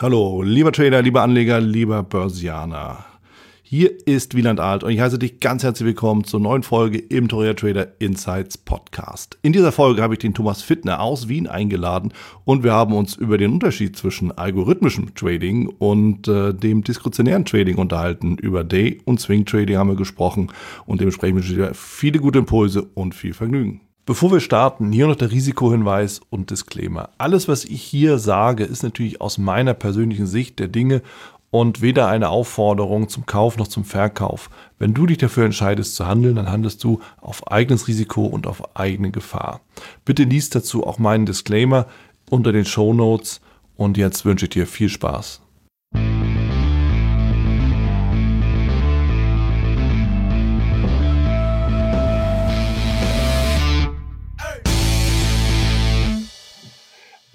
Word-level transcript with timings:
Hallo, 0.00 0.42
lieber 0.42 0.70
Trader, 0.70 1.02
lieber 1.02 1.22
Anleger, 1.22 1.60
lieber 1.60 2.04
Börsianer. 2.04 3.04
Hier 3.64 4.06
ist 4.06 4.36
Wieland 4.36 4.60
Alt 4.60 4.84
und 4.84 4.92
ich 4.92 5.00
heiße 5.00 5.18
dich 5.18 5.40
ganz 5.40 5.64
herzlich 5.64 5.88
willkommen 5.88 6.22
zur 6.22 6.38
neuen 6.38 6.62
Folge 6.62 6.98
im 7.00 7.26
Toria 7.26 7.54
Trader 7.54 7.88
Insights 7.98 8.56
Podcast. 8.58 9.38
In 9.42 9.52
dieser 9.52 9.72
Folge 9.72 10.00
habe 10.00 10.14
ich 10.14 10.20
den 10.20 10.34
Thomas 10.34 10.62
Fittner 10.62 11.00
aus 11.00 11.26
Wien 11.28 11.48
eingeladen 11.48 12.12
und 12.44 12.62
wir 12.62 12.74
haben 12.74 12.92
uns 12.92 13.16
über 13.16 13.38
den 13.38 13.54
Unterschied 13.54 13.96
zwischen 13.96 14.30
algorithmischem 14.30 15.16
Trading 15.16 15.66
und 15.66 16.28
äh, 16.28 16.54
dem 16.54 16.84
diskretionären 16.84 17.44
Trading 17.44 17.74
unterhalten. 17.74 18.38
Über 18.38 18.62
Day- 18.62 19.00
und 19.04 19.20
Swing 19.20 19.46
Trading 19.46 19.78
haben 19.78 19.90
wir 19.90 19.96
gesprochen 19.96 20.52
und 20.86 21.00
dementsprechend 21.00 21.38
wünsche 21.38 21.50
ich 21.54 21.58
dir 21.58 21.74
viele 21.74 22.20
gute 22.20 22.38
Impulse 22.38 22.86
und 22.94 23.16
viel 23.16 23.34
Vergnügen. 23.34 23.80
Bevor 24.08 24.32
wir 24.32 24.40
starten, 24.40 24.90
hier 24.90 25.06
noch 25.06 25.16
der 25.16 25.30
Risikohinweis 25.30 26.22
und 26.30 26.48
Disclaimer. 26.48 27.10
Alles, 27.18 27.46
was 27.46 27.66
ich 27.66 27.82
hier 27.82 28.18
sage, 28.18 28.64
ist 28.64 28.82
natürlich 28.82 29.20
aus 29.20 29.36
meiner 29.36 29.74
persönlichen 29.74 30.26
Sicht 30.26 30.58
der 30.60 30.68
Dinge 30.68 31.02
und 31.50 31.82
weder 31.82 32.08
eine 32.08 32.30
Aufforderung 32.30 33.10
zum 33.10 33.26
Kauf 33.26 33.58
noch 33.58 33.68
zum 33.68 33.84
Verkauf. 33.84 34.48
Wenn 34.78 34.94
du 34.94 35.04
dich 35.04 35.18
dafür 35.18 35.44
entscheidest 35.44 35.94
zu 35.94 36.06
handeln, 36.06 36.36
dann 36.36 36.50
handelst 36.50 36.82
du 36.84 37.00
auf 37.20 37.52
eigenes 37.52 37.86
Risiko 37.86 38.24
und 38.24 38.46
auf 38.46 38.74
eigene 38.78 39.10
Gefahr. 39.10 39.60
Bitte 40.06 40.22
liest 40.22 40.54
dazu 40.54 40.86
auch 40.86 40.98
meinen 40.98 41.26
Disclaimer 41.26 41.84
unter 42.30 42.52
den 42.52 42.64
Show 42.64 42.94
Notes 42.94 43.42
und 43.76 43.98
jetzt 43.98 44.24
wünsche 44.24 44.46
ich 44.46 44.50
dir 44.52 44.66
viel 44.66 44.88
Spaß. 44.88 45.42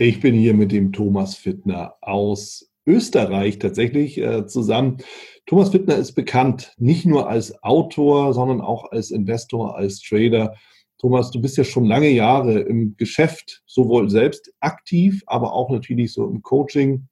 Ich 0.04 0.20
bin 0.20 0.36
hier 0.36 0.54
mit 0.54 0.74
dem 0.74 0.92
Thomas 0.92 1.34
Fittner 1.34 1.96
aus 2.02 2.70
Österreich 2.86 3.58
tatsächlich 3.58 4.18
äh, 4.18 4.46
zusammen. 4.46 4.98
Thomas 5.46 5.70
Fittner 5.70 5.96
ist 5.96 6.12
bekannt 6.12 6.74
nicht 6.78 7.06
nur 7.06 7.30
als 7.30 7.64
Autor, 7.64 8.34
sondern 8.34 8.60
auch 8.60 8.92
als 8.92 9.12
Investor, 9.12 9.78
als 9.78 10.02
Trader. 10.02 10.58
Thomas, 10.98 11.32
du 11.32 11.40
bist 11.40 11.56
ja 11.56 11.64
schon 11.64 11.86
lange 11.86 12.10
Jahre 12.10 12.60
im 12.60 12.98
Geschäft, 12.98 13.64
sowohl 13.66 14.10
selbst 14.10 14.52
aktiv, 14.60 15.24
aber 15.26 15.54
auch 15.54 15.70
natürlich 15.70 16.12
so 16.12 16.28
im 16.28 16.42
Coaching 16.42 17.08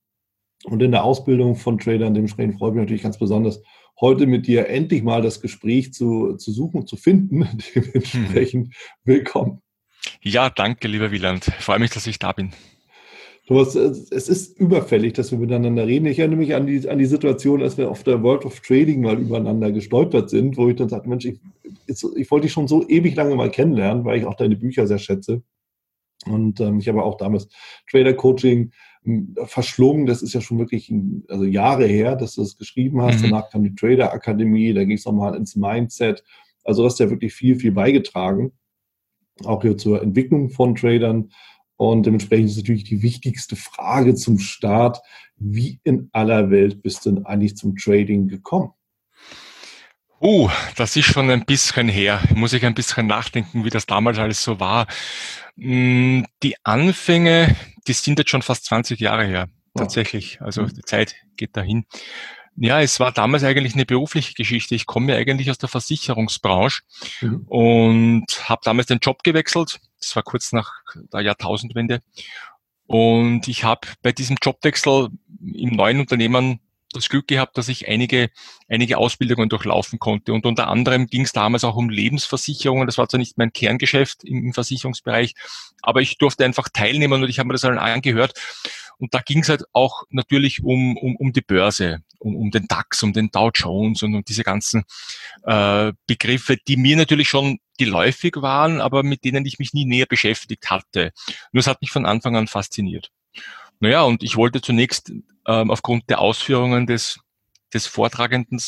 und 0.65 0.83
in 0.83 0.91
der 0.91 1.05
Ausbildung 1.05 1.55
von 1.55 1.79
Tradern. 1.79 2.13
Dementsprechend 2.13 2.57
freue 2.57 2.71
ich 2.71 2.75
mich 2.75 2.81
natürlich 2.81 3.03
ganz 3.03 3.17
besonders, 3.17 3.61
heute 4.01 4.27
mit 4.27 4.47
dir 4.47 4.67
endlich 4.67 5.01
mal 5.01 5.21
das 5.21 5.39
Gespräch 5.39 5.93
zu, 5.93 6.35
zu 6.35 6.51
suchen, 6.51 6.85
zu 6.87 6.97
finden. 6.97 7.47
Dementsprechend 7.73 8.75
willkommen. 9.05 9.61
Ja, 10.19 10.49
danke, 10.49 10.89
lieber 10.89 11.11
Wieland. 11.11 11.47
Ich 11.47 11.63
freue 11.63 11.79
mich, 11.79 11.91
dass 11.91 12.05
ich 12.05 12.19
da 12.19 12.33
bin. 12.33 12.51
Thomas, 13.51 13.75
es 13.75 14.29
ist 14.29 14.57
überfällig, 14.57 15.11
dass 15.11 15.31
wir 15.31 15.37
miteinander 15.37 15.85
reden. 15.85 16.05
Ich 16.05 16.19
erinnere 16.19 16.39
mich 16.39 16.55
an 16.55 16.67
die, 16.67 16.87
an 16.87 16.97
die 16.97 17.05
Situation, 17.05 17.61
als 17.61 17.77
wir 17.77 17.91
auf 17.91 18.01
der 18.03 18.23
World 18.23 18.45
of 18.45 18.61
Trading 18.61 19.01
mal 19.01 19.19
übereinander 19.19 19.73
gestolpert 19.73 20.29
sind, 20.29 20.55
wo 20.55 20.69
ich 20.69 20.77
dann 20.77 20.87
sagte, 20.87 21.09
Mensch, 21.09 21.25
ich, 21.25 21.37
ich 21.85 22.31
wollte 22.31 22.45
dich 22.45 22.53
schon 22.53 22.69
so 22.69 22.87
ewig 22.87 23.13
lange 23.13 23.35
mal 23.35 23.51
kennenlernen, 23.51 24.05
weil 24.05 24.19
ich 24.19 24.25
auch 24.25 24.35
deine 24.35 24.55
Bücher 24.55 24.87
sehr 24.87 24.99
schätze. 24.99 25.43
Und 26.25 26.61
ähm, 26.61 26.79
ich 26.79 26.87
habe 26.87 27.03
auch 27.03 27.17
damals 27.17 27.49
Trader 27.89 28.13
Coaching 28.13 28.71
hm, 29.03 29.35
verschlungen. 29.43 30.05
Das 30.05 30.21
ist 30.21 30.31
ja 30.33 30.39
schon 30.39 30.57
wirklich 30.57 30.89
also 31.27 31.43
Jahre 31.43 31.87
her, 31.87 32.15
dass 32.15 32.35
du 32.35 32.43
es 32.43 32.57
geschrieben 32.57 33.01
hast. 33.01 33.19
Mhm. 33.19 33.31
Danach 33.31 33.49
kam 33.49 33.63
die 33.63 33.75
Trader 33.75 34.13
Akademie, 34.13 34.73
da 34.73 34.85
ging 34.85 34.95
es 34.95 35.03
nochmal 35.03 35.35
ins 35.35 35.57
Mindset. 35.57 36.23
Also 36.63 36.83
das 36.83 36.93
hast 36.93 36.99
ja 37.01 37.09
wirklich 37.09 37.33
viel, 37.33 37.57
viel 37.57 37.73
beigetragen. 37.73 38.53
Auch 39.43 39.61
hier 39.61 39.75
zur 39.75 40.01
Entwicklung 40.01 40.51
von 40.51 40.73
Tradern. 40.73 41.31
Und 41.81 42.05
dementsprechend 42.05 42.51
ist 42.51 42.57
natürlich 42.57 42.83
die 42.83 43.01
wichtigste 43.01 43.55
Frage 43.55 44.13
zum 44.13 44.37
Start, 44.37 44.99
wie 45.37 45.79
in 45.83 46.09
aller 46.11 46.51
Welt 46.51 46.83
bist 46.83 47.03
du 47.03 47.11
denn 47.11 47.25
eigentlich 47.25 47.57
zum 47.57 47.75
Trading 47.75 48.27
gekommen? 48.27 48.69
Uh, 50.21 50.47
das 50.75 50.95
ist 50.95 51.05
schon 51.05 51.31
ein 51.31 51.43
bisschen 51.43 51.89
her. 51.89 52.21
Muss 52.35 52.53
ich 52.53 52.67
ein 52.67 52.75
bisschen 52.75 53.07
nachdenken, 53.07 53.65
wie 53.65 53.71
das 53.71 53.87
damals 53.87 54.19
alles 54.19 54.43
so 54.43 54.59
war. 54.59 54.85
Hm, 55.57 56.27
die 56.43 56.55
Anfänge, 56.63 57.55
die 57.87 57.93
sind 57.93 58.19
jetzt 58.19 58.29
schon 58.29 58.43
fast 58.43 58.65
20 58.65 58.99
Jahre 58.99 59.25
her. 59.25 59.49
Tatsächlich. 59.75 60.39
Also 60.39 60.61
mhm. 60.61 60.75
die 60.75 60.83
Zeit 60.83 61.15
geht 61.35 61.57
dahin. 61.57 61.85
Ja, 62.57 62.81
es 62.81 62.99
war 62.99 63.11
damals 63.11 63.43
eigentlich 63.43 63.73
eine 63.73 63.85
berufliche 63.85 64.33
Geschichte. 64.33 64.75
Ich 64.75 64.85
komme 64.85 65.13
ja 65.13 65.17
eigentlich 65.17 65.49
aus 65.49 65.57
der 65.57 65.69
Versicherungsbranche 65.69 66.81
mhm. 67.21 67.45
und 67.47 68.49
habe 68.49 68.61
damals 68.63 68.87
den 68.87 68.99
Job 68.99 69.23
gewechselt. 69.23 69.79
Das 69.99 70.15
war 70.15 70.23
kurz 70.23 70.51
nach 70.51 70.71
der 71.13 71.21
Jahrtausendwende. 71.21 72.01
Und 72.87 73.47
ich 73.47 73.63
habe 73.63 73.87
bei 74.01 74.11
diesem 74.11 74.37
Jobwechsel 74.41 75.09
im 75.53 75.69
neuen 75.75 76.01
Unternehmen 76.01 76.59
das 76.93 77.09
Glück 77.09 77.27
gehabt, 77.27 77.57
dass 77.57 77.69
ich 77.69 77.87
einige, 77.87 78.29
einige 78.67 78.97
Ausbildungen 78.97 79.49
durchlaufen 79.49 79.99
konnte. 79.99 80.33
Und 80.33 80.45
unter 80.45 80.67
anderem 80.67 81.07
ging 81.07 81.21
es 81.21 81.31
damals 81.31 81.63
auch 81.63 81.75
um 81.75 81.89
Lebensversicherungen. 81.89 82.85
Das 82.85 82.97
war 82.97 83.07
zwar 83.07 83.19
nicht 83.19 83.37
mein 83.37 83.53
Kerngeschäft 83.53 84.23
im, 84.23 84.45
im 84.45 84.53
Versicherungsbereich, 84.53 85.35
aber 85.81 86.01
ich 86.01 86.17
durfte 86.17 86.45
einfach 86.45 86.69
teilnehmen 86.69 87.23
und 87.23 87.29
ich 87.29 87.39
habe 87.39 87.47
mir 87.47 87.53
das 87.53 87.61
dann 87.61 87.77
angehört. 87.77 88.33
Und 89.01 89.15
da 89.15 89.19
ging 89.19 89.39
es 89.39 89.49
halt 89.49 89.63
auch 89.73 90.03
natürlich 90.11 90.63
um, 90.63 90.95
um, 90.95 91.15
um 91.15 91.33
die 91.33 91.41
Börse, 91.41 92.03
um, 92.19 92.35
um 92.35 92.51
den 92.51 92.67
DAX, 92.67 93.01
um 93.01 93.13
den 93.13 93.31
Dow 93.31 93.49
Jones 93.51 94.03
und 94.03 94.13
um 94.13 94.23
diese 94.23 94.43
ganzen 94.43 94.83
äh, 95.43 95.91
Begriffe, 96.05 96.57
die 96.67 96.77
mir 96.77 96.95
natürlich 96.95 97.27
schon 97.27 97.57
geläufig 97.79 98.35
waren, 98.37 98.79
aber 98.79 99.01
mit 99.01 99.23
denen 99.23 99.43
ich 99.47 99.57
mich 99.57 99.73
nie 99.73 99.85
näher 99.85 100.05
beschäftigt 100.05 100.69
hatte. 100.69 101.13
Nur 101.51 101.61
es 101.61 101.67
hat 101.67 101.81
mich 101.81 101.89
von 101.89 102.05
Anfang 102.05 102.35
an 102.35 102.45
fasziniert. 102.45 103.09
Naja, 103.79 104.03
und 104.03 104.21
ich 104.21 104.37
wollte 104.37 104.61
zunächst 104.61 105.11
ähm, 105.47 105.71
aufgrund 105.71 106.07
der 106.11 106.19
Ausführungen 106.19 106.85
des, 106.85 107.19
des 107.73 107.87
Vortragenden 107.87 108.61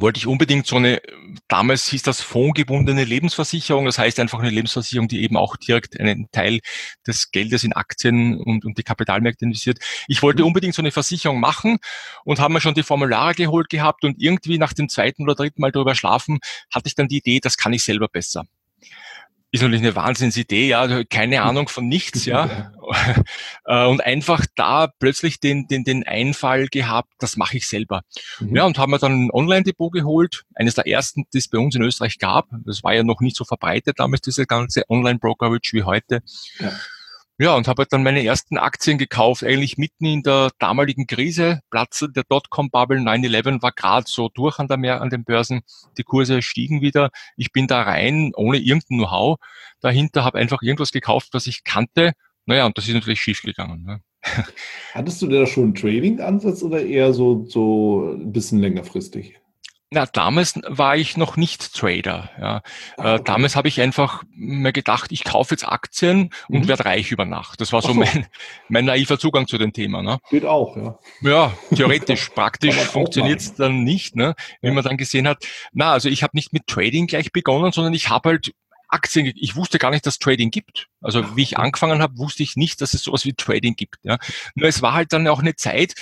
wollte 0.00 0.18
ich 0.18 0.26
unbedingt 0.26 0.66
so 0.66 0.76
eine, 0.76 1.00
damals 1.48 1.88
hieß 1.88 2.02
das 2.02 2.20
fondgebundene 2.20 3.04
Lebensversicherung, 3.04 3.86
das 3.86 3.98
heißt 3.98 4.20
einfach 4.20 4.38
eine 4.38 4.50
Lebensversicherung, 4.50 5.08
die 5.08 5.22
eben 5.22 5.36
auch 5.36 5.56
direkt 5.56 5.98
einen 5.98 6.30
Teil 6.32 6.60
des 7.06 7.30
Geldes 7.30 7.64
in 7.64 7.72
Aktien 7.72 8.38
und, 8.40 8.64
und 8.64 8.78
die 8.78 8.82
Kapitalmärkte 8.82 9.44
investiert. 9.44 9.78
Ich 10.08 10.22
wollte 10.22 10.42
mhm. 10.42 10.48
unbedingt 10.48 10.74
so 10.74 10.82
eine 10.82 10.92
Versicherung 10.92 11.40
machen 11.40 11.78
und 12.24 12.40
habe 12.40 12.54
mir 12.54 12.60
schon 12.60 12.74
die 12.74 12.82
Formulare 12.82 13.34
geholt 13.34 13.68
gehabt 13.68 14.04
und 14.04 14.20
irgendwie 14.20 14.58
nach 14.58 14.72
dem 14.72 14.88
zweiten 14.88 15.22
oder 15.22 15.34
dritten 15.34 15.60
Mal 15.60 15.72
drüber 15.72 15.94
schlafen, 15.94 16.38
hatte 16.72 16.88
ich 16.88 16.94
dann 16.94 17.08
die 17.08 17.18
Idee, 17.18 17.40
das 17.40 17.56
kann 17.56 17.72
ich 17.72 17.84
selber 17.84 18.08
besser 18.08 18.44
ist 19.52 19.62
natürlich 19.62 19.82
eine 19.82 19.96
Wahnsinnsidee, 19.96 20.68
ja, 20.68 21.04
keine 21.04 21.42
Ahnung 21.42 21.68
von 21.68 21.86
nichts, 21.86 22.24
ja. 22.24 22.72
Äh, 23.64 23.86
und 23.86 24.00
einfach 24.00 24.46
da 24.54 24.86
plötzlich 25.00 25.40
den, 25.40 25.66
den, 25.66 25.82
den 25.82 26.06
Einfall 26.06 26.68
gehabt, 26.68 27.10
das 27.18 27.36
mache 27.36 27.56
ich 27.56 27.66
selber. 27.66 28.02
Mhm. 28.38 28.54
Ja, 28.54 28.64
und 28.64 28.78
haben 28.78 28.92
wir 28.92 28.98
dann 28.98 29.24
ein 29.24 29.30
Online-Depot 29.32 29.92
geholt, 29.92 30.44
eines 30.54 30.76
der 30.76 30.86
ersten, 30.86 31.24
die 31.34 31.38
es 31.38 31.48
bei 31.48 31.58
uns 31.58 31.74
in 31.74 31.82
Österreich 31.82 32.20
gab. 32.20 32.46
Das 32.64 32.84
war 32.84 32.94
ja 32.94 33.02
noch 33.02 33.20
nicht 33.20 33.34
so 33.34 33.44
verbreitet 33.44 33.98
damals, 33.98 34.20
diese 34.20 34.46
ganze 34.46 34.84
Online-Brokerage 34.88 35.70
wie 35.72 35.82
heute. 35.82 36.20
Ja. 36.60 36.70
Ja, 37.38 37.54
und 37.54 37.68
habe 37.68 37.82
halt 37.82 37.92
dann 37.92 38.02
meine 38.02 38.24
ersten 38.24 38.56
Aktien 38.56 38.96
gekauft, 38.96 39.44
eigentlich 39.44 39.76
mitten 39.76 40.06
in 40.06 40.22
der 40.22 40.52
damaligen 40.58 41.06
Krise. 41.06 41.60
Platz 41.70 42.02
der 42.08 42.24
Dotcom-Bubble 42.26 42.98
9-11 42.98 43.60
war 43.60 43.72
gerade 43.72 44.06
so 44.08 44.30
durch 44.32 44.58
an, 44.58 44.68
der 44.68 44.78
Meer, 44.78 45.02
an 45.02 45.10
den 45.10 45.24
Börsen. 45.24 45.60
Die 45.98 46.02
Kurse 46.02 46.40
stiegen 46.40 46.80
wieder. 46.80 47.10
Ich 47.36 47.52
bin 47.52 47.66
da 47.66 47.82
rein, 47.82 48.32
ohne 48.34 48.56
irgendein 48.56 48.98
Know-how. 48.98 49.36
Dahinter 49.80 50.24
habe 50.24 50.38
einfach 50.38 50.62
irgendwas 50.62 50.92
gekauft, 50.92 51.28
was 51.32 51.46
ich 51.46 51.62
kannte. 51.62 52.12
Naja, 52.46 52.64
und 52.64 52.78
das 52.78 52.88
ist 52.88 52.94
natürlich 52.94 53.20
schiefgegangen. 53.20 53.82
Ne? 53.82 54.00
Hattest 54.94 55.20
du 55.20 55.26
da 55.26 55.46
schon 55.46 55.64
einen 55.64 55.74
Trading-Ansatz 55.74 56.62
oder 56.62 56.82
eher 56.82 57.12
so, 57.12 57.44
so 57.44 58.14
ein 58.14 58.32
bisschen 58.32 58.60
längerfristig? 58.60 59.38
Na, 59.90 60.04
damals 60.04 60.60
war 60.66 60.96
ich 60.96 61.16
noch 61.16 61.36
nicht 61.36 61.72
Trader. 61.72 62.30
Ja. 62.40 62.62
Ah, 62.96 63.14
äh, 63.14 63.22
damals 63.22 63.54
habe 63.54 63.68
ich 63.68 63.80
einfach 63.80 64.24
mir 64.34 64.72
gedacht, 64.72 65.12
ich 65.12 65.22
kaufe 65.22 65.54
jetzt 65.54 65.66
Aktien 65.66 66.30
und 66.48 66.62
mhm. 66.62 66.68
werde 66.68 66.86
reich 66.86 67.12
über 67.12 67.24
Nacht. 67.24 67.60
Das 67.60 67.72
war 67.72 67.82
so, 67.82 67.88
so, 67.88 67.94
Mein, 67.94 68.26
mein 68.68 68.84
naiver 68.84 69.16
Zugang 69.16 69.46
zu 69.46 69.58
dem 69.58 69.72
Thema. 69.72 70.02
Ne? 70.02 70.18
Geht 70.28 70.44
auch, 70.44 70.76
ja. 70.76 70.98
Ja, 71.20 71.52
theoretisch. 71.72 72.30
Praktisch 72.34 72.74
funktioniert 72.74 73.40
es 73.40 73.54
dann 73.54 73.84
nicht, 73.84 74.16
ne? 74.16 74.34
wie 74.60 74.68
ja. 74.68 74.74
man 74.74 74.82
dann 74.82 74.96
gesehen 74.96 75.28
hat. 75.28 75.46
Na, 75.72 75.92
also 75.92 76.08
ich 76.08 76.24
habe 76.24 76.36
nicht 76.36 76.52
mit 76.52 76.66
Trading 76.66 77.06
gleich 77.06 77.30
begonnen, 77.30 77.70
sondern 77.70 77.94
ich 77.94 78.08
habe 78.08 78.30
halt 78.30 78.54
Aktien, 78.88 79.32
ich 79.36 79.56
wusste 79.56 79.78
gar 79.78 79.90
nicht, 79.90 80.06
dass 80.06 80.18
Trading 80.18 80.50
gibt. 80.50 80.88
Also 81.00 81.36
wie 81.36 81.42
ich 81.42 81.58
angefangen 81.58 82.00
habe, 82.00 82.16
wusste 82.18 82.42
ich 82.42 82.56
nicht, 82.56 82.80
dass 82.80 82.94
es 82.94 83.02
sowas 83.02 83.24
wie 83.24 83.34
Trading 83.34 83.76
gibt. 83.76 83.96
Ja. 84.02 84.18
Nur 84.54 84.68
es 84.68 84.82
war 84.82 84.94
halt 84.94 85.12
dann 85.12 85.28
auch 85.28 85.40
eine 85.40 85.54
Zeit 85.54 85.94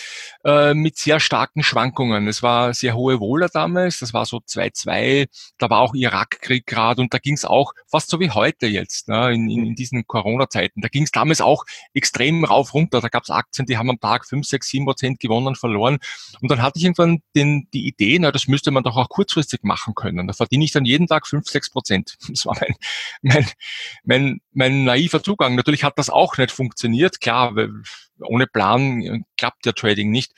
äh, 0.44 0.72
mit 0.72 0.96
sehr 0.96 1.20
starken 1.20 1.62
Schwankungen. 1.62 2.28
Es 2.28 2.42
war 2.42 2.74
sehr 2.74 2.94
hohe 2.94 3.20
Wohler 3.20 3.48
damals, 3.48 3.98
das 3.98 4.14
war 4.14 4.24
so 4.24 4.38
2-2, 4.38 5.26
da 5.58 5.70
war 5.70 5.80
auch 5.80 5.94
Irakkrieg 5.94 6.66
gerade 6.66 7.02
und 7.02 7.12
da 7.12 7.18
ging 7.18 7.34
es 7.34 7.44
auch 7.44 7.72
fast 7.90 8.08
so 8.08 8.20
wie 8.20 8.30
heute 8.30 8.66
jetzt, 8.66 9.08
ne, 9.08 9.32
in, 9.32 9.50
in, 9.50 9.66
in 9.66 9.74
diesen 9.74 10.06
Corona-Zeiten. 10.06 10.80
Da 10.80 10.88
ging 10.88 11.02
es 11.02 11.10
damals 11.10 11.40
auch 11.40 11.64
extrem 11.92 12.44
rauf 12.44 12.74
runter. 12.74 13.00
Da 13.00 13.08
gab 13.08 13.24
es 13.24 13.30
Aktien, 13.30 13.66
die 13.66 13.76
haben 13.76 13.90
am 13.90 14.00
Tag 14.00 14.26
5, 14.26 14.46
6, 14.46 14.68
7 14.68 14.84
Prozent 14.84 15.20
gewonnen, 15.20 15.56
verloren. 15.56 15.98
Und 16.40 16.50
dann 16.50 16.62
hatte 16.62 16.78
ich 16.78 16.84
irgendwann 16.84 17.20
den, 17.34 17.68
die 17.72 17.86
Idee, 17.86 18.18
na, 18.20 18.30
das 18.30 18.46
müsste 18.46 18.70
man 18.70 18.82
doch 18.82 18.96
auch 18.96 19.08
kurzfristig 19.08 19.62
machen 19.62 19.94
können. 19.94 20.26
Da 20.26 20.32
verdiene 20.34 20.64
ich 20.64 20.72
dann 20.72 20.84
jeden 20.84 21.06
Tag 21.06 21.26
5, 21.26 21.48
6 21.48 21.70
Prozent. 21.70 22.16
Das 22.34 22.46
war 22.46 22.56
mein, 22.60 22.74
mein, 23.22 23.50
mein, 24.04 24.40
mein 24.52 24.84
naiver 24.94 25.22
Zugang. 25.22 25.54
Natürlich 25.54 25.84
hat 25.84 25.98
das 25.98 26.10
auch 26.10 26.36
nicht 26.38 26.50
funktioniert. 26.50 27.20
Klar, 27.20 27.54
ohne 28.20 28.46
Plan 28.46 29.24
klappt 29.36 29.66
der 29.66 29.74
Trading 29.74 30.10
nicht. 30.10 30.32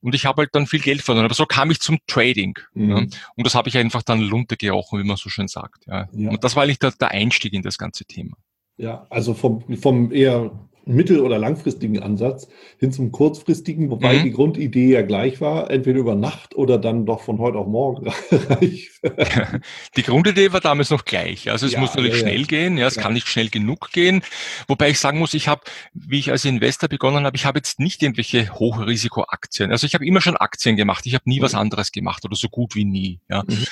Und 0.00 0.14
ich 0.14 0.26
habe 0.26 0.42
halt 0.42 0.54
dann 0.54 0.66
viel 0.66 0.80
Geld 0.80 1.02
verloren. 1.02 1.24
Aber 1.24 1.34
so 1.34 1.44
kam 1.44 1.70
ich 1.70 1.80
zum 1.80 1.98
Trading. 2.06 2.58
Mhm. 2.74 2.90
Ja. 2.90 2.96
Und 2.96 3.46
das 3.46 3.54
habe 3.54 3.68
ich 3.68 3.76
einfach 3.76 4.02
dann 4.02 4.20
Lunte 4.20 4.56
gerochen, 4.56 5.00
wie 5.00 5.06
man 5.06 5.16
so 5.16 5.28
schön 5.28 5.48
sagt. 5.48 5.86
Ja. 5.86 6.08
ja. 6.12 6.30
Und 6.30 6.44
das 6.44 6.54
war 6.54 6.62
eigentlich 6.62 6.78
der, 6.78 6.92
der 6.92 7.10
Einstieg 7.10 7.52
in 7.52 7.62
das 7.62 7.78
ganze 7.78 8.04
Thema. 8.04 8.36
Ja, 8.76 9.06
also 9.10 9.34
vom, 9.34 9.76
vom 9.76 10.12
eher 10.12 10.52
mittel- 10.88 11.20
oder 11.20 11.38
langfristigen 11.38 12.02
Ansatz 12.02 12.48
hin 12.78 12.92
zum 12.92 13.12
kurzfristigen, 13.12 13.90
wobei 13.90 14.18
mhm. 14.18 14.22
die 14.24 14.30
Grundidee 14.32 14.92
ja 14.92 15.02
gleich 15.02 15.40
war, 15.40 15.70
entweder 15.70 15.98
über 15.98 16.14
Nacht 16.14 16.54
oder 16.56 16.78
dann 16.78 17.06
doch 17.06 17.20
von 17.20 17.38
heute 17.38 17.58
auf 17.58 17.66
morgen 17.66 18.08
reich. 18.30 18.90
die 19.96 20.02
Grundidee 20.02 20.52
war 20.52 20.60
damals 20.60 20.90
noch 20.90 21.04
gleich. 21.04 21.50
Also 21.50 21.66
es 21.66 21.72
ja, 21.72 21.80
muss 21.80 21.90
natürlich 21.90 22.14
ja, 22.14 22.20
schnell 22.20 22.40
ja. 22.40 22.46
gehen, 22.46 22.78
ja, 22.78 22.86
es 22.86 22.96
kann 22.96 23.12
nicht 23.12 23.28
schnell 23.28 23.48
genug 23.50 23.90
gehen. 23.92 24.22
Wobei 24.66 24.90
ich 24.90 24.98
sagen 24.98 25.18
muss, 25.18 25.34
ich 25.34 25.48
habe, 25.48 25.62
wie 25.92 26.18
ich 26.18 26.30
als 26.30 26.44
Investor 26.44 26.88
begonnen 26.88 27.24
habe, 27.24 27.36
ich 27.36 27.44
habe 27.44 27.58
jetzt 27.58 27.80
nicht 27.80 28.02
irgendwelche 28.02 28.52
Hochrisikoaktien. 28.52 29.70
Also 29.70 29.86
ich 29.86 29.94
habe 29.94 30.06
immer 30.06 30.20
schon 30.20 30.36
Aktien 30.36 30.76
gemacht. 30.76 31.06
Ich 31.06 31.14
habe 31.14 31.24
nie 31.26 31.40
mhm. 31.40 31.44
was 31.44 31.54
anderes 31.54 31.92
gemacht 31.92 32.24
oder 32.24 32.36
so 32.36 32.48
gut 32.48 32.74
wie 32.74 32.84
nie. 32.84 33.20
Ja. 33.28 33.44
Mhm. 33.46 33.66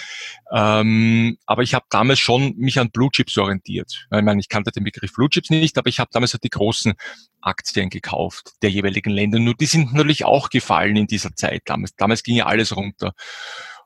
Ähm, 0.53 1.39
aber 1.47 1.63
ich 1.63 1.75
habe 1.75 1.87
damals 1.91 2.21
schon 2.21 2.55
mich 2.57 2.79
an 2.79 2.91
Blue 2.91 3.11
Chips 3.11 3.37
orientiert. 3.37 4.07
Ich 4.13 4.23
meine, 4.23 4.41
ich 4.41 4.49
kannte 4.49 4.71
den 4.71 4.85
Begriff 4.85 5.13
Blue 5.13 5.29
Chips 5.29 5.51
nicht, 5.51 5.77
aber 5.77 5.89
ich 5.89 5.99
habe 5.99 6.11
damals 6.13 6.35
halt 6.35 6.45
die 6.45 6.51
großen 6.51 6.95
Aktien 7.41 7.91
gekauft 7.91 8.53
der 8.63 8.71
jeweiligen 8.71 9.11
Länder. 9.11 9.39
Nur 9.39 9.55
die 9.55 9.67
sind 9.67 9.93
natürlich 9.93 10.25
auch 10.25 10.49
gefallen 10.51 10.97
in 10.97 11.07
dieser 11.07 11.35
Zeit 11.35 11.63
damals. 11.65 11.97
Damals 11.97 12.23
ging 12.23 12.37
ja 12.37 12.47
alles 12.47 12.77
runter. 12.77 13.13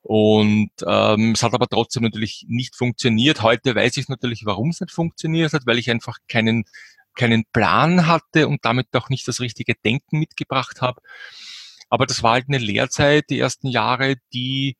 Und 0.02 0.70
ähm, 0.86 1.32
es 1.32 1.42
hat 1.42 1.54
aber 1.54 1.66
trotzdem 1.66 2.02
natürlich 2.02 2.46
nicht 2.48 2.76
funktioniert. 2.76 3.42
Heute 3.42 3.74
weiß 3.74 3.96
ich 3.98 4.08
natürlich, 4.08 4.42
warum 4.44 4.70
es 4.70 4.80
nicht 4.80 4.92
funktioniert 4.92 5.52
hat, 5.52 5.66
weil 5.66 5.78
ich 5.78 5.90
einfach 5.90 6.18
keinen, 6.28 6.64
keinen 7.14 7.44
Plan 7.52 8.06
hatte 8.06 8.48
und 8.48 8.64
damit 8.64 8.88
auch 8.94 9.08
nicht 9.08 9.28
das 9.28 9.40
richtige 9.40 9.74
Denken 9.74 10.18
mitgebracht 10.18 10.80
habe. 10.80 11.00
Aber 11.90 12.06
das 12.06 12.22
war 12.22 12.32
halt 12.32 12.46
eine 12.48 12.58
Lehrzeit, 12.58 13.28
die 13.30 13.40
ersten 13.40 13.68
Jahre, 13.68 14.16
die 14.32 14.76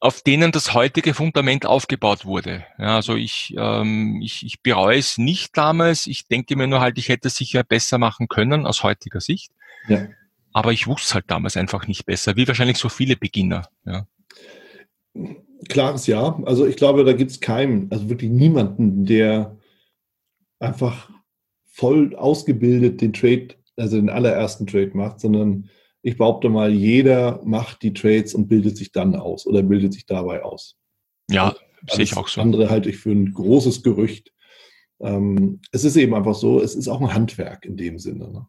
auf 0.00 0.22
denen 0.22 0.52
das 0.52 0.74
heutige 0.74 1.12
Fundament 1.12 1.66
aufgebaut 1.66 2.24
wurde. 2.24 2.64
Ja, 2.78 2.96
also 2.96 3.16
ich, 3.16 3.54
ähm, 3.58 4.20
ich, 4.22 4.46
ich 4.46 4.62
bereue 4.62 4.98
es 4.98 5.18
nicht 5.18 5.56
damals. 5.56 6.06
Ich 6.06 6.28
denke 6.28 6.54
mir 6.56 6.68
nur 6.68 6.80
halt, 6.80 6.98
ich 6.98 7.08
hätte 7.08 7.28
es 7.28 7.34
sicher 7.34 7.64
besser 7.64 7.98
machen 7.98 8.28
können 8.28 8.66
aus 8.66 8.84
heutiger 8.84 9.20
Sicht. 9.20 9.50
Ja. 9.88 10.06
Aber 10.52 10.72
ich 10.72 10.86
wusste 10.86 11.14
halt 11.14 11.24
damals 11.28 11.56
einfach 11.56 11.86
nicht 11.88 12.06
besser, 12.06 12.36
wie 12.36 12.46
wahrscheinlich 12.46 12.78
so 12.78 12.88
viele 12.88 13.16
Beginner. 13.16 13.68
Ja. 13.84 14.06
Klares 15.68 16.06
Ja. 16.06 16.40
Also 16.44 16.66
ich 16.66 16.76
glaube, 16.76 17.04
da 17.04 17.12
gibt 17.12 17.32
es 17.32 17.40
keinen, 17.40 17.90
also 17.90 18.08
wirklich 18.08 18.30
niemanden, 18.30 19.04
der 19.04 19.56
einfach 20.60 21.10
voll 21.66 22.14
ausgebildet 22.14 23.00
den 23.00 23.12
Trade, 23.12 23.48
also 23.76 23.96
den 23.96 24.10
allerersten 24.10 24.66
Trade 24.66 24.92
macht, 24.94 25.20
sondern 25.20 25.68
ich 26.02 26.16
behaupte 26.16 26.48
mal, 26.48 26.72
jeder 26.72 27.40
macht 27.44 27.82
die 27.82 27.92
Trades 27.92 28.34
und 28.34 28.48
bildet 28.48 28.76
sich 28.76 28.92
dann 28.92 29.14
aus 29.16 29.46
oder 29.46 29.62
bildet 29.62 29.92
sich 29.92 30.06
dabei 30.06 30.42
aus. 30.42 30.76
Ja, 31.30 31.54
sehe 31.88 32.04
ich 32.04 32.16
auch 32.16 32.28
so. 32.28 32.40
Andere 32.40 32.70
halte 32.70 32.90
ich 32.90 32.98
für 32.98 33.10
ein 33.10 33.32
großes 33.32 33.82
Gerücht. 33.82 34.32
Ähm, 35.00 35.60
es 35.72 35.84
ist 35.84 35.96
eben 35.96 36.14
einfach 36.14 36.34
so, 36.34 36.60
es 36.60 36.74
ist 36.74 36.88
auch 36.88 37.00
ein 37.00 37.12
Handwerk 37.12 37.64
in 37.64 37.76
dem 37.76 37.98
Sinne. 37.98 38.30
Ne? 38.30 38.46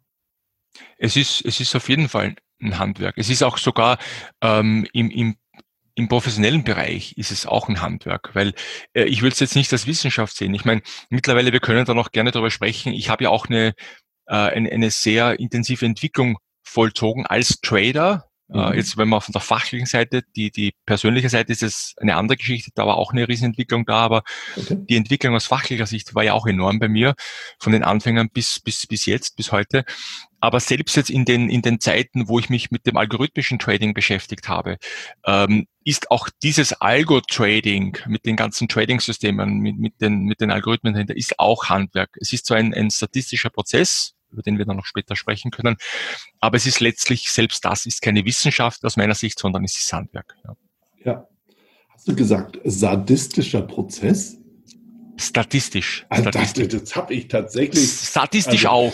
Es 0.97 1.15
ist, 1.15 1.45
es 1.45 1.59
ist 1.59 1.75
auf 1.75 1.89
jeden 1.89 2.09
Fall 2.09 2.35
ein 2.61 2.79
Handwerk. 2.79 3.17
Es 3.17 3.29
ist 3.29 3.43
auch 3.43 3.57
sogar 3.57 3.97
ähm, 4.41 4.87
im, 4.93 5.09
im 5.09 5.35
im 5.99 6.07
professionellen 6.07 6.63
Bereich 6.63 7.17
ist 7.17 7.29
es 7.29 7.45
auch 7.45 7.67
ein 7.67 7.81
Handwerk, 7.81 8.33
weil 8.33 8.53
äh, 8.93 9.03
ich 9.03 9.21
will 9.21 9.31
es 9.31 9.39
jetzt 9.41 9.55
nicht 9.55 9.71
als 9.73 9.85
Wissenschaft 9.85 10.35
sehen. 10.35 10.53
Ich 10.53 10.63
meine, 10.63 10.81
mittlerweile, 11.09 11.51
wir 11.51 11.59
können 11.59 11.83
da 11.83 11.93
noch 11.93 12.11
gerne 12.11 12.31
darüber 12.31 12.49
sprechen. 12.49 12.93
Ich 12.93 13.09
habe 13.09 13.25
ja 13.25 13.29
auch 13.29 13.47
eine, 13.47 13.73
äh, 14.27 14.35
eine, 14.35 14.71
eine 14.71 14.91
sehr 14.91 15.39
intensive 15.41 15.85
Entwicklung 15.85 16.37
vollzogen 16.69 17.25
als 17.25 17.59
Trader. 17.61 18.25
Äh, 18.51 18.57
mhm. 18.57 18.73
Jetzt, 18.73 18.97
wenn 18.97 19.09
man 19.09 19.21
von 19.21 19.33
der 19.33 19.41
fachlichen 19.41 19.85
Seite, 19.85 20.23
die, 20.35 20.51
die 20.51 20.73
persönliche 20.85 21.29
Seite 21.29 21.51
ist 21.51 21.61
es 21.61 21.93
eine 21.97 22.15
andere 22.15 22.37
Geschichte, 22.37 22.71
da 22.73 22.87
war 22.87 22.97
auch 22.97 23.11
eine 23.11 23.27
Riesenentwicklung 23.27 23.85
da, 23.85 23.97
aber 23.97 24.23
okay. 24.55 24.77
die 24.89 24.95
Entwicklung 24.95 25.35
aus 25.35 25.45
fachlicher 25.45 25.85
Sicht 25.85 26.15
war 26.15 26.23
ja 26.23 26.33
auch 26.33 26.47
enorm 26.47 26.79
bei 26.79 26.87
mir, 26.87 27.13
von 27.59 27.73
den 27.73 27.83
Anfängern 27.83 28.29
bis, 28.31 28.59
bis, 28.59 28.87
bis 28.87 29.05
jetzt, 29.05 29.35
bis 29.35 29.51
heute. 29.51 29.83
Aber 30.39 30.59
selbst 30.59 30.95
jetzt 30.95 31.09
in 31.09 31.25
den, 31.25 31.49
in 31.49 31.61
den 31.61 31.79
Zeiten, 31.79 32.27
wo 32.27 32.39
ich 32.39 32.49
mich 32.49 32.71
mit 32.71 32.87
dem 32.87 32.97
algorithmischen 32.97 33.59
Trading 33.59 33.93
beschäftigt 33.93 34.47
habe, 34.47 34.77
ähm, 35.25 35.67
ist 35.83 36.09
auch 36.11 36.29
dieses 36.41 36.73
Algo-Trading 36.73 37.97
mit 38.07 38.25
den 38.25 38.35
ganzen 38.35 38.67
Trading-Systemen, 38.67 39.59
mit, 39.59 39.77
mit, 39.77 40.01
den, 40.01 40.23
mit 40.23 40.39
den 40.39 40.49
Algorithmen 40.49 40.93
dahinter, 40.93 41.15
ist 41.15 41.39
auch 41.39 41.69
Handwerk. 41.69 42.09
Es 42.19 42.31
ist 42.31 42.45
so 42.45 42.53
ein, 42.53 42.73
ein 42.73 42.89
statistischer 42.89 43.49
Prozess, 43.49 44.13
über 44.31 44.41
den 44.41 44.57
wir 44.57 44.65
dann 44.65 44.77
noch 44.77 44.85
später 44.85 45.15
sprechen 45.15 45.51
können. 45.51 45.77
Aber 46.39 46.57
es 46.57 46.65
ist 46.65 46.79
letztlich, 46.79 47.31
selbst 47.31 47.63
das 47.65 47.85
ist 47.85 48.01
keine 48.01 48.25
Wissenschaft 48.25 48.83
aus 48.85 48.97
meiner 48.97 49.15
Sicht, 49.15 49.39
sondern 49.39 49.63
es 49.63 49.77
ist 49.77 49.91
Handwerk. 49.91 50.35
Ja. 50.45 50.55
ja. 51.05 51.27
Hast 51.93 52.07
du 52.07 52.15
gesagt, 52.15 52.59
sadistischer 52.63 53.61
Prozess? 53.61 54.37
Statistisch. 55.17 56.05
Also 56.07 56.29
Statistisch. 56.29 56.67
Das, 56.69 56.83
das 56.83 56.95
habe 56.95 57.13
ich 57.13 57.27
tatsächlich. 57.27 57.89
Statistisch 57.89 58.65
also, 58.65 58.93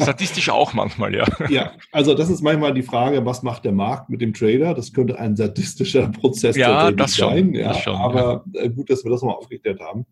Statistisch 0.00 0.48
auch 0.48 0.72
manchmal, 0.72 1.14
ja. 1.14 1.26
Ja, 1.50 1.72
also 1.92 2.14
das 2.14 2.30
ist 2.30 2.40
manchmal 2.40 2.72
die 2.72 2.82
Frage, 2.82 3.26
was 3.26 3.42
macht 3.42 3.66
der 3.66 3.72
Markt 3.72 4.08
mit 4.08 4.22
dem 4.22 4.32
Trader? 4.32 4.72
Das 4.72 4.94
könnte 4.94 5.18
ein 5.18 5.36
sadistischer 5.36 6.08
Prozess 6.08 6.56
ja, 6.56 6.90
das 6.92 7.14
sein. 7.14 7.44
Schon, 7.44 7.54
ja, 7.54 7.68
das 7.68 7.82
schon, 7.82 7.94
aber 7.94 8.44
ja. 8.54 8.62
Äh, 8.62 8.70
gut, 8.70 8.88
dass 8.88 9.04
wir 9.04 9.10
das 9.10 9.20
nochmal 9.20 9.36
aufgeklärt 9.36 9.80
haben 9.80 10.06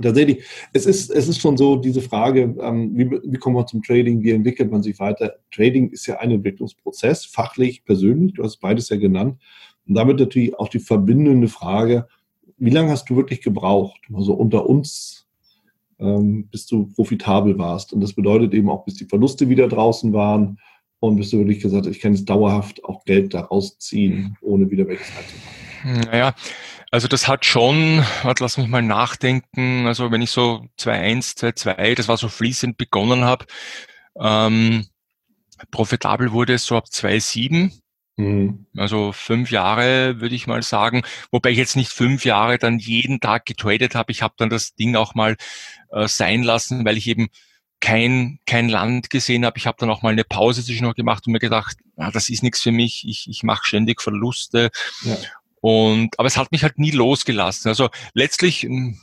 tatsächlich, 0.00 0.44
es 0.72 0.86
ist, 0.86 1.10
es 1.10 1.28
ist 1.28 1.40
schon 1.40 1.56
so 1.56 1.76
diese 1.76 2.00
Frage, 2.00 2.54
ähm, 2.60 2.96
wie, 2.96 3.10
wie 3.10 3.38
kommt 3.38 3.56
man 3.56 3.66
zum 3.66 3.82
Trading, 3.82 4.22
wie 4.22 4.30
entwickelt 4.30 4.70
man 4.70 4.82
sich 4.82 4.98
weiter? 4.98 5.34
Trading 5.50 5.90
ist 5.90 6.06
ja 6.06 6.18
ein 6.18 6.30
Entwicklungsprozess, 6.30 7.26
fachlich, 7.26 7.84
persönlich, 7.84 8.34
du 8.34 8.42
hast 8.42 8.58
beides 8.58 8.88
ja 8.88 8.96
genannt. 8.96 9.38
Und 9.86 9.94
damit 9.94 10.18
natürlich 10.18 10.58
auch 10.58 10.68
die 10.68 10.78
verbindende 10.78 11.48
Frage, 11.48 12.06
wie 12.58 12.70
lange 12.70 12.90
hast 12.90 13.10
du 13.10 13.16
wirklich 13.16 13.42
gebraucht, 13.42 14.00
also 14.14 14.34
unter 14.34 14.68
uns, 14.68 15.26
ähm, 15.98 16.46
bis 16.48 16.66
du 16.66 16.86
profitabel 16.94 17.58
warst? 17.58 17.92
Und 17.92 18.00
das 18.00 18.12
bedeutet 18.12 18.54
eben 18.54 18.70
auch, 18.70 18.84
bis 18.84 18.94
die 18.94 19.04
Verluste 19.04 19.48
wieder 19.48 19.68
draußen 19.68 20.12
waren 20.12 20.58
und 21.00 21.16
bis 21.16 21.30
du 21.30 21.38
wirklich 21.38 21.60
gesagt 21.60 21.86
hast, 21.86 21.96
ich 21.96 22.00
kann 22.00 22.14
jetzt 22.14 22.30
dauerhaft 22.30 22.84
auch 22.84 23.04
Geld 23.04 23.34
daraus 23.34 23.76
ziehen, 23.78 24.36
ohne 24.40 24.70
wieder 24.70 24.86
welches 24.86 25.08
einzumachen. 25.08 26.10
Naja, 26.10 26.34
also 26.92 27.08
das 27.08 27.26
hat 27.26 27.46
schon, 27.46 28.04
lass 28.22 28.58
mich 28.58 28.68
mal 28.68 28.82
nachdenken, 28.82 29.86
also 29.86 30.12
wenn 30.12 30.20
ich 30.20 30.30
so 30.30 30.66
2.1, 30.78 31.38
2.2, 31.38 31.94
das 31.94 32.06
war 32.06 32.18
so 32.18 32.28
fließend 32.28 32.76
begonnen 32.76 33.24
habe, 33.24 33.46
ähm, 34.20 34.86
profitabel 35.70 36.32
wurde 36.32 36.52
es 36.52 36.66
so 36.66 36.76
ab 36.76 36.84
2.7. 36.92 37.72
Mhm. 38.16 38.66
Also 38.76 39.12
fünf 39.12 39.50
Jahre 39.50 40.20
würde 40.20 40.34
ich 40.34 40.46
mal 40.46 40.62
sagen, 40.62 41.02
wobei 41.30 41.52
ich 41.52 41.56
jetzt 41.56 41.76
nicht 41.76 41.90
fünf 41.90 42.26
Jahre 42.26 42.58
dann 42.58 42.78
jeden 42.78 43.20
Tag 43.20 43.46
getradet 43.46 43.94
habe. 43.94 44.12
Ich 44.12 44.20
habe 44.20 44.34
dann 44.36 44.50
das 44.50 44.74
Ding 44.74 44.94
auch 44.94 45.14
mal 45.14 45.36
äh, 45.92 46.06
sein 46.06 46.42
lassen, 46.42 46.84
weil 46.84 46.98
ich 46.98 47.08
eben 47.08 47.28
kein, 47.80 48.38
kein 48.44 48.68
Land 48.68 49.08
gesehen 49.08 49.46
habe. 49.46 49.56
Ich 49.56 49.66
habe 49.66 49.78
dann 49.80 49.88
auch 49.88 50.02
mal 50.02 50.12
eine 50.12 50.24
Pause 50.24 50.62
zwischendurch 50.62 50.94
gemacht 50.94 51.26
und 51.26 51.32
mir 51.32 51.38
gedacht, 51.38 51.78
ah, 51.96 52.10
das 52.10 52.28
ist 52.28 52.42
nichts 52.42 52.60
für 52.60 52.70
mich, 52.70 53.08
ich, 53.08 53.28
ich 53.30 53.42
mache 53.44 53.64
ständig 53.64 54.02
Verluste. 54.02 54.70
Ja. 55.04 55.16
Und, 55.62 56.18
aber 56.18 56.26
es 56.26 56.36
hat 56.36 56.50
mich 56.50 56.64
halt 56.64 56.80
nie 56.80 56.90
losgelassen. 56.90 57.68
Also 57.68 57.88
letztlich, 58.14 58.62
hm, 58.62 58.98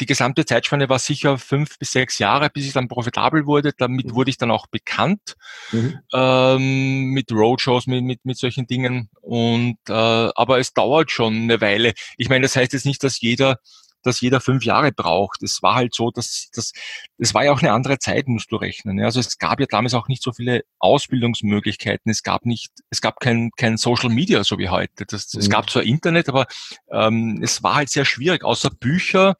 die 0.00 0.06
gesamte 0.06 0.46
Zeitspanne 0.46 0.88
war 0.88 0.98
sicher 0.98 1.36
fünf 1.36 1.78
bis 1.78 1.92
sechs 1.92 2.18
Jahre, 2.18 2.48
bis 2.48 2.64
ich 2.64 2.72
dann 2.72 2.88
profitabel 2.88 3.44
wurde. 3.44 3.74
Damit 3.76 4.06
mhm. 4.06 4.14
wurde 4.14 4.30
ich 4.30 4.38
dann 4.38 4.50
auch 4.50 4.66
bekannt 4.68 5.36
mhm. 5.70 5.98
ähm, 6.14 7.10
mit 7.10 7.30
Roadshows, 7.30 7.86
mit, 7.86 8.04
mit, 8.04 8.24
mit 8.24 8.38
solchen 8.38 8.66
Dingen. 8.66 9.10
Und 9.20 9.76
äh, 9.86 9.92
aber 9.92 10.58
es 10.58 10.72
dauert 10.72 11.10
schon 11.10 11.34
eine 11.34 11.60
Weile. 11.60 11.92
Ich 12.16 12.30
meine, 12.30 12.44
das 12.44 12.56
heißt 12.56 12.72
jetzt 12.72 12.86
nicht, 12.86 13.04
dass 13.04 13.20
jeder 13.20 13.58
das 14.02 14.20
jeder 14.20 14.40
fünf 14.40 14.64
Jahre 14.64 14.92
braucht. 14.92 15.42
Es 15.42 15.62
war 15.62 15.74
halt 15.74 15.94
so, 15.94 16.10
dass 16.10 16.48
das, 16.54 16.72
es 17.18 17.34
war 17.34 17.44
ja 17.44 17.52
auch 17.52 17.60
eine 17.60 17.72
andere 17.72 17.98
Zeit, 17.98 18.28
musst 18.28 18.52
du 18.52 18.56
rechnen. 18.56 19.00
Also 19.00 19.20
es 19.20 19.38
gab 19.38 19.60
ja 19.60 19.66
damals 19.66 19.94
auch 19.94 20.08
nicht 20.08 20.22
so 20.22 20.32
viele 20.32 20.64
Ausbildungsmöglichkeiten. 20.78 22.10
Es 22.10 22.22
gab 22.22 22.44
nicht, 22.46 22.72
es 22.90 23.00
gab 23.00 23.20
kein, 23.20 23.50
kein 23.56 23.76
Social 23.76 24.10
Media 24.10 24.44
so 24.44 24.58
wie 24.58 24.68
heute. 24.68 25.06
Das, 25.06 25.32
mhm. 25.32 25.40
Es 25.40 25.50
gab 25.50 25.70
zwar 25.70 25.82
Internet, 25.82 26.28
aber 26.28 26.46
ähm, 26.90 27.40
es 27.42 27.62
war 27.62 27.76
halt 27.76 27.88
sehr 27.88 28.04
schwierig. 28.04 28.44
Außer 28.44 28.70
Bücher 28.70 29.36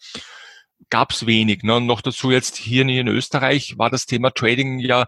gab 0.91 1.13
es 1.13 1.27
wenig. 1.27 1.63
Ne? 1.63 1.77
Und 1.77 1.87
noch 1.87 2.01
dazu 2.01 2.31
jetzt 2.31 2.57
hier 2.57 2.83
in 2.83 3.09
Österreich 3.09 3.79
war 3.79 3.91
das 3.91 4.07
Thema 4.07 4.31
Trading 4.31 4.79
ja 4.79 5.07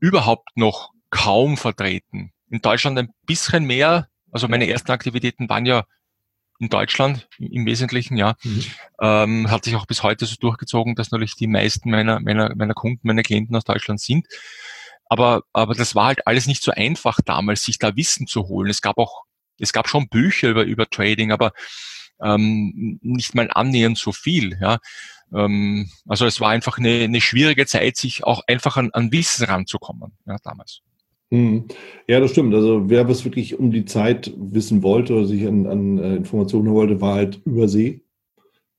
überhaupt 0.00 0.56
noch 0.56 0.90
kaum 1.10 1.56
vertreten. 1.56 2.32
In 2.50 2.60
Deutschland 2.60 2.98
ein 2.98 3.10
bisschen 3.26 3.64
mehr. 3.64 4.08
Also 4.30 4.48
meine 4.48 4.68
ersten 4.68 4.90
Aktivitäten 4.90 5.48
waren 5.48 5.64
ja 5.64 5.84
in 6.60 6.68
Deutschland 6.68 7.28
im 7.38 7.66
Wesentlichen, 7.66 8.16
ja. 8.16 8.36
Mhm. 8.42 8.64
Ähm, 9.00 9.50
hat 9.50 9.64
sich 9.64 9.74
auch 9.76 9.86
bis 9.86 10.02
heute 10.02 10.26
so 10.26 10.36
durchgezogen, 10.36 10.94
dass 10.94 11.10
natürlich 11.10 11.34
die 11.36 11.46
meisten 11.46 11.90
meiner, 11.90 12.20
meiner, 12.20 12.54
meiner 12.54 12.74
Kunden, 12.74 13.06
meiner 13.06 13.22
Klienten 13.22 13.56
aus 13.56 13.64
Deutschland 13.64 14.00
sind. 14.00 14.26
Aber, 15.06 15.42
aber 15.52 15.74
das 15.74 15.94
war 15.94 16.06
halt 16.06 16.26
alles 16.26 16.46
nicht 16.46 16.62
so 16.62 16.72
einfach 16.72 17.20
damals, 17.24 17.62
sich 17.62 17.78
da 17.78 17.96
Wissen 17.96 18.26
zu 18.26 18.48
holen. 18.48 18.70
Es 18.70 18.80
gab 18.80 18.98
auch, 18.98 19.24
es 19.58 19.72
gab 19.72 19.88
schon 19.88 20.08
Bücher 20.08 20.48
über, 20.48 20.64
über 20.64 20.88
Trading, 20.88 21.32
aber 21.32 21.52
ähm, 22.22 22.98
nicht 23.02 23.34
mal 23.34 23.50
annähernd 23.52 23.98
so 23.98 24.12
viel. 24.12 24.56
Ja. 24.60 24.78
Ähm, 25.32 25.90
also 26.06 26.26
es 26.26 26.40
war 26.40 26.50
einfach 26.50 26.78
eine, 26.78 27.04
eine 27.04 27.20
schwierige 27.20 27.66
Zeit, 27.66 27.96
sich 27.96 28.24
auch 28.24 28.42
einfach 28.46 28.76
an, 28.76 28.90
an 28.92 29.12
Wissen 29.12 29.44
ranzukommen 29.44 30.16
ja, 30.26 30.36
damals. 30.42 30.82
Hm. 31.30 31.64
Ja, 32.06 32.20
das 32.20 32.30
stimmt. 32.30 32.54
Also 32.54 32.88
wer 32.88 33.08
was 33.08 33.24
wirklich 33.24 33.58
um 33.58 33.70
die 33.70 33.84
Zeit 33.84 34.32
wissen 34.36 34.82
wollte 34.82 35.14
oder 35.14 35.26
sich 35.26 35.46
an, 35.46 35.66
an 35.66 35.98
äh, 35.98 36.16
Informationen 36.16 36.72
wollte, 36.72 37.00
war 37.00 37.14
halt 37.14 37.40
übersee. 37.44 38.02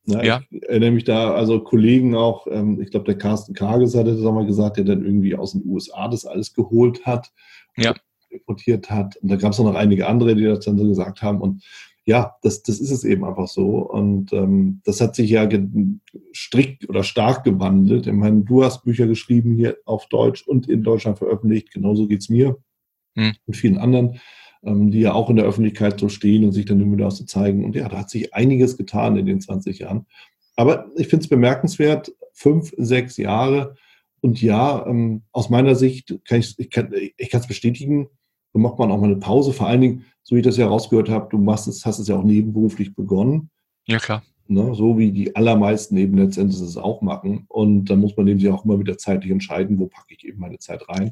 Ja, 0.06 0.24
ja. 0.24 0.42
Ich 0.52 0.64
erinnere 0.64 0.92
mich 0.92 1.04
da, 1.04 1.34
also 1.34 1.60
Kollegen 1.60 2.16
auch, 2.16 2.46
ähm, 2.48 2.80
ich 2.80 2.92
glaube, 2.92 3.06
der 3.06 3.18
Carsten 3.18 3.54
Kages 3.54 3.96
hatte 3.96 4.16
das 4.16 4.24
auch 4.24 4.34
mal 4.34 4.46
gesagt, 4.46 4.78
der 4.78 4.86
dann 4.86 5.04
irgendwie 5.04 5.36
aus 5.36 5.54
den 5.54 5.64
USA 5.66 6.08
das 6.08 6.26
alles 6.26 6.54
geholt 6.54 7.06
hat, 7.06 7.32
ja. 7.76 7.96
importiert 8.30 8.90
hat. 8.92 9.16
Und 9.18 9.30
da 9.30 9.36
gab 9.36 9.54
es 9.54 9.60
noch 9.60 9.74
einige 9.74 10.08
andere, 10.08 10.36
die 10.36 10.44
das 10.44 10.66
dann 10.66 10.78
so 10.78 10.88
gesagt 10.88 11.24
haben. 11.24 11.42
Und 11.42 11.64
ja, 12.06 12.36
das, 12.44 12.62
das 12.62 12.80
ist 12.80 12.92
es 12.92 13.04
eben 13.04 13.26
einfach 13.26 13.48
so. 13.48 13.80
Und 13.80 14.32
ähm, 14.32 14.82
das 14.86 15.02
hat 15.02 15.16
sich 15.16 15.32
ja 15.32 15.50
strikt 16.34 16.88
oder 16.88 17.04
stark 17.04 17.44
gewandelt. 17.44 18.06
Ich 18.06 18.14
meine, 18.14 18.42
du 18.42 18.64
hast 18.64 18.84
Bücher 18.84 19.08
geschrieben 19.08 19.56
hier 19.56 19.78
auf 19.86 20.08
Deutsch 20.08 20.48
und 20.48 20.70
in 20.70 20.84
Deutschland 20.84 21.18
veröffentlicht. 21.18 21.72
Genauso 21.72 22.08
geht's 22.08 22.30
mir 22.30 22.58
hm. 23.16 23.34
und 23.48 23.56
vielen 23.56 23.80
anderen, 23.80 24.20
ähm, 24.64 24.92
die 24.92 25.00
ja 25.00 25.14
auch 25.14 25.32
in 25.32 25.36
der 25.36 25.46
Öffentlichkeit 25.46 26.00
so 26.00 26.08
stehen 26.08 26.46
und 26.46 26.52
sich 26.52 26.66
dann 26.66 26.80
immer 26.80 26.96
wieder 26.96 27.10
so 27.10 27.26
zeigen. 27.26 27.66
Und 27.66 27.76
ja, 27.76 27.90
da 27.90 28.00
hat 28.00 28.12
sich 28.12 28.36
einiges 28.36 28.78
getan 28.78 29.18
in 29.18 29.26
den 29.26 29.42
20 29.42 29.80
Jahren. 29.80 30.06
Aber 30.56 30.92
ich 30.96 31.08
finde 31.08 31.24
es 31.24 31.30
bemerkenswert, 31.30 32.14
fünf, 32.34 32.72
sechs 32.78 33.18
Jahre. 33.18 33.76
Und 34.22 34.44
ja, 34.44 34.86
ähm, 34.86 35.24
aus 35.32 35.50
meiner 35.50 35.74
Sicht 35.74 36.20
kann 36.26 36.40
ich, 36.40 36.54
ich 36.60 36.70
kann 36.70 36.94
ich 36.94 37.34
es 37.34 37.48
bestätigen, 37.48 38.10
so 38.56 38.60
macht 38.60 38.80
man 38.80 38.90
auch 38.90 39.02
mal 39.02 39.08
eine 39.08 39.18
Pause. 39.18 39.52
Vor 39.52 39.68
allen 39.68 39.82
Dingen, 39.82 40.06
so 40.24 40.34
wie 40.34 40.40
ich 40.40 40.46
das 40.46 40.56
ja 40.56 40.66
rausgehört 40.66 41.10
habe, 41.10 41.28
du 41.30 41.38
machst 41.38 41.68
es, 41.68 41.86
hast 41.86 42.00
es 42.00 42.08
ja 42.08 42.16
auch 42.16 42.24
nebenberuflich 42.24 42.96
begonnen. 42.96 43.50
Ja, 43.86 43.98
klar. 43.98 44.24
Ne, 44.48 44.74
so 44.74 44.98
wie 44.98 45.12
die 45.12 45.36
allermeisten 45.36 45.98
eben 45.98 46.18
letztendlich 46.18 46.62
es 46.62 46.78
auch 46.78 47.02
machen. 47.02 47.44
Und 47.50 47.90
dann 47.90 48.00
muss 48.00 48.16
man 48.16 48.26
eben 48.28 48.40
sich 48.40 48.50
auch 48.50 48.64
immer 48.64 48.80
wieder 48.80 48.98
zeitlich 48.98 49.30
entscheiden, 49.30 49.78
wo 49.78 49.88
packe 49.88 50.14
ich 50.14 50.24
eben 50.24 50.40
meine 50.40 50.58
Zeit 50.58 50.88
rein. 50.88 51.12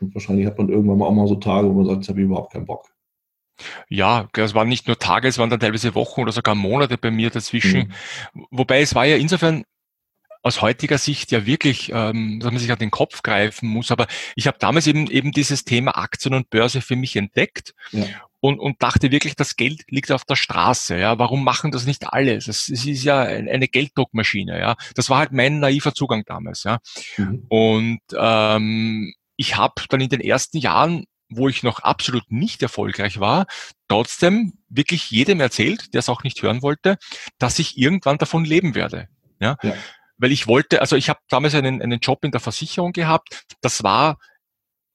Und 0.00 0.14
wahrscheinlich 0.14 0.46
hat 0.46 0.56
man 0.56 0.68
irgendwann 0.68 0.98
mal 0.98 1.06
auch 1.06 1.12
mal 1.12 1.26
so 1.26 1.34
Tage, 1.34 1.68
wo 1.68 1.72
man 1.72 1.86
sagt, 1.86 1.96
jetzt 1.96 2.08
habe 2.10 2.20
ich 2.20 2.26
überhaupt 2.26 2.52
keinen 2.52 2.66
Bock. 2.66 2.88
Ja, 3.88 4.28
es 4.36 4.54
waren 4.54 4.68
nicht 4.68 4.86
nur 4.86 5.00
Tage, 5.00 5.26
es 5.26 5.38
waren 5.38 5.50
dann 5.50 5.58
teilweise 5.58 5.96
Wochen 5.96 6.20
oder 6.20 6.30
sogar 6.30 6.54
Monate 6.54 6.96
bei 6.96 7.10
mir 7.10 7.30
dazwischen. 7.30 7.92
Mhm. 8.34 8.46
Wobei 8.52 8.82
es 8.82 8.94
war 8.94 9.04
ja 9.04 9.16
insofern 9.16 9.64
aus 10.42 10.60
heutiger 10.60 10.98
Sicht 10.98 11.30
ja 11.30 11.46
wirklich, 11.46 11.92
ähm, 11.94 12.40
dass 12.40 12.50
man 12.50 12.58
sich 12.58 12.70
an 12.70 12.78
den 12.78 12.90
Kopf 12.90 13.22
greifen 13.22 13.68
muss. 13.68 13.90
Aber 13.90 14.06
ich 14.34 14.46
habe 14.46 14.58
damals 14.58 14.86
eben 14.86 15.06
eben 15.08 15.30
dieses 15.30 15.64
Thema 15.64 15.96
Aktien 15.96 16.34
und 16.34 16.50
Börse 16.50 16.80
für 16.80 16.96
mich 16.96 17.14
entdeckt 17.16 17.74
ja. 17.92 18.04
und, 18.40 18.58
und 18.58 18.82
dachte 18.82 19.12
wirklich, 19.12 19.36
das 19.36 19.56
Geld 19.56 19.84
liegt 19.88 20.10
auf 20.10 20.24
der 20.24 20.36
Straße. 20.36 20.98
Ja, 20.98 21.18
warum 21.18 21.44
machen 21.44 21.70
das 21.70 21.86
nicht 21.86 22.12
alle? 22.12 22.34
Es 22.34 22.68
ist 22.68 23.04
ja 23.04 23.20
eine 23.20 23.68
Gelddruckmaschine. 23.68 24.58
Ja, 24.58 24.76
das 24.96 25.08
war 25.08 25.18
halt 25.18 25.32
mein 25.32 25.60
naiver 25.60 25.94
Zugang 25.94 26.24
damals. 26.26 26.64
Ja, 26.64 26.78
mhm. 27.16 27.46
und 27.48 28.00
ähm, 28.16 29.14
ich 29.36 29.56
habe 29.56 29.74
dann 29.88 30.00
in 30.00 30.08
den 30.08 30.20
ersten 30.20 30.58
Jahren 30.58 31.04
wo 31.34 31.48
ich 31.48 31.62
noch 31.62 31.78
absolut 31.78 32.30
nicht 32.30 32.60
erfolgreich 32.60 33.18
war, 33.18 33.46
trotzdem 33.88 34.52
wirklich 34.68 35.10
jedem 35.10 35.40
erzählt, 35.40 35.94
der 35.94 36.00
es 36.00 36.10
auch 36.10 36.24
nicht 36.24 36.42
hören 36.42 36.60
wollte, 36.60 36.98
dass 37.38 37.58
ich 37.58 37.78
irgendwann 37.78 38.18
davon 38.18 38.44
leben 38.44 38.74
werde. 38.74 39.08
Ja? 39.40 39.56
ja 39.62 39.72
weil 40.22 40.32
ich 40.32 40.46
wollte, 40.46 40.80
also 40.80 40.94
ich 40.94 41.08
habe 41.08 41.18
damals 41.28 41.54
einen, 41.54 41.82
einen 41.82 41.98
Job 41.98 42.24
in 42.24 42.30
der 42.30 42.40
Versicherung 42.40 42.92
gehabt. 42.92 43.44
Das 43.60 43.82
war 43.82 44.18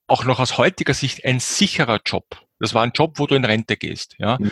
auch 0.07 0.23
noch 0.23 0.39
aus 0.39 0.57
heutiger 0.57 0.93
Sicht 0.93 1.25
ein 1.25 1.41
sicherer 1.41 1.99
Job. 2.03 2.25
Das 2.59 2.73
war 2.73 2.83
ein 2.83 2.93
Job, 2.95 3.19
wo 3.19 3.27
du 3.27 3.35
in 3.35 3.43
Rente 3.43 3.75
gehst, 3.75 4.15
ja, 4.19 4.37
mhm. 4.39 4.51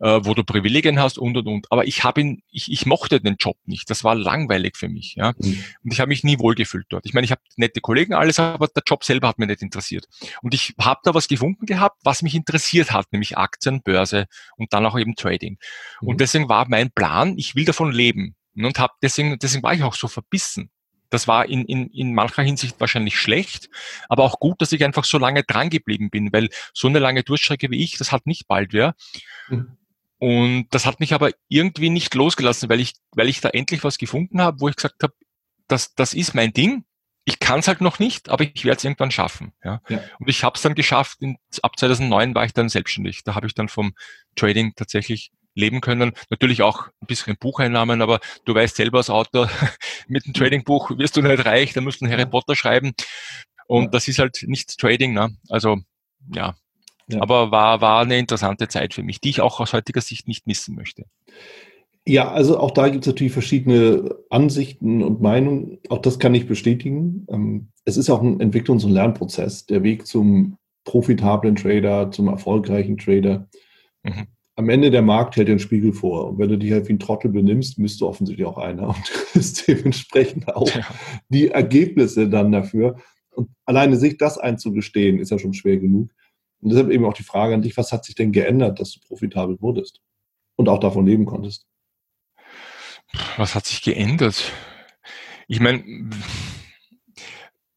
äh, 0.00 0.24
wo 0.24 0.34
du 0.34 0.42
Privilegien 0.42 0.98
hast 0.98 1.16
und 1.16 1.36
und 1.36 1.46
und. 1.46 1.66
Aber 1.70 1.86
ich 1.86 2.02
habe 2.02 2.20
ihn, 2.20 2.42
ich, 2.50 2.70
ich 2.70 2.86
mochte 2.86 3.20
den 3.20 3.36
Job 3.38 3.56
nicht. 3.66 3.88
Das 3.88 4.02
war 4.02 4.16
langweilig 4.16 4.76
für 4.76 4.88
mich, 4.88 5.14
ja. 5.14 5.32
Mhm. 5.38 5.64
Und 5.84 5.92
ich 5.92 6.00
habe 6.00 6.08
mich 6.08 6.24
nie 6.24 6.40
wohlgefühlt 6.40 6.86
dort. 6.88 7.06
Ich 7.06 7.14
meine, 7.14 7.24
ich 7.24 7.30
habe 7.30 7.40
nette 7.54 7.80
Kollegen, 7.80 8.12
alles, 8.12 8.40
aber 8.40 8.66
der 8.66 8.82
Job 8.84 9.04
selber 9.04 9.28
hat 9.28 9.38
mich 9.38 9.48
nicht 9.48 9.62
interessiert. 9.62 10.06
Und 10.42 10.54
ich 10.54 10.74
habe 10.80 11.00
da 11.04 11.14
was 11.14 11.28
gefunden 11.28 11.66
gehabt, 11.66 12.00
was 12.02 12.22
mich 12.22 12.34
interessiert 12.34 12.90
hat, 12.90 13.06
nämlich 13.12 13.38
Aktien, 13.38 13.80
Börse 13.80 14.26
und 14.56 14.72
dann 14.72 14.84
auch 14.84 14.98
eben 14.98 15.14
Trading. 15.14 15.56
Mhm. 16.00 16.08
Und 16.08 16.20
deswegen 16.20 16.48
war 16.48 16.68
mein 16.68 16.90
Plan, 16.90 17.38
ich 17.38 17.54
will 17.54 17.64
davon 17.64 17.92
leben 17.92 18.35
und 18.64 18.78
habe 18.78 18.94
deswegen, 19.02 19.38
deswegen 19.38 19.62
war 19.62 19.74
ich 19.74 19.82
auch 19.82 19.94
so 19.94 20.08
verbissen. 20.08 20.70
Das 21.10 21.28
war 21.28 21.46
in, 21.46 21.64
in, 21.66 21.88
in 21.90 22.14
mancher 22.14 22.42
Hinsicht 22.42 22.80
wahrscheinlich 22.80 23.18
schlecht, 23.18 23.68
aber 24.08 24.24
auch 24.24 24.40
gut, 24.40 24.60
dass 24.60 24.72
ich 24.72 24.84
einfach 24.84 25.04
so 25.04 25.18
lange 25.18 25.44
dran 25.44 25.70
geblieben 25.70 26.10
bin, 26.10 26.32
weil 26.32 26.48
so 26.74 26.88
eine 26.88 26.98
lange 26.98 27.22
Durchstrecke 27.22 27.70
wie 27.70 27.82
ich, 27.82 27.96
das 27.96 28.12
hat 28.12 28.26
nicht 28.26 28.48
bald 28.48 28.72
wer. 28.72 28.94
Mhm. 29.48 29.76
Und 30.18 30.68
das 30.70 30.86
hat 30.86 31.00
mich 31.00 31.12
aber 31.12 31.30
irgendwie 31.48 31.90
nicht 31.90 32.14
losgelassen, 32.14 32.68
weil 32.68 32.80
ich, 32.80 32.94
weil 33.12 33.28
ich 33.28 33.40
da 33.40 33.50
endlich 33.50 33.84
was 33.84 33.98
gefunden 33.98 34.40
habe, 34.40 34.60
wo 34.60 34.68
ich 34.68 34.76
gesagt 34.76 35.02
habe, 35.02 35.14
das, 35.68 35.94
das 35.94 36.14
ist 36.14 36.34
mein 36.34 36.52
Ding. 36.52 36.84
Ich 37.24 37.38
kann 37.38 37.58
es 37.58 37.68
halt 37.68 37.80
noch 37.80 37.98
nicht, 37.98 38.28
aber 38.28 38.44
ich 38.44 38.64
werde 38.64 38.78
es 38.78 38.84
irgendwann 38.84 39.10
schaffen. 39.10 39.52
Ja. 39.62 39.82
ja. 39.88 40.00
Und 40.18 40.28
ich 40.28 40.44
habe 40.44 40.56
es 40.56 40.62
dann 40.62 40.74
geschafft. 40.74 41.20
In, 41.20 41.36
ab 41.60 41.78
2009 41.78 42.34
war 42.34 42.44
ich 42.44 42.52
dann 42.52 42.68
selbstständig. 42.68 43.24
Da 43.24 43.34
habe 43.34 43.46
ich 43.46 43.54
dann 43.54 43.68
vom 43.68 43.94
Trading 44.36 44.74
tatsächlich 44.76 45.32
leben 45.56 45.80
können. 45.80 46.12
Natürlich 46.30 46.62
auch 46.62 46.86
ein 47.00 47.06
bisschen 47.06 47.36
Bucheinnahmen, 47.36 48.02
aber 48.02 48.20
du 48.44 48.54
weißt 48.54 48.76
selber 48.76 48.98
als 48.98 49.10
Autor, 49.10 49.50
mit 50.08 50.24
einem 50.24 50.34
Tradingbuch 50.34 50.96
wirst 50.98 51.16
du 51.16 51.22
nicht 51.22 51.44
reich, 51.44 51.72
da 51.72 51.80
musst 51.80 52.00
du 52.00 52.04
einen 52.04 52.12
Harry 52.12 52.26
Potter 52.26 52.54
schreiben. 52.54 52.92
Und 53.66 53.92
das 53.94 54.06
ist 54.06 54.20
halt 54.20 54.44
nicht 54.46 54.78
Trading, 54.78 55.12
ne? 55.12 55.36
Also, 55.48 55.78
ja. 56.32 56.54
ja. 57.08 57.20
Aber 57.20 57.50
war, 57.50 57.80
war 57.80 58.02
eine 58.02 58.18
interessante 58.18 58.68
Zeit 58.68 58.94
für 58.94 59.02
mich, 59.02 59.20
die 59.20 59.30
ich 59.30 59.40
auch 59.40 59.58
aus 59.58 59.72
heutiger 59.72 60.00
Sicht 60.00 60.28
nicht 60.28 60.46
missen 60.46 60.76
möchte. 60.76 61.06
Ja, 62.08 62.30
also 62.30 62.60
auch 62.60 62.70
da 62.70 62.88
gibt 62.88 63.04
es 63.04 63.08
natürlich 63.08 63.32
verschiedene 63.32 64.14
Ansichten 64.30 65.02
und 65.02 65.20
Meinungen. 65.20 65.78
Auch 65.88 65.98
das 65.98 66.20
kann 66.20 66.36
ich 66.36 66.46
bestätigen. 66.46 67.26
Ähm, 67.28 67.72
es 67.84 67.96
ist 67.96 68.08
auch 68.10 68.22
ein 68.22 68.40
Entwicklungs- 68.40 68.84
und 68.84 68.92
Lernprozess. 68.92 69.66
Der 69.66 69.82
Weg 69.82 70.06
zum 70.06 70.56
profitablen 70.84 71.56
Trader, 71.56 72.12
zum 72.12 72.28
erfolgreichen 72.28 72.96
Trader. 72.96 73.48
Mhm 74.04 74.28
am 74.56 74.70
Ende 74.70 74.90
der 74.90 75.02
Markt 75.02 75.36
hält 75.36 75.48
den 75.48 75.58
Spiegel 75.58 75.92
vor. 75.92 76.28
Und 76.28 76.38
wenn 76.38 76.48
du 76.48 76.56
dich 76.58 76.72
halt 76.72 76.88
wie 76.88 76.94
ein 76.94 76.98
Trottel 76.98 77.30
benimmst, 77.30 77.76
bist 77.80 78.00
du 78.00 78.08
offensichtlich 78.08 78.46
auch 78.46 78.58
einer 78.58 78.88
und 78.88 79.02
kriegst 79.04 79.68
dementsprechend 79.68 80.54
auch 80.54 80.74
ja. 80.74 80.86
die 81.28 81.48
Ergebnisse 81.48 82.28
dann 82.28 82.52
dafür. 82.52 82.96
Und 83.30 83.50
alleine 83.66 83.96
sich 83.96 84.16
das 84.16 84.38
einzugestehen, 84.38 85.18
ist 85.18 85.30
ja 85.30 85.38
schon 85.38 85.52
schwer 85.52 85.76
genug. 85.76 86.10
Und 86.62 86.70
deshalb 86.70 86.90
eben 86.90 87.04
auch 87.04 87.12
die 87.12 87.22
Frage 87.22 87.54
an 87.54 87.60
dich, 87.60 87.76
was 87.76 87.92
hat 87.92 88.06
sich 88.06 88.14
denn 88.14 88.32
geändert, 88.32 88.80
dass 88.80 88.92
du 88.92 89.00
profitabel 89.00 89.60
wurdest 89.60 90.00
und 90.56 90.70
auch 90.70 90.80
davon 90.80 91.06
leben 91.06 91.26
konntest? 91.26 91.66
Was 93.36 93.54
hat 93.54 93.66
sich 93.66 93.82
geändert? 93.82 94.52
Ich 95.48 95.60
meine, 95.60 95.84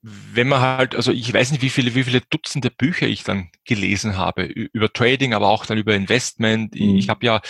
wenn 0.02 0.48
man 0.48 0.62
halt, 0.62 0.96
also 0.96 1.12
ich 1.12 1.34
weiß 1.34 1.52
nicht, 1.52 1.62
wie 1.62 1.70
viele, 1.70 1.94
wie 1.94 2.06
viele 2.06 2.22
Dutzende 2.22 2.72
Bücher 2.72 3.08
ich 3.08 3.24
dann 3.24 3.50
gelesen 3.66 4.16
habe 4.16 4.44
über 4.44 4.94
Trading, 4.94 5.34
aber 5.34 5.50
auch 5.50 5.66
dann 5.66 5.78
über 5.78 5.94
Investment. 5.94 6.74
Mhm. 6.74 6.96
Ich 6.96 7.10
habe 7.10 7.26
ja 7.26 7.42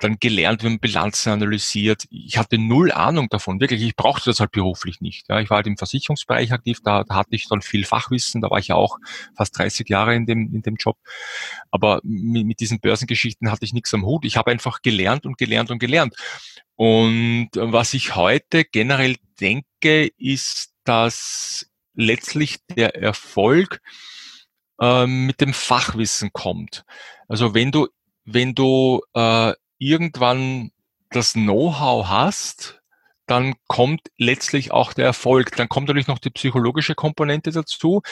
dann 0.00 0.18
gelernt, 0.18 0.64
wie 0.64 0.68
man 0.68 0.80
Bilanzen 0.80 1.30
analysiert. 1.30 2.04
Ich 2.10 2.38
hatte 2.38 2.58
null 2.58 2.90
Ahnung 2.90 3.28
davon, 3.28 3.60
wirklich. 3.60 3.82
Ich 3.82 3.94
brauchte 3.94 4.30
das 4.30 4.40
halt 4.40 4.50
beruflich 4.50 5.00
nicht. 5.00 5.28
Ja, 5.28 5.40
ich 5.40 5.48
war 5.48 5.58
halt 5.58 5.68
im 5.68 5.76
Versicherungsbereich 5.76 6.52
aktiv, 6.52 6.80
da, 6.82 7.04
da 7.04 7.14
hatte 7.14 7.36
ich 7.36 7.46
dann 7.46 7.62
viel 7.62 7.84
Fachwissen, 7.84 8.40
da 8.40 8.50
war 8.50 8.58
ich 8.58 8.68
ja 8.68 8.74
auch 8.74 8.98
fast 9.36 9.56
30 9.56 9.88
Jahre 9.88 10.16
in 10.16 10.26
dem, 10.26 10.52
in 10.52 10.62
dem 10.62 10.74
Job. 10.74 10.96
Aber 11.70 12.00
mit, 12.02 12.46
mit 12.46 12.60
diesen 12.60 12.80
Börsengeschichten 12.80 13.48
hatte 13.48 13.64
ich 13.64 13.74
nichts 13.74 13.94
am 13.94 14.04
Hut. 14.04 14.24
Ich 14.24 14.36
habe 14.36 14.50
einfach 14.50 14.82
gelernt 14.82 15.24
und 15.24 15.38
gelernt 15.38 15.70
und 15.70 15.78
gelernt. 15.78 16.16
Und 16.74 17.50
was 17.54 17.94
ich 17.94 18.16
heute 18.16 18.64
generell 18.64 19.16
denke, 19.40 20.10
ist, 20.18 20.72
dass 20.84 21.68
letztlich 21.94 22.58
der 22.76 22.96
Erfolg 22.96 23.80
äh, 24.80 25.06
mit 25.06 25.40
dem 25.40 25.52
Fachwissen 25.52 26.32
kommt. 26.32 26.84
Also 27.28 27.54
wenn 27.54 27.72
du, 27.72 27.88
wenn 28.24 28.54
du 28.54 29.02
äh, 29.14 29.52
irgendwann 29.78 30.70
das 31.10 31.32
Know-how 31.32 32.08
hast, 32.08 32.80
dann 33.26 33.54
kommt 33.66 34.00
letztlich 34.18 34.72
auch 34.72 34.92
der 34.92 35.06
Erfolg. 35.06 35.56
Dann 35.56 35.68
kommt 35.68 35.88
natürlich 35.88 36.08
noch 36.08 36.18
die 36.18 36.30
psychologische 36.30 36.94
Komponente 36.94 37.50
dazu. 37.50 38.02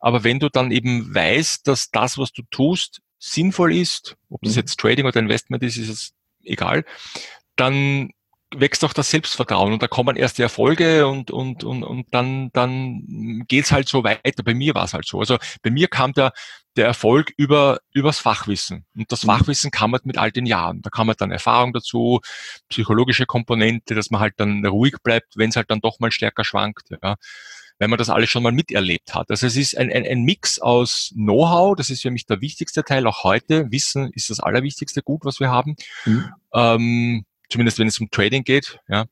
Aber 0.00 0.24
wenn 0.24 0.40
du 0.40 0.48
dann 0.48 0.70
eben 0.70 1.14
weißt, 1.14 1.66
dass 1.68 1.90
das, 1.90 2.18
was 2.18 2.32
du 2.32 2.42
tust, 2.50 3.00
sinnvoll 3.18 3.74
ist, 3.74 4.16
ob 4.30 4.42
das 4.42 4.54
mhm. 4.54 4.60
jetzt 4.60 4.80
Trading 4.80 5.06
oder 5.06 5.20
Investment 5.20 5.62
ist, 5.62 5.76
ist 5.76 5.88
es 5.88 6.12
egal, 6.42 6.84
dann 7.56 8.10
wächst 8.54 8.84
auch 8.84 8.92
das 8.92 9.10
Selbstvertrauen 9.10 9.72
und 9.72 9.82
da 9.82 9.88
kommen 9.88 10.16
erste 10.16 10.42
Erfolge 10.42 11.06
und, 11.06 11.30
und, 11.30 11.64
und, 11.64 11.82
und 11.82 12.06
dann, 12.12 12.50
dann 12.52 13.44
geht's 13.48 13.72
halt 13.72 13.88
so 13.88 14.04
weiter. 14.04 14.42
Bei 14.44 14.54
mir 14.54 14.74
war 14.74 14.84
es 14.84 14.94
halt 14.94 15.06
so. 15.06 15.20
Also 15.20 15.38
bei 15.62 15.70
mir 15.70 15.88
kam 15.88 16.12
der, 16.12 16.32
der 16.76 16.86
Erfolg 16.86 17.32
über, 17.36 17.78
übers 17.92 18.18
Fachwissen. 18.18 18.84
Und 18.96 19.10
das 19.10 19.24
mhm. 19.24 19.28
Fachwissen 19.28 19.70
kam 19.70 19.92
halt 19.92 20.06
mit 20.06 20.18
all 20.18 20.30
den 20.30 20.46
Jahren. 20.46 20.82
Da 20.82 20.90
kam 20.90 21.08
halt 21.08 21.20
dann 21.20 21.30
Erfahrung 21.30 21.72
dazu, 21.72 22.20
psychologische 22.68 23.26
Komponente, 23.26 23.94
dass 23.94 24.10
man 24.10 24.20
halt 24.20 24.34
dann 24.36 24.64
ruhig 24.66 24.94
bleibt, 25.02 25.36
wenn 25.36 25.50
es 25.50 25.56
halt 25.56 25.70
dann 25.70 25.80
doch 25.80 25.98
mal 26.00 26.10
stärker 26.12 26.44
schwankt. 26.44 26.90
Ja. 27.02 27.16
weil 27.78 27.88
man 27.88 27.98
das 27.98 28.10
alles 28.10 28.30
schon 28.30 28.42
mal 28.42 28.52
miterlebt 28.52 29.14
hat. 29.14 29.30
Also 29.30 29.46
es 29.46 29.56
ist 29.56 29.76
ein, 29.76 29.90
ein, 29.90 30.06
ein 30.06 30.22
Mix 30.22 30.60
aus 30.60 31.12
Know-how, 31.14 31.74
das 31.76 31.90
ist 31.90 32.02
für 32.02 32.10
mich 32.10 32.26
der 32.26 32.40
wichtigste 32.40 32.84
Teil, 32.84 33.06
auch 33.06 33.24
heute. 33.24 33.70
Wissen 33.72 34.10
ist 34.12 34.30
das 34.30 34.40
allerwichtigste 34.40 35.02
Gut, 35.02 35.24
was 35.24 35.40
wir 35.40 35.50
haben. 35.50 35.74
Mhm. 36.04 36.32
Ähm, 36.52 37.24
zumindest 37.48 37.78
wenn 37.78 37.88
es 37.88 37.98
um 37.98 38.10
Trading 38.10 38.44
geht, 38.44 38.78
ja, 38.88 39.06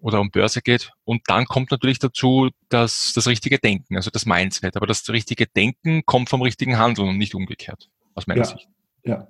oder 0.00 0.20
um 0.20 0.30
Börse 0.30 0.60
geht. 0.62 0.90
Und 1.04 1.22
dann 1.26 1.46
kommt 1.46 1.70
natürlich 1.70 1.98
dazu 1.98 2.50
dass 2.68 3.12
das 3.14 3.26
richtige 3.26 3.58
Denken, 3.58 3.96
also 3.96 4.10
das 4.10 4.26
Mindset. 4.26 4.76
Aber 4.76 4.86
das 4.86 5.08
richtige 5.08 5.46
Denken 5.46 6.02
kommt 6.04 6.28
vom 6.28 6.42
richtigen 6.42 6.78
Handeln 6.78 7.08
und 7.08 7.18
nicht 7.18 7.34
umgekehrt, 7.34 7.88
aus 8.14 8.26
meiner 8.26 8.40
ja, 8.40 8.46
Sicht. 8.46 8.68
Ja. 9.04 9.28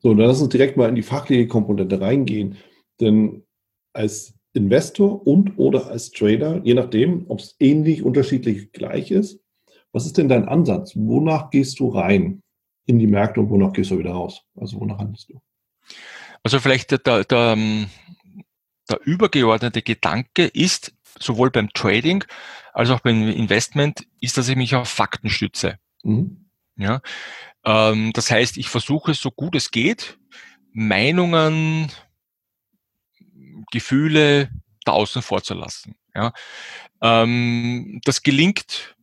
So, 0.00 0.14
dann 0.14 0.26
lass 0.26 0.40
uns 0.40 0.50
direkt 0.50 0.76
mal 0.76 0.88
in 0.88 0.94
die 0.94 1.02
fachliche 1.02 1.46
Komponente 1.46 2.00
reingehen. 2.00 2.56
Denn 3.00 3.44
als 3.92 4.34
Investor 4.52 5.26
und 5.26 5.58
oder 5.58 5.88
als 5.88 6.10
Trader, 6.10 6.60
je 6.62 6.74
nachdem, 6.74 7.24
ob 7.28 7.40
es 7.40 7.56
ähnlich, 7.58 8.02
unterschiedlich, 8.02 8.72
gleich 8.72 9.10
ist, 9.10 9.40
was 9.92 10.06
ist 10.06 10.18
denn 10.18 10.28
dein 10.28 10.46
Ansatz? 10.46 10.92
Wonach 10.94 11.50
gehst 11.50 11.80
du 11.80 11.88
rein 11.88 12.42
in 12.86 12.98
die 12.98 13.06
Märkte 13.06 13.40
und 13.40 13.50
wonach 13.50 13.72
gehst 13.72 13.90
du 13.90 13.98
wieder 13.98 14.12
raus? 14.12 14.42
Also 14.56 14.80
wonach 14.80 14.98
handelst 14.98 15.30
du? 15.30 15.40
Also 16.44 16.60
vielleicht 16.60 16.90
der, 16.92 16.98
der, 16.98 17.24
der, 17.24 17.54
ähm, 17.54 17.90
der 18.88 19.00
übergeordnete 19.04 19.82
Gedanke 19.82 20.44
ist, 20.44 20.92
sowohl 21.18 21.50
beim 21.50 21.70
Trading 21.72 22.24
als 22.74 22.90
auch 22.90 23.00
beim 23.00 23.28
Investment, 23.28 24.06
ist, 24.20 24.36
dass 24.36 24.48
ich 24.48 24.56
mich 24.56 24.74
auf 24.74 24.88
Fakten 24.88 25.30
stütze. 25.30 25.78
Mhm. 26.02 26.50
Ja, 26.76 27.00
ähm, 27.64 28.12
das 28.12 28.30
heißt, 28.30 28.58
ich 28.58 28.68
versuche 28.68 29.14
so 29.14 29.30
gut 29.30 29.54
es 29.54 29.70
geht, 29.70 30.18
Meinungen, 30.72 31.90
Gefühle 33.70 34.50
da 34.84 34.92
außen 34.92 35.22
vorzulassen. 35.22 35.94
Ja, 36.14 36.32
ähm, 37.00 38.00
das 38.04 38.22
gelingt 38.22 38.96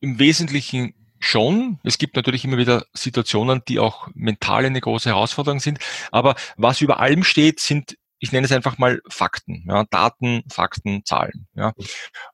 im 0.00 0.18
Wesentlichen 0.18 0.94
schon. 1.18 1.78
Es 1.82 1.98
gibt 1.98 2.16
natürlich 2.16 2.44
immer 2.44 2.58
wieder 2.58 2.84
Situationen, 2.92 3.62
die 3.68 3.78
auch 3.78 4.08
mental 4.14 4.64
eine 4.64 4.80
große 4.80 5.08
Herausforderung 5.08 5.60
sind. 5.60 5.78
Aber 6.10 6.34
was 6.56 6.80
über 6.80 7.00
allem 7.00 7.24
steht, 7.24 7.60
sind 7.60 7.96
ich 8.18 8.32
nenne 8.32 8.46
es 8.46 8.52
einfach 8.52 8.78
mal 8.78 9.02
Fakten, 9.08 9.64
ja, 9.68 9.84
Daten, 9.90 10.42
Fakten, 10.50 11.04
Zahlen. 11.04 11.46
Ja. 11.54 11.74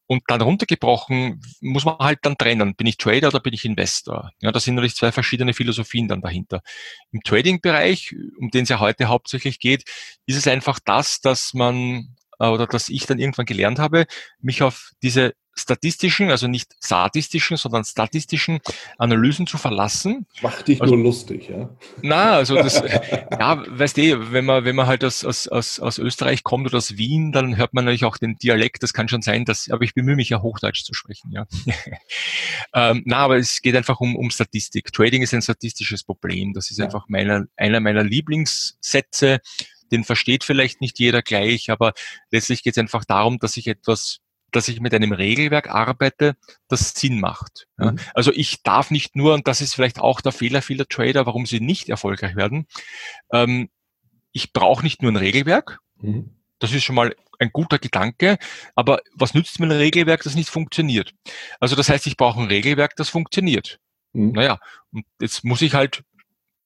Und 0.06 0.22
dann 0.28 0.40
runtergebrochen 0.40 1.40
muss 1.60 1.84
man 1.84 1.98
halt 1.98 2.20
dann 2.22 2.38
trennen, 2.38 2.76
bin 2.76 2.86
ich 2.86 2.98
Trader 2.98 3.28
oder 3.28 3.40
bin 3.40 3.52
ich 3.52 3.64
Investor? 3.64 4.30
Ja, 4.40 4.52
da 4.52 4.60
sind 4.60 4.76
natürlich 4.76 4.94
zwei 4.94 5.10
verschiedene 5.10 5.54
Philosophien 5.54 6.06
dann 6.06 6.20
dahinter. 6.20 6.62
Im 7.10 7.20
Trading-Bereich, 7.22 8.14
um 8.38 8.50
den 8.50 8.62
es 8.62 8.68
ja 8.68 8.78
heute 8.78 9.06
hauptsächlich 9.06 9.58
geht, 9.58 9.84
ist 10.26 10.36
es 10.36 10.46
einfach 10.46 10.78
das, 10.84 11.20
dass 11.20 11.52
man 11.52 12.14
äh, 12.38 12.46
oder 12.46 12.66
dass 12.66 12.88
ich 12.88 13.06
dann 13.06 13.18
irgendwann 13.18 13.46
gelernt 13.46 13.78
habe, 13.78 14.06
mich 14.40 14.62
auf 14.62 14.92
diese 15.02 15.34
statistischen, 15.54 16.30
also 16.30 16.48
nicht 16.48 16.74
sadistischen, 16.80 17.56
sondern 17.56 17.84
statistischen 17.84 18.60
Analysen 18.98 19.46
zu 19.46 19.58
verlassen. 19.58 20.26
Macht 20.40 20.68
dich 20.68 20.80
also, 20.80 20.94
nur 20.94 21.04
lustig, 21.04 21.48
ja? 21.48 21.70
Na, 22.00 22.32
also 22.32 22.54
das, 22.56 22.82
ja, 23.30 23.62
weißt 23.68 23.96
du, 23.96 24.32
wenn 24.32 24.44
man, 24.44 24.64
wenn 24.64 24.76
man 24.76 24.86
halt 24.86 25.04
aus, 25.04 25.24
aus, 25.24 25.48
aus, 25.48 25.78
aus 25.80 25.98
Österreich 25.98 26.42
kommt 26.42 26.66
oder 26.66 26.78
aus 26.78 26.96
Wien, 26.96 27.32
dann 27.32 27.56
hört 27.56 27.74
man 27.74 27.84
natürlich 27.84 28.04
auch 28.04 28.16
den 28.16 28.38
Dialekt, 28.38 28.82
das 28.82 28.92
kann 28.92 29.08
schon 29.08 29.22
sein, 29.22 29.44
dass, 29.44 29.70
aber 29.70 29.84
ich 29.84 29.94
bemühe 29.94 30.16
mich 30.16 30.30
ja 30.30 30.40
Hochdeutsch 30.40 30.84
zu 30.84 30.94
sprechen, 30.94 31.30
ja. 31.32 31.46
ähm, 32.74 33.02
na, 33.04 33.18
aber 33.18 33.36
es 33.36 33.60
geht 33.60 33.76
einfach 33.76 34.00
um, 34.00 34.16
um 34.16 34.30
Statistik. 34.30 34.92
Trading 34.92 35.22
ist 35.22 35.34
ein 35.34 35.42
statistisches 35.42 36.04
Problem. 36.04 36.52
Das 36.54 36.70
ist 36.70 36.78
ja. 36.78 36.86
einfach 36.86 37.08
meiner, 37.08 37.44
einer 37.56 37.80
meiner 37.80 38.04
Lieblingssätze. 38.04 39.40
Den 39.90 40.04
versteht 40.04 40.44
vielleicht 40.44 40.80
nicht 40.80 40.98
jeder 40.98 41.20
gleich, 41.20 41.68
aber 41.70 41.92
letztlich 42.30 42.62
geht 42.62 42.74
es 42.74 42.78
einfach 42.78 43.04
darum, 43.04 43.38
dass 43.38 43.56
ich 43.56 43.66
etwas 43.66 44.20
dass 44.52 44.68
ich 44.68 44.80
mit 44.80 44.94
einem 44.94 45.12
Regelwerk 45.12 45.68
arbeite, 45.68 46.36
das 46.68 46.90
Sinn 46.90 47.20
macht. 47.20 47.66
Mhm. 47.76 47.98
Also 48.14 48.32
ich 48.32 48.62
darf 48.62 48.90
nicht 48.90 49.16
nur, 49.16 49.34
und 49.34 49.48
das 49.48 49.60
ist 49.60 49.74
vielleicht 49.74 49.98
auch 49.98 50.20
der 50.20 50.32
Fehler 50.32 50.62
vieler 50.62 50.86
Trader, 50.86 51.26
warum 51.26 51.46
sie 51.46 51.60
nicht 51.60 51.88
erfolgreich 51.88 52.36
werden, 52.36 52.66
ähm, 53.32 53.70
ich 54.32 54.52
brauche 54.52 54.82
nicht 54.82 55.02
nur 55.02 55.12
ein 55.12 55.16
Regelwerk, 55.16 55.78
mhm. 56.00 56.36
das 56.58 56.72
ist 56.72 56.84
schon 56.84 56.96
mal 56.96 57.14
ein 57.38 57.50
guter 57.52 57.78
Gedanke, 57.78 58.38
aber 58.74 59.00
was 59.14 59.34
nützt 59.34 59.58
mir 59.58 59.66
ein 59.66 59.72
Regelwerk, 59.72 60.22
das 60.22 60.34
nicht 60.34 60.48
funktioniert? 60.48 61.12
Also 61.60 61.76
das 61.76 61.88
heißt, 61.88 62.06
ich 62.06 62.16
brauche 62.16 62.40
ein 62.40 62.46
Regelwerk, 62.48 62.96
das 62.96 63.08
funktioniert. 63.08 63.78
Mhm. 64.12 64.32
Naja, 64.32 64.58
und 64.92 65.04
jetzt 65.20 65.44
muss 65.44 65.62
ich 65.62 65.74
halt 65.74 66.04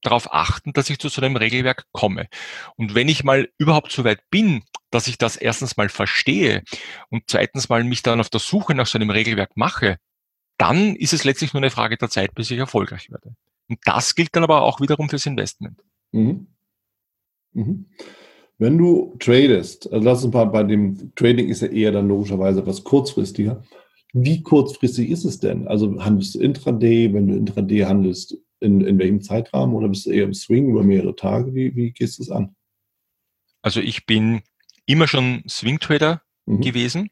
darauf 0.03 0.33
achten, 0.33 0.73
dass 0.73 0.91
ich 0.91 0.99
zu 0.99 1.09
so 1.09 1.21
einem 1.21 1.37
Regelwerk 1.37 1.85
komme. 1.93 2.29
Und 2.77 2.95
wenn 2.95 3.09
ich 3.09 3.25
mal 3.25 3.49
überhaupt 3.59 3.91
so 3.91 4.05
weit 4.05 4.21
bin, 4.31 4.63
dass 4.97 5.07
ich 5.09 5.19
das 5.19 5.37
erstens 5.37 5.77
mal 5.77 5.91
verstehe 5.91 6.63
und 7.11 7.25
zweitens 7.27 7.69
mal 7.69 7.85
mich 7.85 8.03
dann 8.03 8.19
auf 8.19 8.31
der 8.31 8.41
Suche 8.41 8.75
nach 8.75 8.87
so 8.87 8.97
einem 8.97 9.11
Regelwerk 9.11 9.55
mache, 9.55 9.99
dann 10.57 10.97
ist 10.97 11.13
es 11.13 11.25
letztlich 11.25 11.53
nur 11.53 11.63
eine 11.63 11.71
Frage 11.71 11.99
der 11.99 12.09
Zeit, 12.09 12.35
bis 12.35 12.51
ich 12.51 12.59
erfolgreich 12.59 13.11
werde. 13.11 13.37
Und 13.69 13.79
das 13.85 14.15
gilt 14.15 14.35
dann 14.35 14.43
aber 14.43 14.63
auch 14.63 14.81
wiederum 14.81 15.11
fürs 15.11 15.27
Investment. 15.27 15.83
Mhm. 16.13 16.47
Mhm. 17.53 17.91
Wenn 18.57 18.79
du 18.79 19.15
tradest, 19.19 19.93
also 19.93 20.03
lass 20.03 20.25
uns 20.25 20.33
mal 20.33 20.47
bei 20.47 20.63
dem 20.63 21.15
Trading 21.15 21.49
ist 21.49 21.61
ja 21.61 21.69
eher 21.69 21.93
dann 21.93 22.09
logischerweise 22.09 22.61
etwas 22.61 22.83
kurzfristiger. 22.83 23.63
Wie 24.15 24.43
kurzfristig 24.43 25.11
ist 25.11 25.27
es 25.27 25.41
denn? 25.41 25.69
Also 25.69 26.03
handelst 26.03 26.37
du 26.37 26.41
intraday, 26.41 27.13
wenn 27.13 27.29
du 27.29 27.37
intraday 27.37 27.81
handelst, 27.81 28.39
in, 28.61 28.81
in 28.81 28.99
welchem 28.99 29.21
Zeitrahmen 29.21 29.75
oder 29.75 29.89
bist 29.89 30.07
du 30.07 30.11
eher 30.11 30.25
im 30.25 30.33
Swing 30.33 30.71
über 30.71 30.83
mehrere 30.83 31.15
Tage? 31.15 31.55
Wie, 31.55 31.77
wie 31.77 31.93
gehst 31.93 32.19
du 32.19 32.23
es 32.23 32.31
an? 32.31 32.57
Also 33.61 33.81
ich 33.81 34.07
bin 34.07 34.41
immer 34.87 35.09
schon 35.09 35.43
Swing 35.49 35.79
Trader 35.79 36.23
mhm. 36.47 36.61
gewesen. 36.61 37.11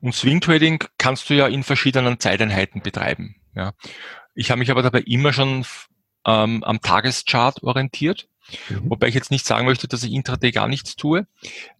Und 0.00 0.14
Swing 0.14 0.40
Trading 0.40 0.84
kannst 0.98 1.30
du 1.30 1.34
ja 1.34 1.46
in 1.46 1.62
verschiedenen 1.62 2.20
Zeiteinheiten 2.20 2.82
betreiben. 2.82 3.36
Ja. 3.54 3.72
Ich 4.34 4.50
habe 4.50 4.58
mich 4.58 4.70
aber 4.70 4.82
dabei 4.82 5.00
immer 5.00 5.32
schon 5.32 5.64
ähm, 6.26 6.64
am 6.64 6.80
Tageschart 6.80 7.62
orientiert. 7.62 8.28
Mhm. 8.68 8.90
Wobei 8.90 9.08
ich 9.08 9.14
jetzt 9.14 9.30
nicht 9.30 9.46
sagen 9.46 9.66
möchte, 9.66 9.88
dass 9.88 10.02
ich 10.02 10.12
intraday 10.12 10.50
gar 10.50 10.68
nichts 10.68 10.96
tue. 10.96 11.26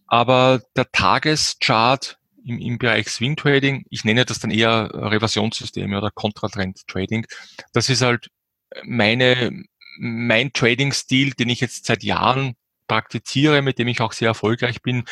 Aber 0.07 0.61
der 0.75 0.91
Tageschart 0.91 2.17
im, 2.45 2.59
im 2.59 2.77
Bereich 2.77 3.09
Swing 3.09 3.35
Trading, 3.35 3.85
ich 3.89 4.03
nenne 4.05 4.25
das 4.25 4.39
dann 4.39 4.51
eher 4.51 4.89
Reversionssysteme 4.93 5.97
oder 5.97 6.11
Kontratrend 6.11 6.87
Trading, 6.87 7.25
das 7.73 7.89
ist 7.89 8.01
halt 8.01 8.29
meine, 8.83 9.63
mein 9.97 10.53
Trading-Stil, 10.53 11.31
den 11.31 11.49
ich 11.49 11.59
jetzt 11.59 11.85
seit 11.85 12.03
Jahren 12.03 12.55
praktiziere, 12.87 13.61
mit 13.61 13.79
dem 13.79 13.87
ich 13.87 14.01
auch 14.01 14.13
sehr 14.13 14.29
erfolgreich 14.29 14.81
bin. 14.81 15.05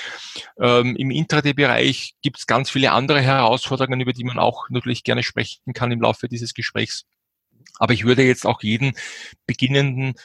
Ähm, 0.59 0.95
Im 0.95 1.11
Intraday-Bereich 1.11 2.15
gibt 2.21 2.39
es 2.39 2.47
ganz 2.47 2.69
viele 2.69 2.91
andere 2.91 3.21
Herausforderungen, 3.21 4.01
über 4.01 4.13
die 4.13 4.23
man 4.23 4.39
auch 4.39 4.69
natürlich 4.69 5.03
gerne 5.03 5.23
sprechen 5.23 5.73
kann 5.73 5.91
im 5.91 6.01
Laufe 6.01 6.27
dieses 6.27 6.53
Gesprächs. 6.53 7.05
Aber 7.79 7.93
ich 7.93 8.05
würde 8.05 8.23
jetzt 8.23 8.45
auch 8.45 8.61
jeden 8.61 8.93
beginnenden 9.45 10.15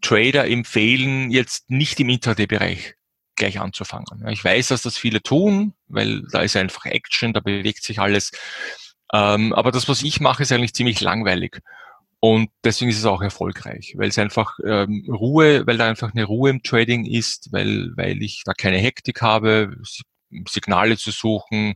Trader 0.00 0.48
empfehlen, 0.48 1.30
jetzt 1.30 1.70
nicht 1.70 2.00
im 2.00 2.08
Intraday-Bereich 2.08 2.94
gleich 3.36 3.58
anzufangen. 3.58 4.28
Ich 4.28 4.44
weiß, 4.44 4.68
dass 4.68 4.82
das 4.82 4.98
viele 4.98 5.22
tun, 5.22 5.74
weil 5.88 6.22
da 6.30 6.42
ist 6.42 6.56
einfach 6.56 6.84
Action, 6.86 7.32
da 7.32 7.40
bewegt 7.40 7.82
sich 7.82 7.98
alles. 7.98 8.32
Ähm, 9.12 9.52
aber 9.52 9.72
das, 9.72 9.88
was 9.88 10.02
ich 10.02 10.20
mache, 10.20 10.42
ist 10.42 10.52
eigentlich 10.52 10.74
ziemlich 10.74 11.00
langweilig. 11.00 11.60
Und 12.20 12.50
deswegen 12.64 12.90
ist 12.90 12.98
es 12.98 13.06
auch 13.06 13.22
erfolgreich, 13.22 13.94
weil 13.96 14.10
es 14.10 14.18
einfach 14.18 14.58
ähm, 14.64 15.06
Ruhe, 15.08 15.66
weil 15.66 15.78
da 15.78 15.88
einfach 15.88 16.12
eine 16.12 16.24
Ruhe 16.24 16.50
im 16.50 16.62
Trading 16.62 17.06
ist, 17.06 17.48
weil, 17.50 17.92
weil 17.96 18.22
ich 18.22 18.42
da 18.44 18.52
keine 18.52 18.76
Hektik 18.76 19.22
habe, 19.22 19.74
Signale 20.48 20.96
zu 20.96 21.10
suchen, 21.10 21.74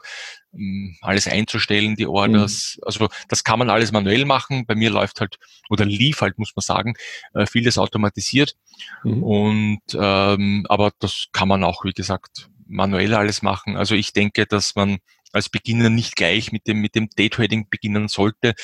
ähm, 0.53 0.97
alles 1.01 1.27
einzustellen, 1.27 1.97
die 1.97 2.07
Orders. 2.07 2.77
Mhm. 2.77 2.85
Also 2.87 3.09
das 3.29 3.45
kann 3.45 3.59
man 3.59 3.71
alles 3.71 3.93
manuell 3.93 4.25
machen. 4.25 4.67
Bei 4.67 4.75
mir 4.75 4.91
läuft 4.91 5.21
halt 5.21 5.39
oder 5.71 5.85
lief 5.85 6.21
halt, 6.21 6.39
muss 6.39 6.53
man 6.55 6.63
sagen, 6.63 6.95
äh, 7.35 7.47
vieles 7.47 7.79
automatisiert. 7.79 8.55
Mhm. 9.03 9.23
Und 9.23 9.83
ähm, 9.95 10.67
aber 10.69 10.93
das 10.99 11.27
kann 11.33 11.49
man 11.49 11.65
auch, 11.65 11.85
wie 11.85 11.93
gesagt, 11.93 12.51
manuell 12.67 13.15
alles 13.15 13.43
machen. 13.43 13.77
Also 13.77 13.95
ich 13.95 14.13
denke, 14.13 14.47
dass 14.47 14.75
man 14.75 14.99
als 15.35 15.49
Beginner 15.49 15.91
nicht 15.91 16.17
gleich 16.17 16.53
mit 16.53 16.67
dem, 16.67 16.81
mit 16.81 16.95
dem 16.95 17.09
Daytrading 17.17 17.69
beginnen 17.69 18.09
sollte, 18.09 18.55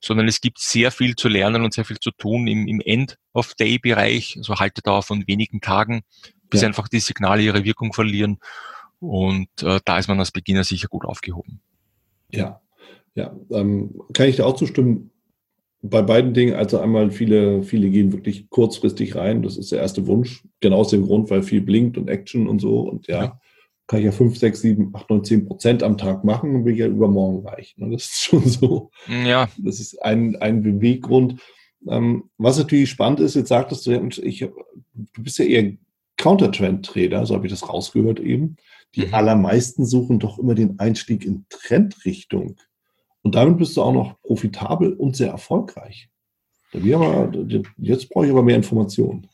sondern 0.00 0.28
es 0.28 0.40
gibt 0.40 0.58
sehr 0.58 0.90
viel 0.90 1.16
zu 1.16 1.28
lernen 1.28 1.62
und 1.62 1.74
sehr 1.74 1.84
viel 1.84 1.98
zu 1.98 2.10
tun 2.10 2.46
im, 2.46 2.66
im 2.66 2.80
End-of-Day-Bereich, 2.80 4.36
also 4.38 4.56
Haltedauer 4.56 5.02
von 5.02 5.26
wenigen 5.26 5.60
Tagen, 5.60 6.02
bis 6.50 6.62
ja. 6.62 6.68
einfach 6.68 6.88
die 6.88 7.00
Signale 7.00 7.42
ihre 7.42 7.64
Wirkung 7.64 7.92
verlieren. 7.92 8.38
Und 9.00 9.48
äh, 9.62 9.80
da 9.84 9.98
ist 9.98 10.08
man 10.08 10.18
als 10.18 10.32
Beginner 10.32 10.64
sicher 10.64 10.88
gut 10.88 11.04
aufgehoben. 11.04 11.60
Ja, 12.30 12.60
ja, 13.14 13.36
ähm, 13.50 14.00
kann 14.12 14.28
ich 14.28 14.36
da 14.36 14.44
auch 14.44 14.56
zustimmen. 14.56 15.10
Bei 15.82 16.00
beiden 16.00 16.32
Dingen, 16.32 16.54
also 16.54 16.80
einmal 16.80 17.10
viele, 17.10 17.62
viele 17.62 17.90
gehen 17.90 18.12
wirklich 18.12 18.48
kurzfristig 18.48 19.16
rein. 19.16 19.42
Das 19.42 19.58
ist 19.58 19.70
der 19.70 19.80
erste 19.80 20.06
Wunsch. 20.06 20.42
Genau 20.60 20.78
aus 20.78 20.88
dem 20.88 21.04
Grund, 21.04 21.28
weil 21.28 21.42
viel 21.42 21.60
blinkt 21.60 21.98
und 21.98 22.08
Action 22.08 22.48
und 22.48 22.60
so. 22.60 22.80
Und 22.80 23.06
ja, 23.06 23.24
ja 23.24 23.40
kann 23.86 23.98
ich 23.98 24.06
ja 24.06 24.12
5, 24.12 24.38
6, 24.38 24.60
7, 24.60 24.94
8, 24.94 25.10
9, 25.10 25.24
10 25.24 25.46
Prozent 25.46 25.82
am 25.82 25.98
Tag 25.98 26.24
machen 26.24 26.54
und 26.54 26.64
bin 26.64 26.74
ich 26.74 26.80
ja 26.80 26.86
übermorgen 26.86 27.46
reich. 27.46 27.74
Ne? 27.76 27.90
Das 27.90 28.04
ist 28.04 28.22
schon 28.24 28.48
so. 28.48 28.90
Ja. 29.08 29.48
Das 29.58 29.80
ist 29.80 30.02
ein, 30.02 30.36
ein 30.36 30.62
Beweggrund. 30.62 31.40
Ähm, 31.86 32.30
was 32.38 32.58
natürlich 32.58 32.90
spannend 32.90 33.20
ist, 33.20 33.34
jetzt 33.34 33.48
sagtest 33.48 33.86
du, 33.86 33.92
ich, 34.22 34.38
du 34.38 35.22
bist 35.22 35.38
ja 35.38 35.44
eher 35.44 35.72
Countertrend-Trader, 36.16 37.26
so 37.26 37.34
habe 37.34 37.46
ich 37.46 37.52
das 37.52 37.68
rausgehört 37.68 38.20
eben. 38.20 38.56
Die 38.94 39.06
mhm. 39.06 39.14
allermeisten 39.14 39.84
suchen 39.84 40.18
doch 40.18 40.38
immer 40.38 40.54
den 40.54 40.78
Einstieg 40.78 41.24
in 41.24 41.44
Trendrichtung. 41.50 42.56
Und 43.22 43.34
damit 43.34 43.58
bist 43.58 43.76
du 43.76 43.82
auch 43.82 43.92
noch 43.92 44.20
profitabel 44.22 44.92
und 44.92 45.16
sehr 45.16 45.30
erfolgreich. 45.30 46.08
Jetzt 46.72 48.08
brauche 48.10 48.26
ich 48.26 48.32
aber 48.32 48.42
mehr 48.42 48.56
Informationen. 48.56 49.28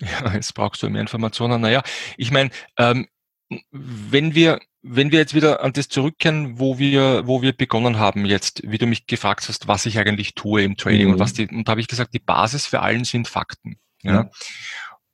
Ja, 0.00 0.34
jetzt 0.34 0.54
brauchst 0.54 0.82
du 0.82 0.90
mehr 0.90 1.00
Informationen. 1.00 1.60
Naja, 1.60 1.82
ich 2.16 2.30
meine, 2.30 2.50
ähm, 2.76 3.06
wenn 3.70 4.34
wir 4.34 4.60
wenn 4.82 5.12
wir 5.12 5.20
jetzt 5.20 5.34
wieder 5.34 5.62
an 5.62 5.72
das 5.72 5.88
zurückkehren, 5.88 6.58
wo 6.58 6.78
wir, 6.78 7.26
wo 7.26 7.40
wir 7.40 7.52
begonnen 7.52 7.98
haben 7.98 8.26
jetzt, 8.26 8.62
wie 8.64 8.78
du 8.78 8.86
mich 8.86 9.06
gefragt 9.06 9.48
hast, 9.48 9.68
was 9.68 9.86
ich 9.86 9.96
eigentlich 9.98 10.34
tue 10.34 10.62
im 10.62 10.76
Trading 10.76 11.06
mhm. 11.06 11.12
und 11.14 11.18
was 11.20 11.32
die, 11.32 11.46
und 11.46 11.68
da 11.68 11.72
habe 11.72 11.80
ich 11.80 11.86
gesagt, 11.86 12.12
die 12.12 12.18
Basis 12.18 12.66
für 12.66 12.80
allen 12.80 13.04
sind 13.04 13.28
Fakten. 13.28 13.76
Ja. 14.02 14.24
Mhm. 14.24 14.30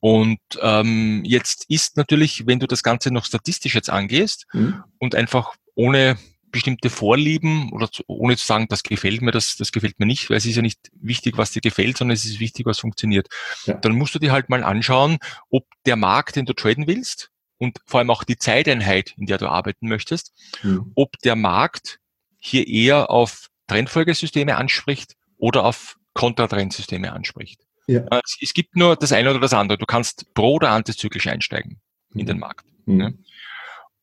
Und 0.01 0.39
ähm, 0.61 1.21
jetzt 1.23 1.65
ist 1.69 1.97
natürlich, 1.97 2.47
wenn 2.47 2.59
du 2.59 2.67
das 2.67 2.83
Ganze 2.83 3.11
noch 3.11 3.25
statistisch 3.25 3.75
jetzt 3.75 3.89
angehst 3.89 4.47
mhm. 4.53 4.83
und 4.97 5.13
einfach 5.13 5.53
ohne 5.75 6.17
bestimmte 6.51 6.89
Vorlieben 6.89 7.71
oder 7.71 7.91
zu, 7.91 8.01
ohne 8.07 8.35
zu 8.37 8.47
sagen, 8.47 8.65
das 8.69 8.81
gefällt 8.81 9.21
mir, 9.21 9.31
das, 9.31 9.55
das 9.55 9.71
gefällt 9.71 9.99
mir 9.99 10.07
nicht, 10.07 10.31
weil 10.31 10.37
es 10.37 10.47
ist 10.47 10.55
ja 10.55 10.63
nicht 10.63 10.79
wichtig, 10.93 11.37
was 11.37 11.51
dir 11.51 11.61
gefällt, 11.61 11.97
sondern 11.97 12.15
es 12.15 12.25
ist 12.25 12.39
wichtig, 12.39 12.65
was 12.65 12.79
funktioniert. 12.79 13.27
Ja. 13.65 13.75
Dann 13.75 13.91
musst 13.91 14.15
du 14.15 14.19
dir 14.19 14.31
halt 14.31 14.49
mal 14.49 14.63
anschauen, 14.63 15.19
ob 15.51 15.65
der 15.85 15.95
Markt, 15.95 16.37
den 16.37 16.45
du 16.45 16.53
traden 16.53 16.87
willst 16.87 17.29
und 17.59 17.77
vor 17.85 17.99
allem 17.99 18.09
auch 18.09 18.23
die 18.23 18.37
Zeiteinheit, 18.37 19.13
in 19.17 19.27
der 19.27 19.37
du 19.37 19.47
arbeiten 19.47 19.87
möchtest, 19.87 20.33
mhm. 20.63 20.91
ob 20.95 21.19
der 21.19 21.35
Markt 21.35 21.99
hier 22.39 22.67
eher 22.67 23.11
auf 23.11 23.49
Trendfolgesysteme 23.67 24.55
anspricht 24.55 25.15
oder 25.37 25.65
auf 25.65 25.97
Kontratrendsysteme 26.13 27.11
anspricht. 27.11 27.61
Ja. 27.87 28.01
Äh, 28.09 28.21
es, 28.25 28.37
es, 28.41 28.53
gibt 28.53 28.75
nur 28.75 28.95
das 28.95 29.11
eine 29.11 29.29
oder 29.29 29.39
das 29.39 29.53
andere. 29.53 29.77
Du 29.77 29.85
kannst 29.85 30.33
pro 30.33 30.55
oder 30.55 30.71
antizyklisch 30.71 31.27
einsteigen 31.27 31.79
mhm. 32.09 32.19
in 32.19 32.25
den 32.25 32.39
Markt. 32.39 32.65
Mhm. 32.85 32.99
Ja. 33.01 33.11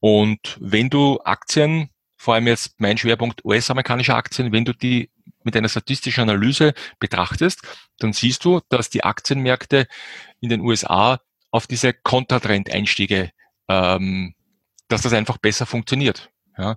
Und 0.01 0.59
wenn 0.61 0.91
du 0.91 1.21
Aktien 1.25 1.91
vor 2.17 2.35
allem 2.35 2.47
jetzt 2.47 2.81
mein 2.81 2.99
Schwerpunkt 2.99 3.45
US-amerikanische 3.45 4.15
Aktien, 4.15 4.53
wenn 4.53 4.65
du 4.65 4.73
die 4.73 5.11
mit 5.45 5.57
einer 5.57 5.69
statistischen 5.69 6.23
Analyse 6.23 6.75
betrachtest, 6.99 7.61
dann 7.99 8.13
siehst 8.13 8.45
du, 8.45 8.61
dass 8.69 8.91
die 8.91 9.05
Aktienmärkte 9.05 9.87
in 10.41 10.49
den 10.49 10.61
USA 10.61 11.21
auf 11.51 11.67
diese 11.67 11.93
Kontertrend-Einstiege, 11.93 13.31
ähm, 13.69 14.35
dass 14.89 15.03
das 15.03 15.13
einfach 15.13 15.39
besser 15.39 15.67
funktioniert. 15.67 16.31
Ja. 16.57 16.77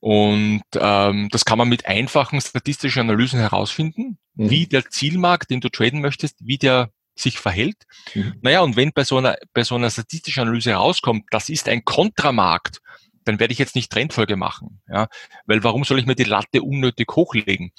Und 0.00 0.62
ähm, 0.76 1.28
das 1.30 1.44
kann 1.44 1.58
man 1.58 1.68
mit 1.68 1.86
einfachen 1.86 2.40
statistischen 2.40 3.00
Analysen 3.00 3.38
herausfinden, 3.38 4.18
mhm. 4.34 4.50
wie 4.50 4.66
der 4.66 4.88
Zielmarkt, 4.88 5.50
den 5.50 5.60
du 5.60 5.68
traden 5.68 6.00
möchtest, 6.00 6.36
wie 6.40 6.58
der 6.58 6.90
sich 7.14 7.38
verhält. 7.38 7.84
Mhm. 8.14 8.34
Naja, 8.40 8.62
und 8.62 8.76
wenn 8.76 8.92
bei 8.92 9.04
so 9.04 9.18
einer, 9.18 9.36
bei 9.52 9.62
so 9.62 9.74
einer 9.74 9.90
statistischen 9.90 10.42
Analyse 10.42 10.70
herauskommt, 10.70 11.24
das 11.30 11.50
ist 11.50 11.68
ein 11.68 11.84
Kontramarkt, 11.84 12.80
dann 13.24 13.38
werde 13.38 13.52
ich 13.52 13.58
jetzt 13.58 13.74
nicht 13.74 13.90
Trendfolge 13.92 14.36
machen. 14.36 14.80
Ja? 14.88 15.08
Weil 15.46 15.62
warum 15.64 15.84
soll 15.84 15.98
ich 15.98 16.06
mir 16.06 16.14
die 16.14 16.24
Latte 16.24 16.62
unnötig 16.62 17.08
hochlegen? 17.14 17.72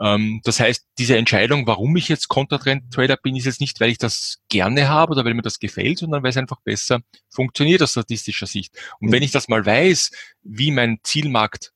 Ähm, 0.00 0.40
das 0.44 0.60
heißt, 0.60 0.86
diese 0.98 1.16
Entscheidung, 1.16 1.66
warum 1.66 1.96
ich 1.96 2.08
jetzt 2.08 2.28
Kontertrend-Trader 2.28 3.16
bin, 3.16 3.36
ist 3.36 3.46
jetzt 3.46 3.60
nicht, 3.60 3.80
weil 3.80 3.90
ich 3.90 3.98
das 3.98 4.38
gerne 4.48 4.88
habe 4.88 5.12
oder 5.12 5.24
weil 5.24 5.34
mir 5.34 5.42
das 5.42 5.58
gefällt, 5.58 5.98
sondern 5.98 6.22
weil 6.22 6.30
es 6.30 6.36
einfach 6.36 6.60
besser 6.62 7.00
funktioniert 7.28 7.82
aus 7.82 7.92
statistischer 7.92 8.46
Sicht. 8.46 8.76
Und 9.00 9.08
mhm. 9.08 9.12
wenn 9.12 9.22
ich 9.22 9.30
das 9.30 9.48
mal 9.48 9.64
weiß, 9.64 10.10
wie 10.42 10.70
mein 10.70 10.98
Zielmarkt 11.02 11.72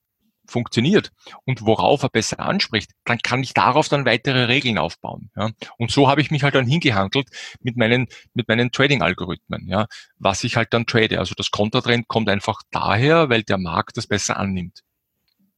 funktioniert 0.47 1.11
und 1.45 1.65
worauf 1.65 2.03
er 2.03 2.09
besser 2.09 2.39
anspricht, 2.39 2.91
dann 3.05 3.19
kann 3.19 3.43
ich 3.43 3.53
darauf 3.53 3.89
dann 3.89 4.05
weitere 4.05 4.45
Regeln 4.45 4.77
aufbauen. 4.77 5.29
Ja. 5.35 5.51
Und 5.77 5.91
so 5.91 6.07
habe 6.07 6.21
ich 6.21 6.31
mich 6.31 6.43
halt 6.43 6.55
dann 6.55 6.67
hingehandelt 6.67 7.27
mit 7.61 7.77
meinen, 7.77 8.07
mit 8.33 8.47
meinen 8.47 8.71
Trading-Algorithmen, 8.71 9.67
ja, 9.67 9.87
was 10.17 10.43
ich 10.43 10.55
halt 10.55 10.73
dann 10.73 10.85
trade. 10.85 11.19
Also 11.19 11.35
das 11.35 11.51
Kontertrend 11.51 12.07
kommt 12.07 12.29
einfach 12.29 12.61
daher, 12.71 13.29
weil 13.29 13.43
der 13.43 13.57
Markt 13.57 13.97
das 13.97 14.07
besser 14.07 14.37
annimmt. 14.37 14.83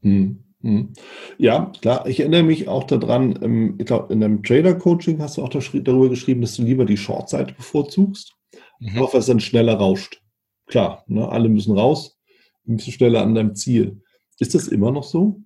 Hm. 0.01 0.43
hm. 0.61 0.93
Ja, 1.37 1.71
klar. 1.81 2.07
Ich 2.07 2.19
erinnere 2.19 2.43
mich 2.43 2.67
auch 2.67 2.85
daran, 2.85 3.39
ähm, 3.41 3.75
ich 3.79 3.85
glaube, 3.85 4.13
in 4.13 4.23
einem 4.23 4.43
Trader-Coaching 4.43 5.21
hast 5.21 5.37
du 5.37 5.43
auch 5.43 5.49
darüber 5.49 6.09
geschrieben, 6.09 6.41
dass 6.41 6.55
du 6.55 6.63
lieber 6.63 6.85
die 6.85 6.97
Short-Seite 6.97 7.53
bevorzugst, 7.53 8.35
mhm. 8.79 9.01
auch 9.01 9.13
weil 9.13 9.21
es 9.21 9.27
dann 9.27 9.39
schneller 9.39 9.75
rauscht. 9.75 10.21
Klar, 10.67 11.03
ne, 11.07 11.27
alle 11.29 11.49
müssen 11.49 11.77
raus, 11.77 12.19
ein 12.67 12.77
bisschen 12.77 12.93
schneller 12.93 13.21
an 13.21 13.35
deinem 13.35 13.55
Ziel. 13.55 14.01
Ist 14.39 14.55
das 14.55 14.67
immer 14.67 14.91
noch 14.91 15.03
so? 15.03 15.41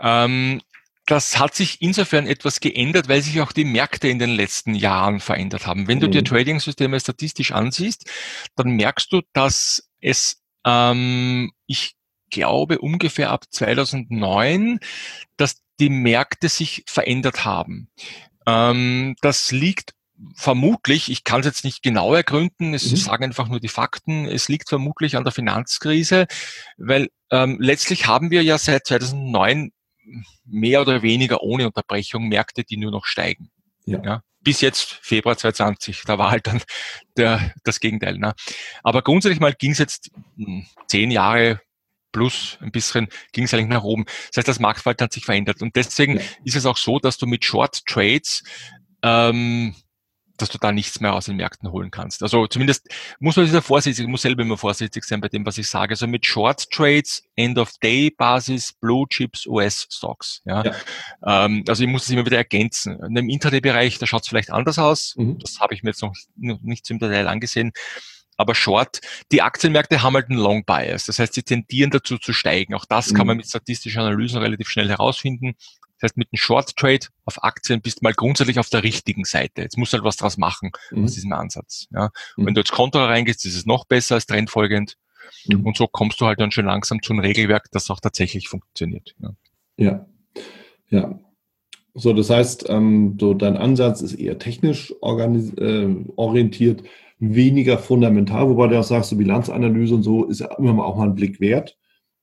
Ähm, 0.00 0.60
das 1.06 1.38
hat 1.38 1.54
sich 1.54 1.82
insofern 1.82 2.26
etwas 2.26 2.60
geändert, 2.60 3.08
weil 3.08 3.22
sich 3.22 3.40
auch 3.40 3.52
die 3.52 3.64
Märkte 3.64 4.08
in 4.08 4.18
den 4.18 4.30
letzten 4.30 4.74
Jahren 4.74 5.20
verändert 5.20 5.66
haben. 5.66 5.88
Wenn 5.88 6.00
du 6.00 6.08
dir 6.08 6.20
mhm. 6.20 6.26
Trading-Systeme 6.26 7.00
statistisch 7.00 7.52
ansiehst, 7.52 8.08
dann 8.56 8.70
merkst 8.70 9.12
du, 9.12 9.22
dass 9.32 9.90
es, 10.00 10.42
ähm, 10.64 11.52
ich 11.66 11.96
glaube, 12.30 12.78
ungefähr 12.78 13.30
ab 13.30 13.44
2009, 13.50 14.78
dass 15.36 15.62
die 15.80 15.90
Märkte 15.90 16.48
sich 16.48 16.84
verändert 16.86 17.44
haben. 17.44 17.88
Ähm, 18.46 19.16
das 19.20 19.50
liegt 19.50 19.94
vermutlich, 20.34 21.10
ich 21.10 21.24
kann 21.24 21.40
es 21.40 21.46
jetzt 21.46 21.64
nicht 21.64 21.82
genau 21.82 22.14
ergründen, 22.14 22.74
es 22.74 22.90
mhm. 22.90 22.96
sagen 22.96 23.24
einfach 23.24 23.48
nur 23.48 23.60
die 23.60 23.68
Fakten, 23.68 24.26
es 24.26 24.48
liegt 24.48 24.68
vermutlich 24.68 25.16
an 25.16 25.24
der 25.24 25.32
Finanzkrise, 25.32 26.26
weil 26.76 27.08
ähm, 27.30 27.58
letztlich 27.60 28.06
haben 28.06 28.30
wir 28.30 28.42
ja 28.42 28.58
seit 28.58 28.86
2009 28.86 29.72
mehr 30.44 30.80
oder 30.80 31.02
weniger 31.02 31.42
ohne 31.42 31.66
Unterbrechung 31.66 32.28
Märkte, 32.28 32.64
die 32.64 32.76
nur 32.76 32.90
noch 32.90 33.06
steigen. 33.06 33.50
Ja. 33.84 34.02
ja. 34.02 34.22
Bis 34.40 34.60
jetzt 34.60 34.98
Februar 35.02 35.36
2020, 35.36 36.02
da 36.04 36.18
war 36.18 36.30
halt 36.30 36.46
dann 36.46 36.60
der, 37.16 37.52
das 37.62 37.78
Gegenteil. 37.78 38.18
Ne? 38.18 38.34
Aber 38.82 39.02
grundsätzlich 39.02 39.40
mal 39.40 39.54
ging 39.54 39.70
es 39.72 39.78
jetzt 39.78 40.10
hm, 40.36 40.66
zehn 40.88 41.10
Jahre 41.10 41.60
plus 42.10 42.58
ein 42.60 42.70
bisschen 42.70 43.08
ging 43.32 43.44
es 43.44 43.54
eigentlich 43.54 43.68
nach 43.68 43.84
oben. 43.84 44.04
Das 44.04 44.38
heißt, 44.38 44.48
das 44.48 44.60
Marktverhalten 44.60 45.04
hat 45.04 45.12
sich 45.12 45.24
verändert. 45.24 45.62
Und 45.62 45.76
deswegen 45.76 46.18
ja. 46.18 46.22
ist 46.44 46.56
es 46.56 46.66
auch 46.66 46.76
so, 46.76 46.98
dass 46.98 47.16
du 47.16 47.26
mit 47.26 47.44
Short 47.44 47.86
Trades 47.86 48.42
ähm, 49.02 49.74
dass 50.42 50.50
du 50.50 50.58
da 50.58 50.72
nichts 50.72 51.00
mehr 51.00 51.14
aus 51.14 51.26
den 51.26 51.36
Märkten 51.36 51.70
holen 51.70 51.90
kannst. 51.90 52.22
Also 52.22 52.46
zumindest 52.46 52.88
muss 53.20 53.36
man 53.36 53.46
sehr 53.46 53.62
vorsichtig, 53.62 54.06
muss 54.06 54.22
selber 54.22 54.42
immer 54.42 54.58
vorsichtig 54.58 55.04
sein 55.04 55.20
bei 55.20 55.28
dem, 55.28 55.46
was 55.46 55.56
ich 55.58 55.68
sage. 55.68 55.92
Also 55.92 56.06
mit 56.06 56.26
Short 56.26 56.70
Trades, 56.70 57.22
End 57.36 57.58
of 57.58 57.72
Day 57.82 58.10
Basis, 58.10 58.72
Blue 58.72 59.06
Chips, 59.08 59.46
US 59.46 59.86
Stocks. 59.90 60.42
Ja. 60.44 60.64
ja. 60.64 60.74
Ähm, 61.24 61.64
also 61.68 61.84
ich 61.84 61.88
muss 61.88 62.02
das 62.02 62.10
immer 62.10 62.26
wieder 62.26 62.36
ergänzen. 62.36 62.98
In 63.02 63.14
dem 63.14 63.28
Intraday-Bereich, 63.28 63.98
da 63.98 64.06
schaut 64.06 64.22
es 64.22 64.28
vielleicht 64.28 64.50
anders 64.50 64.78
aus. 64.78 65.14
Mhm. 65.16 65.38
Das 65.38 65.60
habe 65.60 65.74
ich 65.74 65.82
mir 65.82 65.90
jetzt 65.90 66.02
noch, 66.02 66.14
noch 66.36 66.60
nicht 66.62 66.90
im 66.90 66.98
Detail 66.98 67.28
angesehen. 67.28 67.72
Aber 68.36 68.54
Short, 68.54 69.00
die 69.30 69.42
Aktienmärkte 69.42 70.02
haben 70.02 70.14
halt 70.14 70.28
einen 70.30 70.38
Long 70.38 70.64
Bias. 70.64 71.04
Das 71.04 71.18
heißt, 71.18 71.34
sie 71.34 71.42
tendieren 71.42 71.90
dazu 71.90 72.18
zu 72.18 72.32
steigen. 72.32 72.74
Auch 72.74 72.84
das 72.84 73.12
mhm. 73.12 73.16
kann 73.16 73.26
man 73.26 73.36
mit 73.36 73.46
statistischen 73.46 74.00
Analysen 74.00 74.38
relativ 74.38 74.68
schnell 74.68 74.88
herausfinden. 74.88 75.54
Das 76.02 76.10
heißt, 76.10 76.16
mit 76.16 76.28
einem 76.32 76.38
Short 76.38 76.74
Trade 76.76 77.06
auf 77.26 77.44
Aktien 77.44 77.80
bist 77.80 78.00
du 78.00 78.04
mal 78.04 78.14
grundsätzlich 78.14 78.58
auf 78.58 78.68
der 78.68 78.82
richtigen 78.82 79.24
Seite. 79.24 79.62
Jetzt 79.62 79.78
musst 79.78 79.92
du 79.92 79.98
halt 79.98 80.04
was 80.04 80.16
draus 80.16 80.36
machen 80.36 80.72
mhm. 80.90 81.04
aus 81.04 81.12
diesem 81.12 81.32
Ansatz. 81.32 81.86
Ja. 81.92 82.10
Mhm. 82.36 82.46
wenn 82.46 82.54
du 82.54 82.60
jetzt 82.60 82.72
Konto 82.72 82.98
reingehst, 82.98 83.44
ist 83.46 83.56
es 83.56 83.66
noch 83.66 83.84
besser 83.84 84.16
als 84.16 84.26
trendfolgend. 84.26 84.96
Mhm. 85.46 85.64
Und 85.64 85.76
so 85.76 85.86
kommst 85.86 86.20
du 86.20 86.26
halt 86.26 86.40
dann 86.40 86.50
schon 86.50 86.66
langsam 86.66 87.02
zu 87.02 87.12
einem 87.12 87.20
Regelwerk, 87.20 87.70
das 87.70 87.90
auch 87.90 88.00
tatsächlich 88.00 88.48
funktioniert. 88.48 89.14
Ja. 89.20 89.34
Ja. 89.76 90.06
ja. 90.88 91.20
So, 91.94 92.12
das 92.14 92.30
heißt, 92.30 92.68
ähm, 92.68 93.18
so 93.20 93.34
dein 93.34 93.56
Ansatz 93.56 94.00
ist 94.00 94.14
eher 94.14 94.38
technisch 94.38 94.92
äh, 94.92 95.86
orientiert, 96.16 96.82
weniger 97.22 97.78
fundamental, 97.78 98.48
wobei 98.48 98.68
du 98.68 98.78
auch 98.78 98.84
sagst, 98.84 99.10
so 99.10 99.16
Bilanzanalyse 99.16 99.94
und 99.94 100.02
so 100.02 100.24
ist 100.24 100.40
ja 100.40 100.54
immer 100.58 100.72
mal 100.72 100.84
auch 100.84 100.96
mal 100.96 101.08
ein 101.08 101.14
Blick 101.14 101.40
wert 101.40 101.76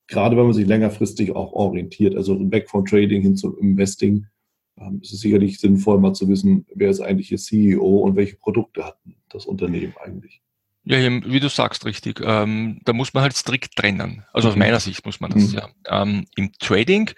gerade 0.09 0.35
wenn 0.35 0.45
man 0.45 0.53
sich 0.53 0.67
längerfristig 0.67 1.35
auch 1.35 1.53
orientiert, 1.53 2.15
also 2.15 2.37
weg 2.51 2.69
vom 2.69 2.85
Trading 2.85 3.21
hin 3.21 3.37
zum 3.37 3.57
Investing, 3.59 4.25
ähm, 4.77 4.99
ist 5.01 5.13
es 5.13 5.21
sicherlich 5.21 5.59
sinnvoll, 5.59 5.99
mal 5.99 6.13
zu 6.13 6.27
wissen, 6.27 6.65
wer 6.73 6.89
ist 6.89 6.99
eigentlich 6.99 7.31
Ihr 7.31 7.37
CEO 7.37 7.99
und 7.99 8.15
welche 8.15 8.35
Produkte 8.35 8.83
hat 8.83 8.97
das 9.29 9.45
Unternehmen 9.45 9.93
eigentlich. 10.03 10.41
Ja, 10.83 10.97
wie 10.97 11.39
du 11.39 11.49
sagst, 11.49 11.85
richtig. 11.85 12.19
Ähm, 12.23 12.79
da 12.85 12.93
muss 12.93 13.13
man 13.13 13.21
halt 13.21 13.35
strikt 13.35 13.75
trennen. 13.75 14.23
Also 14.33 14.47
aus 14.47 14.55
mhm. 14.55 14.59
meiner 14.59 14.79
Sicht 14.79 15.05
muss 15.05 15.19
man 15.19 15.29
das, 15.31 15.51
mhm. 15.51 15.57
ja. 15.57 15.69
Ähm, 15.87 16.25
Im 16.35 16.51
Trading 16.53 17.11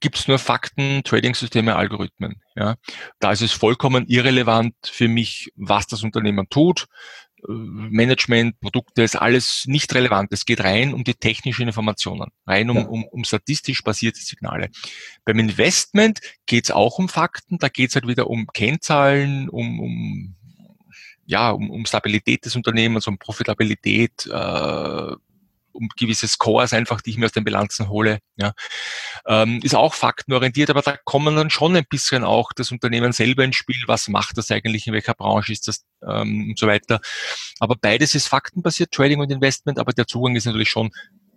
gibt 0.00 0.18
es 0.18 0.28
nur 0.28 0.38
Fakten, 0.38 1.02
Trading-Systeme, 1.04 1.76
Algorithmen. 1.76 2.42
Ja. 2.56 2.76
Da 3.18 3.32
ist 3.32 3.42
es 3.42 3.52
vollkommen 3.52 4.06
irrelevant 4.06 4.74
für 4.82 5.08
mich, 5.08 5.52
was 5.56 5.86
das 5.86 6.02
Unternehmen 6.02 6.48
tut. 6.48 6.86
Management, 7.46 8.60
Produkte, 8.60 9.02
ist 9.02 9.16
alles 9.16 9.64
nicht 9.66 9.94
relevant. 9.94 10.32
Es 10.32 10.44
geht 10.44 10.62
rein 10.62 10.92
um 10.92 11.04
die 11.04 11.14
technischen 11.14 11.66
Informationen, 11.66 12.30
rein 12.46 12.68
um, 12.70 12.84
um, 12.86 13.04
um 13.04 13.24
statistisch 13.24 13.82
basierte 13.82 14.20
Signale. 14.20 14.68
Beim 15.24 15.38
Investment 15.38 16.20
geht 16.46 16.64
es 16.64 16.70
auch 16.70 16.98
um 16.98 17.08
Fakten, 17.08 17.58
da 17.58 17.68
geht 17.68 17.90
es 17.90 17.94
halt 17.94 18.06
wieder 18.06 18.28
um 18.28 18.46
Kennzahlen, 18.52 19.48
um, 19.48 19.80
um 19.80 20.36
ja, 21.24 21.50
um, 21.50 21.70
um 21.70 21.86
Stabilität 21.86 22.44
des 22.44 22.56
Unternehmens, 22.56 23.06
um 23.06 23.16
Profitabilität, 23.16 24.26
äh, 24.26 25.12
um 25.80 25.88
gewisse 25.96 26.28
Scores 26.28 26.72
einfach, 26.72 27.00
die 27.00 27.10
ich 27.10 27.16
mir 27.16 27.26
aus 27.26 27.32
den 27.32 27.44
Bilanzen 27.44 27.88
hole. 27.88 28.18
Ja. 28.36 28.52
Ähm, 29.26 29.60
ist 29.62 29.74
auch 29.74 29.94
faktenorientiert, 29.94 30.70
aber 30.70 30.82
da 30.82 30.96
kommen 31.04 31.34
dann 31.34 31.50
schon 31.50 31.74
ein 31.74 31.86
bisschen 31.88 32.22
auch 32.22 32.52
das 32.54 32.70
Unternehmen 32.70 33.12
selber 33.12 33.44
ins 33.44 33.56
Spiel. 33.56 33.82
Was 33.86 34.08
macht 34.08 34.38
das 34.38 34.50
eigentlich? 34.50 34.86
In 34.86 34.92
welcher 34.92 35.14
Branche 35.14 35.52
ist 35.52 35.66
das? 35.68 35.84
Ähm, 36.06 36.50
und 36.50 36.58
so 36.58 36.66
weiter. 36.66 37.00
Aber 37.58 37.76
beides 37.80 38.14
ist 38.14 38.28
faktenbasiert, 38.28 38.92
Trading 38.92 39.20
und 39.20 39.32
Investment, 39.32 39.78
aber 39.78 39.92
der 39.92 40.06
Zugang 40.06 40.36
ist 40.36 40.44
natürlich 40.44 40.68
schon 40.68 40.90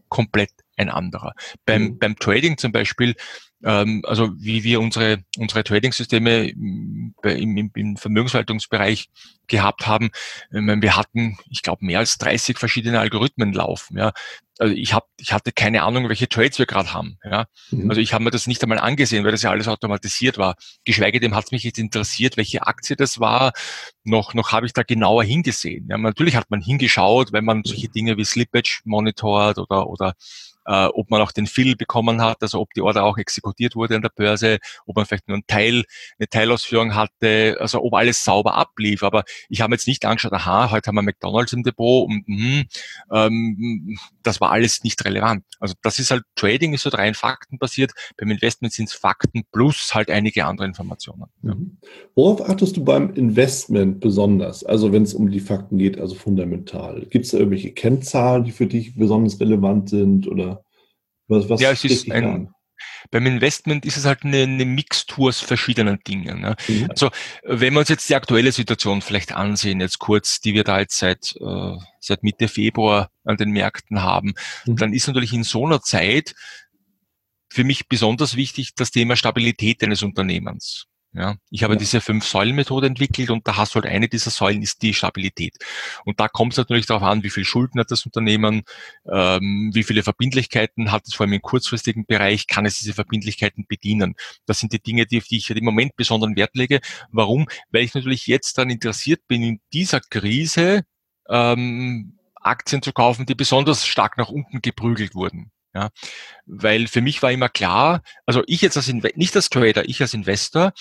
komplett 0.10 0.52
ein 0.78 0.90
anderer. 0.90 1.34
Beim, 1.66 1.84
mhm. 1.84 2.00
beim 2.00 2.16
Trading 2.18 2.58
zum 2.58 2.72
Beispiel, 2.72 3.16
also 3.64 4.32
wie 4.38 4.64
wir 4.64 4.82
unsere, 4.82 5.24
unsere 5.38 5.64
Trading-Systeme 5.64 6.50
im, 6.50 7.16
im, 7.24 7.72
im 7.74 7.98
Vermögensverwaltungsbereich 7.98 9.10
gehabt 9.48 9.88
haben, 9.88 10.12
wir 10.50 10.96
hatten, 10.96 11.38
ich 11.50 11.62
glaube, 11.62 11.86
mehr 11.86 12.00
als 12.00 12.18
30 12.18 12.58
verschiedene 12.58 13.00
Algorithmen 13.00 13.54
laufen. 13.54 13.98
Ja. 13.98 14.12
Also 14.60 14.76
ich, 14.76 14.94
hab, 14.94 15.08
ich 15.20 15.34
hatte 15.34 15.52
keine 15.52 15.84
Ahnung, 15.84 16.10
welche 16.10 16.30
Trades 16.30 16.60
wir 16.60 16.66
gerade 16.66 16.94
haben. 16.94 17.18
Ja. 17.24 17.46
Mhm. 17.72 17.90
Also 17.90 18.02
ich 18.02 18.14
habe 18.14 18.24
mir 18.24 18.32
das 18.32 18.48
nicht 18.48 18.62
einmal 18.62 18.80
angesehen, 18.80 19.24
weil 19.24 19.32
das 19.32 19.42
ja 19.42 19.50
alles 19.50 19.68
automatisiert 19.68 20.38
war. 20.38 20.56
Geschweige 20.84 21.20
dem 21.20 21.34
hat 21.34 21.46
es 21.46 21.52
mich 21.52 21.64
jetzt 21.64 21.80
interessiert, 21.80 22.38
welche 22.38 22.68
Aktie 22.68 22.96
das 22.96 23.20
war. 23.20 23.54
Noch, 24.04 24.34
noch 24.34 24.52
habe 24.52 24.66
ich 24.66 24.74
da 24.74 24.84
genauer 24.84 25.24
hingesehen. 25.24 25.88
Ja. 25.90 25.98
Natürlich 25.98 26.36
hat 26.36 26.52
man 26.52 26.62
hingeschaut, 26.62 27.32
wenn 27.32 27.46
man 27.46 27.64
solche 27.66 27.90
Dinge 27.90 28.18
wie 28.18 28.26
Slippage 28.26 28.82
monitort 28.84 29.58
oder, 29.58 29.88
oder 29.88 30.14
äh, 30.66 30.86
ob 30.86 31.10
man 31.10 31.22
auch 31.22 31.32
den 31.32 31.48
Fill 31.48 31.76
bekommen 31.76 32.22
hat, 32.22 32.42
also 32.42 32.60
ob 32.60 32.74
die 32.74 32.82
Order 32.82 33.04
auch 33.04 33.18
exekutiert 33.18 33.76
wurde 33.76 33.96
an 33.96 34.02
der 34.02 34.12
Börse, 34.16 34.60
ob 34.86 34.96
man 34.96 35.06
vielleicht 35.06 35.28
nur 35.28 35.38
ein 35.38 35.48
Teil, 35.48 35.84
eine 36.20 36.28
Teilausführung 36.30 36.96
hatte, 36.96 37.58
also 37.60 37.82
ob 37.82 37.94
alles 37.94 38.24
sauber 38.24 38.56
ablief. 38.56 39.04
Aber 39.04 39.24
ich 39.50 39.62
habe 39.62 39.74
jetzt 39.74 39.88
nicht 39.88 40.06
angeschaut, 40.06 40.34
aha, 40.34 40.72
heute 40.72 40.88
haben 40.88 40.96
wir 40.96 41.02
McDonalds 41.02 41.54
im 41.54 41.64
Depot 41.64 42.08
und 42.08 42.28
mh, 42.28 42.64
ähm, 43.12 43.98
das 44.24 44.42
war 44.42 44.52
alles 44.52 44.84
nicht 44.84 45.04
relevant. 45.06 45.44
Also 45.60 45.76
das 45.82 46.00
ist 46.00 46.12
halt, 46.12 46.24
Trading 46.36 46.74
ist 46.74 46.86
halt 46.86 46.98
rein 46.98 47.14
faktenbasiert, 47.14 47.92
beim 48.18 48.32
Investment 48.32 48.74
sind 48.74 48.90
es 48.90 48.94
Fakten 48.94 49.44
plus 49.52 49.94
halt 49.94 50.10
einige 50.10 50.46
andere 50.46 50.68
Informationen. 50.68 51.26
Ja. 51.42 51.56
Mhm. 51.56 51.78
Worauf 52.16 52.50
achtest 52.50 52.78
du 52.78 52.84
beim 52.84 53.14
Investment 53.14 54.00
besonders? 54.00 54.64
Also 54.64 54.92
wenn 54.92 55.04
es 55.04 55.14
um 55.14 55.30
die 55.30 55.40
Fakten 55.40 55.78
geht, 55.78 56.00
also 56.00 56.16
fundamental. 56.16 57.06
Gibt 57.10 57.26
es 57.26 57.32
da 57.32 57.38
irgendwelche 57.38 57.72
Kennzahlen, 57.72 58.44
die 58.44 58.52
für 58.52 58.68
dich 58.68 58.96
besonders 58.96 59.40
relevant 59.40 59.90
sind 59.90 60.28
oder 60.28 60.53
was, 61.34 61.50
was 61.50 61.62
ja, 61.62 61.72
es 61.72 61.84
ist 61.84 62.12
ein, 62.12 62.26
an? 62.26 62.54
Beim 63.12 63.26
Investment 63.26 63.86
ist 63.86 63.98
es 63.98 64.06
halt 64.06 64.24
eine, 64.24 64.44
eine 64.44 64.66
Mixtur 64.66 65.30
aus 65.30 65.40
verschiedenen 65.40 66.00
Dingen. 66.08 66.42
Ne? 66.42 66.56
Mhm. 66.68 66.88
Also 66.90 67.12
wenn 67.44 67.74
wir 67.74 67.82
uns 67.82 67.90
jetzt 67.90 68.10
die 68.10 68.16
aktuelle 68.16 68.52
Situation 68.52 69.02
vielleicht 69.02 69.34
ansehen, 69.34 69.82
jetzt 69.82 70.00
kurz, 70.00 70.40
die 70.40 70.54
wir 70.54 70.64
da 70.64 70.80
jetzt 70.80 70.98
seit, 70.98 71.36
äh, 71.40 71.78
seit 72.00 72.24
Mitte 72.24 72.48
Februar 72.48 73.12
an 73.24 73.38
den 73.38 73.52
Märkten 73.52 74.02
haben, 74.02 74.34
mhm. 74.66 74.78
dann 74.78 74.94
ist 74.94 75.08
natürlich 75.08 75.34
in 75.34 75.44
so 75.44 75.66
einer 75.66 75.82
Zeit 75.82 76.34
für 77.50 77.64
mich 77.64 77.88
besonders 77.88 78.36
wichtig 78.36 78.74
das 78.76 78.92
Thema 78.92 79.16
Stabilität 79.16 79.84
eines 79.84 80.02
Unternehmens. 80.02 80.88
Ja, 81.16 81.36
ich 81.52 81.62
habe 81.62 81.74
ja. 81.74 81.80
diese 81.80 82.02
Fünf-Säulen-Methode 82.02 82.88
entwickelt 82.88 83.30
und 83.30 83.48
da 83.48 83.56
hast 83.56 83.76
du 83.76 83.76
halt 83.76 83.86
eine 83.86 84.08
dieser 84.08 84.32
Säulen 84.32 84.64
ist 84.64 84.82
die 84.82 84.96
Stabilität. 84.96 85.56
Und 86.06 86.20
da 86.20 86.28
kommt 86.28 86.54
es 86.54 86.58
natürlich 86.58 86.88
darauf 86.88 87.04
an, 87.04 87.22
wie 87.22 87.30
viel 87.30 87.46
Schulden 87.46 87.80
hat 87.80 87.92
das 87.92 88.08
Unternehmen, 88.08 88.64
ähm, 89.12 89.70
wie 89.74 89.84
viele 89.84 90.02
Verbindlichkeiten 90.02 90.92
hat 90.92 91.04
es 91.08 91.14
vor 91.14 91.26
allem 91.26 91.34
im 91.34 91.42
kurzfristigen 91.44 92.08
Bereich, 92.08 92.48
kann 92.48 92.66
es 92.66 92.80
diese 92.80 92.94
Verbindlichkeiten 92.94 93.66
bedienen. 93.68 94.16
Das 94.48 94.60
sind 94.60 94.74
die 94.74 94.82
Dinge, 94.82 95.06
die, 95.06 95.20
auf 95.20 95.26
die 95.26 95.38
ich 95.38 95.52
im 95.52 95.64
Moment 95.64 95.96
besonderen 95.96 96.36
Wert 96.36 96.56
lege. 96.56 96.80
Warum? 97.12 97.48
Weil 97.70 97.84
ich 97.84 97.94
natürlich 97.94 98.26
jetzt 98.26 98.58
daran 98.58 98.72
interessiert 98.72 99.22
bin, 99.28 99.44
in 99.44 99.62
dieser 99.72 100.00
Krise 100.00 100.82
ähm, 101.30 102.18
Aktien 102.36 102.82
zu 102.82 102.92
kaufen, 102.92 103.28
die 103.28 103.36
besonders 103.36 103.86
stark 103.86 104.18
nach 104.18 104.30
unten 104.30 104.62
geprügelt 104.64 105.14
wurden. 105.14 105.52
Ja, 105.76 105.90
weil 106.46 106.88
für 106.88 107.02
mich 107.02 107.24
war 107.24 107.32
immer 107.32 107.50
klar, 107.50 108.04
also 108.28 108.44
ich 108.46 108.62
jetzt 108.62 108.78
als 108.78 108.90
Inve 108.90 109.10
nicht 109.16 109.36
als 109.36 109.50
Trader, 109.50 109.90
ich 109.90 110.02
als 110.02 110.14
Investor, 110.14 110.72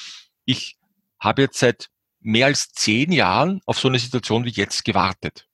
ich 0.44 0.76
habe 1.18 1.42
jetzt 1.42 1.58
seit 1.58 1.88
mehr 2.20 2.46
als 2.46 2.72
zehn 2.72 3.12
Jahren 3.12 3.60
auf 3.66 3.78
so 3.78 3.88
eine 3.88 3.98
Situation 3.98 4.44
wie 4.44 4.50
jetzt 4.50 4.84
gewartet. 4.84 5.48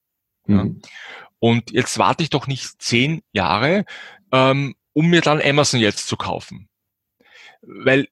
Mhm. 0.46 0.81
Ja. 0.83 0.88
Und 1.40 1.70
jetzt 1.70 1.98
warte 1.98 2.22
ich 2.22 2.31
doch 2.31 2.46
nicht 2.46 2.83
zehn 2.83 3.22
Jahre, 3.33 3.85
ähm, 4.33 4.74
um 4.92 5.07
mir 5.07 5.20
dann 5.20 5.40
Amazon 5.40 5.81
jetzt 5.81 6.09
zu 6.09 6.16
kaufen. 6.16 6.68
Weil 7.62 8.09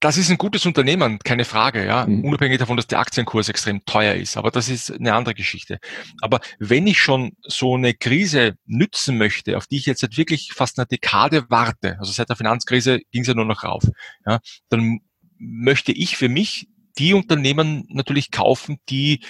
das 0.00 0.18
ist 0.18 0.30
ein 0.30 0.36
gutes 0.36 0.66
Unternehmen, 0.66 1.18
keine 1.20 1.44
Frage, 1.44 1.86
ja. 1.86 2.06
Mhm. 2.06 2.24
Unabhängig 2.24 2.58
davon, 2.58 2.76
dass 2.76 2.86
der 2.86 2.98
Aktienkurs 2.98 3.48
extrem 3.48 3.84
teuer 3.86 4.14
ist. 4.14 4.36
Aber 4.36 4.50
das 4.50 4.68
ist 4.68 4.92
eine 4.92 5.14
andere 5.14 5.34
Geschichte. 5.34 5.78
Aber 6.20 6.40
wenn 6.58 6.86
ich 6.86 7.00
schon 7.00 7.32
so 7.42 7.76
eine 7.76 7.94
Krise 7.94 8.56
nützen 8.66 9.16
möchte, 9.16 9.56
auf 9.56 9.66
die 9.66 9.78
ich 9.78 9.86
jetzt 9.86 10.02
halt 10.02 10.18
wirklich 10.18 10.52
fast 10.52 10.78
eine 10.78 10.86
Dekade 10.86 11.46
warte, 11.48 11.98
also 11.98 12.12
seit 12.12 12.28
der 12.28 12.36
Finanzkrise 12.36 13.00
ging 13.10 13.22
es 13.22 13.28
ja 13.28 13.34
nur 13.34 13.46
noch 13.46 13.64
rauf, 13.64 13.84
ja, 14.26 14.40
dann 14.68 15.00
möchte 15.38 15.92
ich 15.92 16.16
für 16.16 16.28
mich 16.28 16.68
die 16.98 17.14
Unternehmen 17.14 17.84
natürlich 17.88 18.30
kaufen, 18.30 18.78
die 18.88 19.20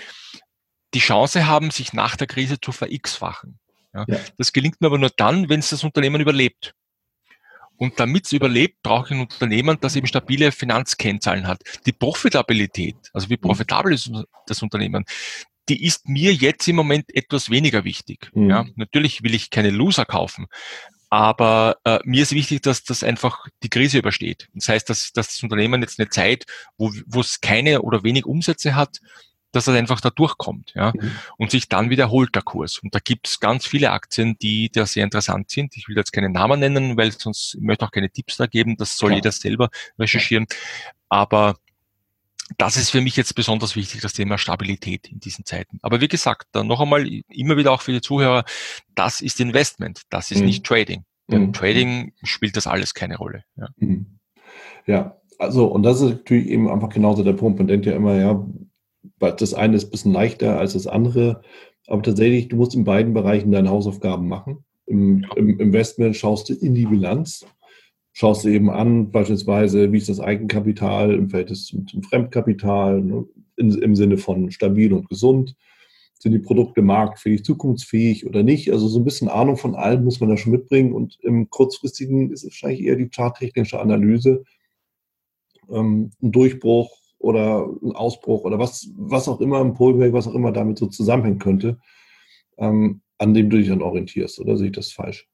die 0.94 1.00
Chance 1.00 1.46
haben, 1.46 1.70
sich 1.70 1.92
nach 1.92 2.16
der 2.16 2.26
Krise 2.26 2.60
zu 2.60 2.72
ver-x-fachen. 2.72 3.58
Ja. 3.92 4.04
ja. 4.08 4.18
Das 4.38 4.52
gelingt 4.52 4.80
mir 4.80 4.86
aber 4.86 4.98
nur 4.98 5.10
dann, 5.16 5.48
wenn 5.48 5.60
es 5.60 5.70
das 5.70 5.84
Unternehmen 5.84 6.20
überlebt. 6.20 6.74
Und 7.76 8.00
damit 8.00 8.26
es 8.26 8.32
überlebt, 8.32 8.82
brauche 8.82 9.06
ich 9.06 9.10
ein 9.12 9.20
Unternehmen, 9.20 9.76
das 9.80 9.96
eben 9.96 10.06
stabile 10.06 10.52
Finanzkennzahlen 10.52 11.46
hat. 11.46 11.62
Die 11.84 11.92
Profitabilität, 11.92 12.96
also 13.12 13.28
wie 13.28 13.36
mhm. 13.36 13.42
profitabel 13.42 13.92
ist 13.92 14.10
das 14.46 14.62
Unternehmen, 14.62 15.04
die 15.68 15.84
ist 15.84 16.08
mir 16.08 16.32
jetzt 16.32 16.66
im 16.68 16.76
Moment 16.76 17.14
etwas 17.14 17.50
weniger 17.50 17.84
wichtig. 17.84 18.30
Mhm. 18.34 18.50
Ja, 18.50 18.64
natürlich 18.76 19.22
will 19.22 19.34
ich 19.34 19.50
keine 19.50 19.70
Loser 19.70 20.04
kaufen, 20.04 20.46
aber 21.10 21.78
äh, 21.84 21.98
mir 22.04 22.22
ist 22.22 22.32
wichtig, 22.32 22.62
dass 22.62 22.84
das 22.84 23.04
einfach 23.04 23.46
die 23.62 23.68
Krise 23.68 23.98
übersteht. 23.98 24.48
Das 24.54 24.68
heißt, 24.68 24.90
dass, 24.90 25.12
dass 25.12 25.28
das 25.28 25.42
Unternehmen 25.42 25.82
jetzt 25.82 25.98
eine 25.98 26.08
Zeit, 26.08 26.44
wo, 26.76 26.90
es 27.20 27.40
keine 27.40 27.82
oder 27.82 28.02
wenig 28.02 28.26
Umsätze 28.26 28.74
hat, 28.74 29.00
dass 29.52 29.64
das 29.66 29.76
einfach 29.76 30.00
da 30.00 30.10
durchkommt 30.10 30.72
ja, 30.74 30.92
mhm. 30.94 31.12
und 31.38 31.50
sich 31.50 31.68
dann 31.68 31.88
wiederholt 31.88 32.34
der 32.34 32.42
Kurs. 32.42 32.78
Und 32.78 32.94
da 32.94 32.98
gibt 32.98 33.28
es 33.28 33.40
ganz 33.40 33.66
viele 33.66 33.90
Aktien, 33.90 34.36
die 34.38 34.70
da 34.70 34.84
sehr 34.84 35.04
interessant 35.04 35.50
sind. 35.50 35.76
Ich 35.76 35.88
will 35.88 35.96
jetzt 35.96 36.12
keine 36.12 36.28
Namen 36.28 36.60
nennen, 36.60 36.96
weil 36.96 37.12
sonst 37.12 37.54
ich 37.54 37.60
möchte 37.62 37.84
auch 37.86 37.92
keine 37.92 38.10
Tipps 38.10 38.36
da 38.36 38.46
geben. 38.46 38.76
Das 38.76 38.98
soll 38.98 39.10
ja. 39.10 39.16
jeder 39.16 39.32
selber 39.32 39.70
recherchieren. 39.98 40.46
Aber 41.08 41.56
das 42.58 42.76
ist 42.76 42.90
für 42.90 43.00
mich 43.00 43.16
jetzt 43.16 43.34
besonders 43.34 43.74
wichtig, 43.76 44.00
das 44.00 44.12
Thema 44.12 44.38
Stabilität 44.38 45.10
in 45.10 45.18
diesen 45.18 45.44
Zeiten. 45.44 45.78
Aber 45.82 46.00
wie 46.00 46.08
gesagt, 46.08 46.46
dann 46.52 46.66
noch 46.66 46.80
einmal 46.80 47.06
immer 47.28 47.56
wieder 47.56 47.72
auch 47.72 47.82
für 47.82 47.92
die 47.92 48.00
Zuhörer, 48.00 48.44
das 48.94 49.20
ist 49.20 49.40
Investment, 49.40 50.02
das 50.10 50.30
ist 50.30 50.40
mhm. 50.40 50.46
nicht 50.46 50.64
Trading. 50.64 51.04
Beim 51.26 51.46
mhm. 51.46 51.52
Trading 51.52 52.12
spielt 52.22 52.56
das 52.56 52.66
alles 52.66 52.94
keine 52.94 53.16
Rolle. 53.16 53.42
Ja. 53.56 53.68
Mhm. 53.78 54.18
ja, 54.86 55.16
also 55.38 55.66
und 55.66 55.82
das 55.82 56.00
ist 56.00 56.10
natürlich 56.10 56.48
eben 56.48 56.70
einfach 56.70 56.90
genauso 56.90 57.24
der 57.24 57.32
Punkt. 57.32 57.58
Man 57.58 57.66
denkt 57.66 57.86
ja 57.86 57.94
immer, 57.94 58.14
ja, 58.14 58.46
das 59.18 59.54
eine 59.54 59.76
ist 59.76 59.86
ein 59.86 59.90
bisschen 59.90 60.12
leichter 60.12 60.58
als 60.58 60.74
das 60.74 60.86
andere. 60.86 61.42
Aber 61.88 62.02
tatsächlich, 62.02 62.48
du 62.48 62.56
musst 62.56 62.74
in 62.74 62.84
beiden 62.84 63.12
Bereichen 63.12 63.52
deine 63.52 63.70
Hausaufgaben 63.70 64.28
machen. 64.28 64.64
Im, 64.86 65.26
im 65.34 65.58
Investment 65.58 66.16
schaust 66.16 66.48
du 66.48 66.54
in 66.54 66.74
die 66.74 66.86
Bilanz, 66.86 67.44
schaust 68.16 68.44
du 68.44 68.48
eben 68.48 68.70
an, 68.70 69.10
beispielsweise, 69.10 69.92
wie 69.92 69.98
ist 69.98 70.08
das 70.08 70.20
Eigenkapital 70.20 71.12
im 71.12 71.28
Verhältnis 71.28 71.66
zum, 71.66 71.86
zum 71.86 72.02
Fremdkapital, 72.02 73.02
ne, 73.02 73.26
in, 73.56 73.70
im 73.72 73.94
Sinne 73.94 74.16
von 74.16 74.50
stabil 74.50 74.94
und 74.94 75.10
gesund. 75.10 75.54
Sind 76.18 76.32
die 76.32 76.38
Produkte 76.38 76.80
marktfähig, 76.80 77.44
zukunftsfähig 77.44 78.26
oder 78.26 78.42
nicht? 78.42 78.72
Also 78.72 78.88
so 78.88 79.00
ein 79.00 79.04
bisschen 79.04 79.28
Ahnung 79.28 79.58
von 79.58 79.74
allem 79.74 80.02
muss 80.02 80.18
man 80.18 80.30
da 80.30 80.38
schon 80.38 80.52
mitbringen. 80.52 80.94
Und 80.94 81.18
im 81.20 81.50
kurzfristigen 81.50 82.32
ist 82.32 82.42
es 82.42 82.52
wahrscheinlich 82.52 82.84
eher 82.84 82.96
die 82.96 83.10
charttechnische 83.10 83.80
Analyse. 83.80 84.44
Ähm, 85.68 86.10
ein 86.22 86.32
Durchbruch 86.32 86.96
oder 87.18 87.68
ein 87.82 87.92
Ausbruch 87.92 88.44
oder 88.44 88.58
was, 88.58 88.88
was 88.96 89.28
auch 89.28 89.42
immer, 89.42 89.60
ein 89.60 89.74
Pullback, 89.74 90.14
was 90.14 90.26
auch 90.26 90.34
immer 90.34 90.52
damit 90.52 90.78
so 90.78 90.86
zusammenhängen 90.86 91.38
könnte, 91.38 91.78
ähm, 92.56 93.02
an 93.18 93.34
dem 93.34 93.50
du 93.50 93.58
dich 93.58 93.68
dann 93.68 93.82
orientierst. 93.82 94.40
Oder 94.40 94.56
sehe 94.56 94.68
ich 94.68 94.72
das 94.72 94.90
falsch? 94.90 95.28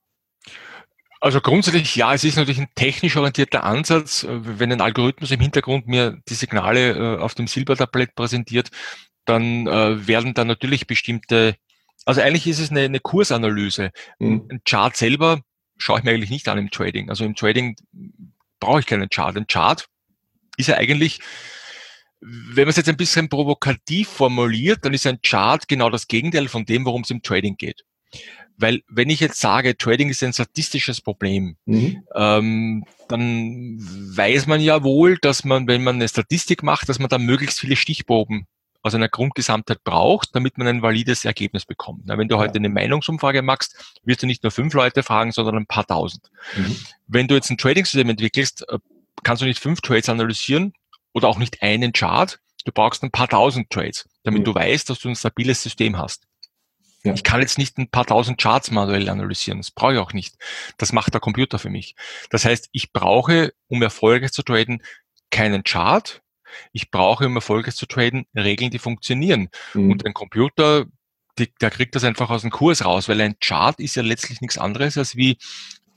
Also 1.23 1.41
grundsätzlich 1.41 1.95
ja, 1.95 2.13
es 2.13 2.25
ist 2.25 2.35
natürlich 2.35 2.59
ein 2.59 2.75
technisch 2.75 3.17
orientierter 3.17 3.63
Ansatz. 3.63 4.27
Wenn 4.29 4.73
ein 4.73 4.81
Algorithmus 4.81 5.31
im 5.31 5.39
Hintergrund 5.39 5.87
mir 5.87 6.21
die 6.29 6.35
Signale 6.35 6.97
äh, 6.97 7.19
auf 7.21 7.37
dem 7.37 7.47
Silbertablett 7.47 8.17
präsentiert, 8.17 8.73
dann 9.25 9.69
äh, 9.69 10.09
werden 10.09 10.35
da 10.35 10.45
natürlich 10.45 10.89
bestimmte, 10.89 11.55
also 12.07 12.21
eigentlich 12.21 12.49
ist 12.49 12.59
es 12.59 12.73
eine, 12.73 12.81
eine 12.81 12.99
Kursanalyse. 12.99 13.93
Mhm. 14.19 14.49
Ein 14.51 14.63
Chart 14.65 14.97
selber 14.97 15.43
schaue 15.79 16.01
ich 16.01 16.05
mir 16.05 16.11
eigentlich 16.11 16.31
nicht 16.31 16.49
an 16.49 16.59
im 16.59 16.73
Trading. 16.73 17.09
Also 17.09 17.25
im 17.25 17.37
Trading 17.37 17.77
brauche 18.59 18.81
ich 18.81 18.87
keinen 18.87 19.09
Chart. 19.09 19.37
Ein 19.37 19.47
Chart 19.47 19.87
ist 20.57 20.71
ja 20.71 20.77
eigentlich 20.77 21.21
wenn 22.21 22.65
man 22.65 22.71
es 22.71 22.77
jetzt 22.77 22.89
ein 22.89 22.97
bisschen 22.97 23.29
provokativ 23.29 24.09
formuliert, 24.09 24.85
dann 24.85 24.95
ist 24.95 25.07
ein 25.07 25.23
Chart 25.23 25.67
genau 25.67 25.89
das 25.89 26.09
Gegenteil 26.09 26.49
von 26.49 26.65
dem, 26.65 26.85
worum 26.85 27.03
es 27.03 27.11
im 27.11 27.23
Trading 27.23 27.57
geht. 27.57 27.85
Weil 28.63 28.83
wenn 28.89 29.11
ich 29.11 29.19
jetzt 29.19 29.41
sage, 29.41 29.77
Trading 29.77 30.09
ist 30.09 30.23
ein 30.23 30.33
statistisches 30.33 31.01
Problem, 31.01 31.57
mhm. 31.67 32.05
ähm, 32.15 32.85
dann 33.09 33.77
weiß 33.79 34.47
man 34.47 34.61
ja 34.61 34.85
wohl, 34.85 35.19
dass 35.19 35.45
man, 35.45 35.67
wenn 35.67 35.83
man 35.83 35.97
eine 35.97 36.09
Statistik 36.09 36.63
macht, 36.63 36.89
dass 36.89 37.01
man 37.01 37.09
da 37.09 37.19
möglichst 37.19 37.59
viele 37.59 37.75
Stichproben 37.75 38.47
aus 38.81 38.95
einer 38.95 39.09
Grundgesamtheit 39.09 39.83
braucht, 39.83 40.35
damit 40.35 40.59
man 40.59 40.69
ein 40.69 40.81
valides 40.81 41.25
Ergebnis 41.25 41.67
bekommt. 41.67 42.03
Na, 42.05 42.19
wenn 42.19 42.29
du 42.29 42.39
heute 42.39 42.55
eine 42.55 42.69
Meinungsumfrage 42.69 43.43
machst, 43.43 43.99
wirst 44.05 44.23
du 44.23 44.27
nicht 44.27 44.45
nur 44.45 44.53
fünf 44.53 44.75
Leute 44.75 45.03
fragen, 45.03 45.33
sondern 45.33 45.57
ein 45.57 45.67
paar 45.67 45.87
tausend. 45.87 46.31
Mhm. 46.57 46.77
Wenn 47.09 47.27
du 47.27 47.35
jetzt 47.35 47.51
ein 47.51 47.59
Trading-System 47.59 48.11
entwickelst, 48.11 48.65
äh, 48.69 48.79
kannst 49.25 49.43
du 49.43 49.47
nicht 49.47 49.61
fünf 49.61 49.81
Trades 49.81 50.09
analysieren 50.09 50.73
oder 51.13 51.29
auch 51.29 51.39
nicht 51.39 51.63
einen 51.63 51.93
Chart. 51.93 52.39
Du 52.65 52.71
brauchst 52.71 53.03
ein 53.03 53.11
paar 53.11 53.29
tausend 53.29 53.71
Trades, 53.71 54.09
damit 54.23 54.43
mhm. 54.43 54.45
du 54.45 54.55
weißt, 54.55 54.89
dass 54.89 55.01
du 55.01 55.09
ein 55.09 55.17
stabiles 55.17 55.65
System 55.65 55.99
hast. 55.99 56.29
Ja. 57.05 57.15
Ich 57.15 57.25
kann 57.25 57.41
jetzt 57.41 57.59
nicht 57.59 57.79
ein 57.79 57.89
paar 57.89 58.07
tausend 58.07 58.41
Charts 58.41 58.71
manuell 58.71 59.09
analysieren. 59.09 59.59
Das 59.59 59.71
brauche 59.71 59.95
ich 59.95 59.99
auch 59.99 60.13
nicht. 60.13 60.37
Das 60.79 60.93
macht 60.93 61.13
der 61.15 61.21
Computer 61.21 61.59
für 61.59 61.71
mich. 61.71 61.97
Das 62.31 62.45
heißt, 62.45 62.69
ich 62.73 62.93
brauche, 62.93 63.53
um 63.69 63.83
erfolgreich 63.83 64.33
zu 64.33 64.43
traden, 64.43 64.83
keinen 65.31 65.65
Chart. 65.65 66.23
Ich 66.73 66.91
brauche, 66.91 67.27
um 67.27 67.35
erfolgreich 67.35 67.75
zu 67.75 67.87
traden, 67.87 68.27
Regeln, 68.37 68.71
die 68.71 68.79
funktionieren. 68.79 69.49
Mhm. 69.75 69.91
Und 69.91 70.07
ein 70.07 70.15
Computer, 70.15 70.85
die, 71.39 71.53
der 71.61 71.71
kriegt 71.71 71.97
das 71.97 72.05
einfach 72.05 72.31
aus 72.31 72.43
dem 72.43 72.51
Kurs 72.51 72.85
raus, 72.85 73.09
weil 73.09 73.21
ein 73.21 73.37
Chart 73.41 73.81
ist 73.81 73.97
ja 73.97 74.03
letztlich 74.03 74.41
nichts 74.41 74.59
anderes 74.59 74.97
als 74.97 75.17
wie 75.17 75.39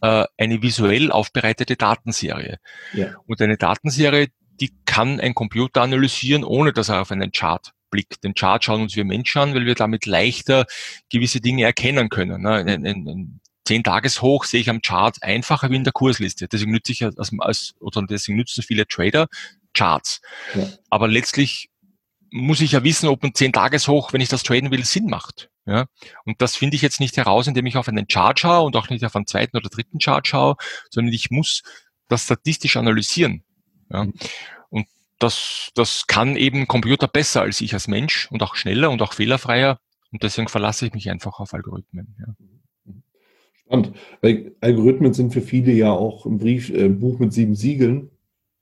äh, 0.02 0.26
eine 0.38 0.62
visuell 0.62 1.12
aufbereitete 1.12 1.76
Datenserie. 1.76 2.60
Ja. 2.94 3.16
Und 3.28 3.42
eine 3.42 3.58
Datenserie, 3.58 4.30
die 4.60 4.74
kann 4.86 5.20
ein 5.20 5.36
Computer 5.36 5.82
analysieren, 5.82 6.44
ohne 6.44 6.74
dass 6.74 6.90
er 6.90 7.02
auf 7.02 7.12
einen 7.12 7.32
Chart 7.32 7.75
blickt. 7.96 8.24
Den 8.24 8.34
Chart 8.34 8.64
schauen 8.64 8.82
uns 8.82 8.96
wir 8.96 9.06
Menschen 9.06 9.40
an, 9.40 9.56
weil 9.56 9.66
wir 9.66 9.76
damit 9.76 10.06
leichter 10.06 10.66
gewisse 11.10 11.40
Dinge 11.40 11.64
erkennen 11.64 12.10
können. 12.10 12.42
Ne? 12.42 12.52
Ein, 12.52 12.86
ein, 12.86 13.08
ein 13.08 13.40
10-Tages-Hoch 13.68 14.44
sehe 14.44 14.60
ich 14.60 14.70
am 14.70 14.82
Chart 14.82 15.18
einfacher 15.22 15.70
wie 15.72 15.78
in 15.78 15.86
der 15.86 15.94
Kursliste. 15.94 16.48
Deswegen 16.48 16.72
nütze 16.72 16.92
ich 16.92 17.04
als, 17.04 17.32
als 17.40 17.74
oder 17.80 18.04
deswegen 18.04 18.38
nutzen 18.38 18.64
viele 18.64 18.86
Trader 18.86 19.28
Charts. 19.74 20.22
Ja. 20.54 20.68
Aber 20.90 21.08
letztlich 21.08 21.70
muss 22.32 22.62
ich 22.62 22.74
ja 22.74 22.84
wissen, 22.84 23.08
ob 23.08 23.24
ein 23.24 23.32
10-Tages-Hoch, 23.32 24.12
wenn 24.12 24.22
ich 24.22 24.30
das 24.30 24.44
traden 24.44 24.72
will, 24.72 24.84
Sinn 24.84 25.06
macht. 25.06 25.50
Ja? 25.66 25.86
Und 26.26 26.42
das 26.42 26.56
finde 26.56 26.76
ich 26.76 26.82
jetzt 26.82 27.00
nicht 27.00 27.18
heraus, 27.18 27.48
indem 27.48 27.66
ich 27.66 27.78
auf 27.78 27.88
einen 27.88 28.08
Chart 28.08 28.40
schaue 28.40 28.66
und 28.66 28.76
auch 28.76 28.90
nicht 28.90 29.06
auf 29.06 29.16
einen 29.16 29.28
zweiten 29.28 29.56
oder 29.58 29.70
dritten 29.70 30.00
Chart 30.00 30.28
schaue, 30.28 30.56
sondern 30.90 31.14
ich 31.14 31.32
muss 31.32 31.64
das 32.08 32.24
statistisch 32.24 32.78
analysieren. 32.78 33.44
Ja? 33.90 34.08
Das, 35.20 35.70
das 35.76 36.08
kann 36.08 36.36
eben 36.36 36.68
Computer 36.68 37.08
besser 37.08 37.42
als 37.42 37.62
ich 37.62 37.74
als 37.74 37.88
Mensch 37.88 38.30
und 38.32 38.44
auch 38.44 38.56
schneller 38.56 38.92
und 38.92 39.02
auch 39.02 39.14
fehlerfreier. 39.14 39.80
Und 40.12 40.24
deswegen 40.24 40.48
verlasse 40.48 40.86
ich 40.86 40.94
mich 40.94 41.10
einfach 41.10 41.40
auf 41.40 41.54
Algorithmen. 41.54 42.16
Ja. 42.20 42.36
Spannend. 43.66 43.94
Weil 44.22 44.56
Algorithmen 44.62 45.14
sind 45.14 45.34
für 45.34 45.42
viele 45.42 45.72
ja 45.72 45.92
auch 45.92 46.26
ein 46.26 46.38
Brief, 46.38 46.70
äh, 46.70 46.90
Buch 46.90 47.20
mit 47.20 47.34
sieben 47.34 47.56
Siegeln 47.56 48.12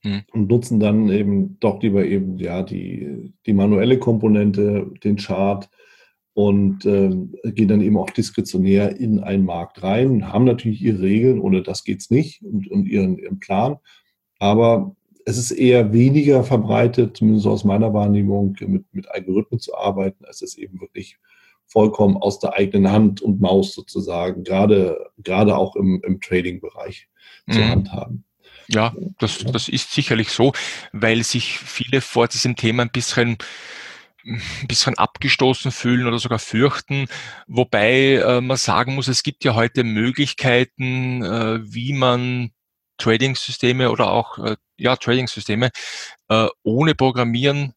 hm. 0.02 0.22
und 0.32 0.50
nutzen 0.50 0.80
dann 0.80 1.10
eben 1.10 1.60
doch 1.60 1.82
lieber 1.82 2.06
eben 2.06 2.38
ja 2.38 2.63
die, 2.63 3.34
die 3.46 3.54
manuelle 3.54 4.00
Komponente, 4.00 4.92
den 5.04 5.18
Chart 5.18 5.70
und 6.34 6.86
äh, 6.86 7.10
gehen 7.52 7.68
dann 7.68 7.82
eben 7.82 7.98
auch 7.98 8.10
diskretionär 8.10 8.98
in 8.98 9.20
einen 9.20 9.46
Markt 9.46 9.84
rein, 9.84 10.32
haben 10.32 10.46
natürlich 10.46 10.82
ihre 10.82 11.02
Regeln, 11.02 11.39
ohne 11.39 11.62
das 11.62 11.84
geht's 11.84 12.10
nicht 12.10 12.42
und, 12.42 12.70
und 12.72 12.88
ihren, 12.88 13.18
ihren 13.18 13.39
Plan. 13.39 13.78
Aber 14.39 14.96
es 15.25 15.38
ist 15.38 15.51
eher 15.51 15.93
weniger 15.93 16.43
verbreitet, 16.43 17.17
zumindest 17.17 17.47
aus 17.47 17.63
meiner 17.63 17.93
Wahrnehmung, 17.93 18.55
mit, 18.62 18.86
mit 18.93 19.09
Algorithmen 19.09 19.59
zu 19.59 19.75
arbeiten, 19.75 20.25
als 20.25 20.41
es 20.41 20.57
eben 20.57 20.79
wirklich 20.81 21.17
vollkommen 21.65 22.17
aus 22.17 22.39
der 22.39 22.53
eigenen 22.53 22.91
Hand 22.91 23.21
und 23.21 23.41
Maus 23.41 23.73
sozusagen, 23.73 24.43
gerade, 24.43 25.09
gerade 25.17 25.57
auch 25.57 25.75
im, 25.75 26.01
im 26.05 26.19
Trading-Bereich 26.21 27.07
mhm. 27.47 27.51
zur 27.53 27.67
Hand 27.67 27.91
haben. 27.91 28.25
Ja, 28.67 28.95
das, 29.19 29.39
das 29.39 29.69
ist 29.69 29.91
sicherlich 29.91 30.29
so, 30.29 30.53
weil 30.93 31.23
sich 31.23 31.57
viele 31.59 32.01
vor 32.01 32.27
diesem 32.27 32.55
Thema 32.55 32.83
ein 32.83 32.91
bisschen 32.91 33.38
ein 34.25 34.67
bisschen 34.69 34.97
abgestoßen 34.97 35.71
fühlen 35.71 36.07
oder 36.07 36.17
sogar 36.17 36.39
fürchten, 36.39 37.07
wobei 37.45 38.13
äh, 38.15 38.39
man 38.39 38.55
sagen 38.55 38.95
muss, 38.95 39.09
es 39.09 39.21
gibt 39.21 39.43
ja 39.43 39.53
heute 39.53 39.83
Möglichkeiten, 39.83 41.21
äh, 41.23 41.59
wie 41.62 41.91
man 41.91 42.51
Trading-Systeme 42.97 43.91
oder 43.91 44.12
auch 44.12 44.38
äh, 44.39 44.56
ja 44.77 44.95
Trading-Systeme 44.95 45.69
äh, 46.29 46.47
ohne 46.63 46.95
Programmieren 46.95 47.73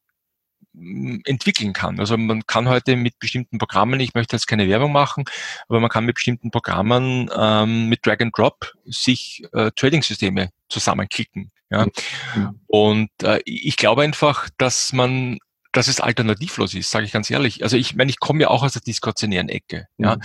entwickeln 1.24 1.72
kann. 1.72 1.98
Also 1.98 2.18
man 2.18 2.46
kann 2.46 2.68
heute 2.68 2.96
mit 2.96 3.18
bestimmten 3.18 3.57
Programmen, 3.57 3.98
ich 3.98 4.12
möchte 4.12 4.37
jetzt 4.37 4.46
keine 4.46 4.68
Werbung 4.68 4.92
machen, 4.92 5.24
aber 5.68 5.81
man 5.81 5.88
kann 5.88 6.05
mit 6.05 6.16
bestimmten 6.16 6.50
Programmen 6.50 7.31
ähm, 7.35 7.88
mit 7.88 8.05
Drag 8.05 8.20
and 8.20 8.37
Drop 8.37 8.72
sich 8.85 9.42
äh, 9.52 9.70
Trading-Systeme 9.74 10.50
zusammenklicken. 10.68 11.50
Ja? 11.70 11.87
Mhm. 12.35 12.61
Und 12.66 13.11
äh, 13.22 13.40
ich 13.46 13.79
glaube 13.79 14.02
einfach, 14.02 14.50
dass 14.59 14.92
man 14.92 15.38
dass 15.72 15.88
es 15.88 16.00
alternativlos 16.00 16.72
ist, 16.72 16.90
sage 16.90 17.05
ich 17.05 17.12
ganz 17.12 17.31
ehrlich. 17.31 17.62
Also 17.62 17.76
ich 17.76 17.94
meine, 17.94 18.11
ich 18.11 18.18
komme 18.18 18.42
ja 18.42 18.48
auch 18.48 18.62
aus 18.62 18.72
der 18.72 18.83
diskretionären 18.83 19.50
Ecke. 19.50 19.87
Mhm. 19.98 20.05
Ja? 20.05 20.16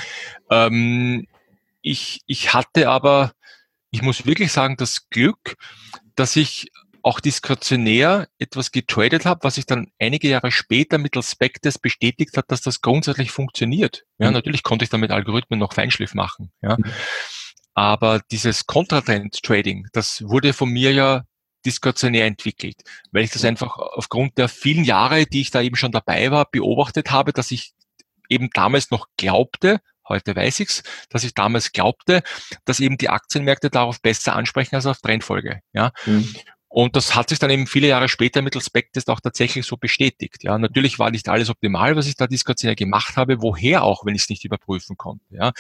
Ähm, 0.50 1.28
ich, 1.82 2.22
ich 2.26 2.54
hatte 2.54 2.90
aber, 2.90 3.34
ich 3.92 4.02
muss 4.02 4.26
wirklich 4.26 4.52
sagen, 4.52 4.78
das 4.78 5.10
Glück, 5.10 5.56
dass 6.16 6.36
ich 6.36 6.72
auch 7.04 7.20
diskretionär 7.20 8.28
etwas 8.38 8.72
getradet 8.72 9.26
habe, 9.26 9.44
was 9.44 9.56
sich 9.56 9.66
dann 9.66 9.92
einige 10.00 10.30
Jahre 10.30 10.52
später 10.52 10.98
mittels 10.98 11.32
Spectres 11.32 11.80
bestätigt 11.80 12.38
hat, 12.38 12.46
dass 12.50 12.62
das 12.62 12.82
grundsätzlich 12.82 13.32
funktioniert. 13.32 14.04
Ja, 14.20 14.28
mhm. 14.28 14.34
natürlich 14.34 14.64
konnte 14.64 14.84
ich 14.84 14.90
dann 14.90 15.02
mit 15.02 15.12
Algorithmen 15.12 15.60
noch 15.60 15.74
Feinschliff 15.74 16.14
machen. 16.14 16.52
Ja. 16.62 16.78
Mhm. 16.78 16.86
Aber 17.74 18.22
dieses 18.32 18.68
Kontratrend-Trading, 18.68 19.88
das 19.94 20.24
wurde 20.28 20.54
von 20.54 20.70
mir 20.70 20.92
ja 20.92 21.24
diskretionär 21.66 22.26
entwickelt, 22.26 22.82
weil 23.12 23.24
ich 23.24 23.32
das 23.32 23.46
einfach 23.46 23.78
aufgrund 23.78 24.38
der 24.38 24.50
vielen 24.50 24.84
Jahre, 24.84 25.26
die 25.26 25.42
ich 25.42 25.52
da 25.52 25.62
eben 25.62 25.76
schon 25.76 25.92
dabei 25.92 26.32
war, 26.32 26.50
beobachtet 26.50 27.12
habe, 27.12 27.34
dass 27.34 27.52
ich 27.52 27.74
eben 28.30 28.50
damals 28.54 28.92
noch 28.92 29.08
glaubte, 29.18 29.80
heute 30.08 30.36
weiß 30.36 30.60
ich's, 30.60 30.84
dass 31.10 31.24
ich 31.24 31.34
damals 31.34 31.72
glaubte, 31.72 32.24
dass 32.66 32.80
eben 32.80 32.98
die 32.98 33.10
Aktienmärkte 33.10 33.70
darauf 33.70 34.02
besser 34.02 34.36
ansprechen 34.36 34.76
als 34.76 34.86
auf 34.86 35.00
Trendfolge. 35.00 35.62
Ja. 35.74 35.92
Mhm. 36.06 36.34
Und 36.74 36.96
das 36.96 37.16
hat 37.16 37.28
sich 37.28 37.38
dann 37.38 37.50
eben 37.50 37.68
viele 37.68 37.88
Jahre 37.88 38.08
später 38.08 38.42
mittels 38.42 38.70
Backtest 38.70 39.10
auch 39.10 39.20
tatsächlich 39.20 39.66
so 39.66 39.76
bestätigt. 39.76 40.44
Ja, 40.44 40.58
natürlich 40.58 41.00
war 41.00 41.12
nicht 41.12 41.28
alles 41.28 41.50
optimal, 41.50 41.98
was 41.98 42.08
ich 42.08 42.16
da 42.16 42.28
diskretionär 42.28 42.78
gemacht 42.78 43.18
habe, 43.18 43.42
woher 43.42 43.84
auch, 43.84 44.06
wenn 44.06 44.16
ich 44.16 44.22
es 44.22 44.30
nicht 44.30 44.46
überprüfen 44.46 44.96
konnte. 44.96 45.26
Ja, 45.32 45.52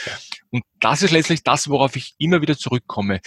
und 0.51 0.63
das 0.79 1.03
ist 1.03 1.11
letztlich 1.11 1.43
das, 1.43 1.69
worauf 1.69 1.97
ich 1.97 2.15
immer 2.17 2.41
wieder 2.41 2.57
zurückkomme, 2.57 3.19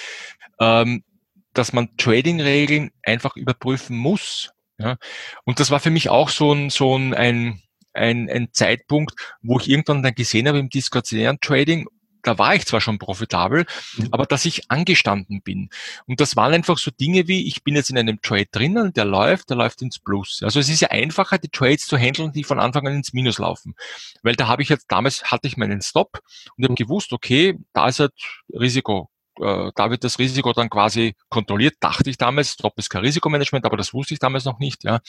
ähm, 0.61 1.05
dass 1.53 1.75
man 1.75 1.95
Trading-Regeln 1.99 2.91
einfach 3.03 3.37
überprüfen 3.37 3.99
muss. 3.99 4.53
Ja, 4.79 4.97
und 5.45 5.61
das 5.61 5.71
war 5.71 5.79
für 5.79 5.91
mich 5.91 6.09
auch 6.09 6.31
so 6.31 6.55
ein, 6.55 6.71
so 6.71 6.97
ein, 6.97 7.13
ein 7.13 7.61
ein, 7.95 8.29
ein 8.29 8.49
Zeitpunkt, 8.53 9.15
wo 9.43 9.59
ich 9.59 9.69
irgendwann 9.69 10.03
dann 10.03 10.15
gesehen 10.15 10.49
habe 10.49 10.59
im 10.59 10.69
diskretionären 10.69 11.39
Trading, 11.41 11.87
da 12.25 12.39
war 12.39 12.55
ich 12.55 12.67
zwar 12.67 12.81
schon 12.81 12.99
profitabel, 12.99 13.67
mhm. 13.97 14.09
aber 14.11 14.27
dass 14.27 14.45
ich 14.45 14.71
angestanden 14.71 15.43
bin. 15.43 15.69
Und 16.07 16.21
das 16.21 16.37
waren 16.37 16.55
einfach 16.55 16.79
so 16.79 16.91
Dinge 16.91 17.29
wie, 17.29 17.47
ich 17.47 17.63
bin 17.63 17.77
jetzt 17.77 17.91
in 17.91 17.99
einem 17.99 18.21
Trade 18.21 18.49
drinnen, 18.51 18.93
der 18.93 19.05
läuft, 19.05 19.51
der 19.51 19.57
läuft 19.57 19.83
ins 19.83 19.99
Plus. 19.99 20.41
Also 20.43 20.59
es 20.59 20.69
ist 20.69 20.81
ja 20.81 20.89
einfacher, 20.89 21.39
die 21.39 21.51
Trades 21.51 21.87
zu 21.87 21.97
handeln, 21.97 22.33
die 22.33 22.45
von 22.45 22.59
Anfang 22.59 22.87
an 22.89 22.95
ins 22.95 23.13
Minus 23.13 23.39
laufen. 23.39 23.75
Weil 24.23 24.35
da 24.35 24.49
habe 24.49 24.63
ich 24.63 24.69
jetzt, 24.69 24.87
damals 24.89 25.25
hatte 25.25 25.47
ich 25.47 25.57
meinen 25.57 25.83
Stop 25.83 26.21
und 26.57 26.65
habe 26.65 26.73
mhm. 26.73 26.77
gewusst, 26.77 27.13
okay, 27.13 27.59
da 27.73 27.89
ist 27.89 28.01
halt 28.01 28.13
Risiko 28.53 29.11
äh, 29.41 29.71
da 29.75 29.91
wird 29.91 30.05
das 30.05 30.19
Risiko 30.19 30.53
dann 30.53 30.71
quasi 30.71 31.15
kontrolliert, 31.29 31.75
dachte 31.81 32.11
ich 32.11 32.17
damals. 32.17 32.53
Stop 32.53 32.79
ist 32.79 32.91
kein 32.91 33.03
Risikomanagement, 33.03 33.65
aber 33.65 33.77
das 33.77 33.93
wusste 33.95 34.15
ich 34.15 34.21
damals 34.21 34.45
noch 34.45 34.59
nicht. 34.59 34.85
Ja. 34.85 35.01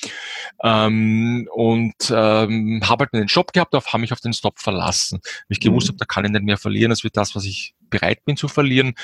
Ähm, 0.64 1.48
und 1.54 1.96
ähm, 2.10 2.82
habe 2.84 3.06
halt 3.06 3.14
einen 3.14 3.30
Shop 3.30 3.54
gehabt, 3.54 3.76
auf, 3.76 3.88
habe 3.88 4.02
mich 4.02 4.14
auf 4.14 4.22
den 4.22 4.34
Stop 4.34 4.60
verlassen. 4.60 5.20
Weil 5.24 5.46
ich 5.50 5.60
gewusst 5.60 5.88
mhm. 5.88 5.94
habe, 5.94 5.98
da 6.00 6.06
kann 6.06 6.26
ich 6.26 6.32
nicht 6.32 6.46
mehr 6.46 6.58
verlieren, 6.58 6.90
das 6.90 7.04
wird 7.04 7.18
das, 7.18 7.36
was 7.36 7.46
ich 7.46 7.76
bereit 7.90 8.26
bin 8.26 8.38
zu 8.38 8.48
verlieren. 8.48 8.96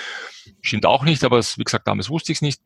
Stimmt 0.62 0.86
auch 0.86 1.04
nicht, 1.04 1.24
aber 1.24 1.40
wie 1.40 1.64
gesagt, 1.64 1.88
damals 1.88 2.10
wusste 2.10 2.32
ich 2.32 2.40
es 2.40 2.42
nicht. 2.42 2.62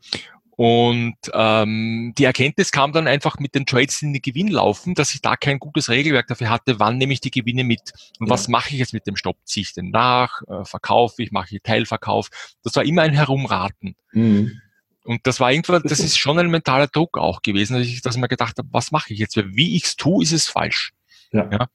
Und 0.57 1.17
ähm, 1.33 2.13
die 2.17 2.23
Erkenntnis 2.23 2.71
kam 2.71 2.93
dann 2.93 3.07
einfach 3.07 3.39
mit 3.39 3.55
den 3.55 3.65
Trades, 3.65 4.01
in 4.01 4.13
den 4.13 4.21
Gewinn 4.21 4.47
laufen, 4.47 4.93
dass 4.93 5.13
ich 5.13 5.21
da 5.21 5.35
kein 5.35 5.59
gutes 5.59 5.89
Regelwerk 5.89 6.27
dafür 6.27 6.49
hatte, 6.49 6.79
wann 6.79 6.97
nehme 6.97 7.11
ich 7.11 7.19
die 7.19 7.31
Gewinne 7.31 7.65
mit 7.65 7.91
und 8.19 8.27
ja. 8.27 8.33
was 8.33 8.47
mache 8.47 8.69
ich 8.69 8.79
jetzt 8.79 8.93
mit 8.93 9.05
dem 9.05 9.17
Stopp? 9.17 9.37
Ziehe 9.43 9.63
ich 9.63 9.73
den 9.73 9.89
nach, 9.91 10.41
äh, 10.47 10.63
verkaufe 10.63 11.21
ich, 11.21 11.31
mache 11.31 11.55
ich 11.55 11.61
Teilverkauf? 11.61 12.29
Das 12.63 12.75
war 12.75 12.85
immer 12.85 13.01
ein 13.01 13.13
Herumraten. 13.13 13.95
Mhm. 14.13 14.61
Und 15.03 15.27
das 15.27 15.39
war 15.39 15.51
irgendwann, 15.51 15.83
das 15.83 15.99
ist 15.99 16.17
schon 16.17 16.39
ein 16.39 16.49
mentaler 16.49 16.87
Druck 16.87 17.17
auch 17.17 17.41
gewesen, 17.41 17.77
dass 17.77 17.85
ich, 17.85 18.01
dass 18.01 18.15
ich 18.15 18.21
mir 18.21 18.27
gedacht 18.27 18.57
habe, 18.57 18.69
was 18.71 18.91
mache 18.91 19.13
ich 19.13 19.19
jetzt? 19.19 19.35
Wie 19.35 19.75
ich 19.75 19.83
es 19.83 19.95
tue, 19.97 20.23
ist 20.23 20.31
es 20.31 20.47
falsch. 20.47 20.93
Ja. 21.31 21.49
ja. 21.51 21.67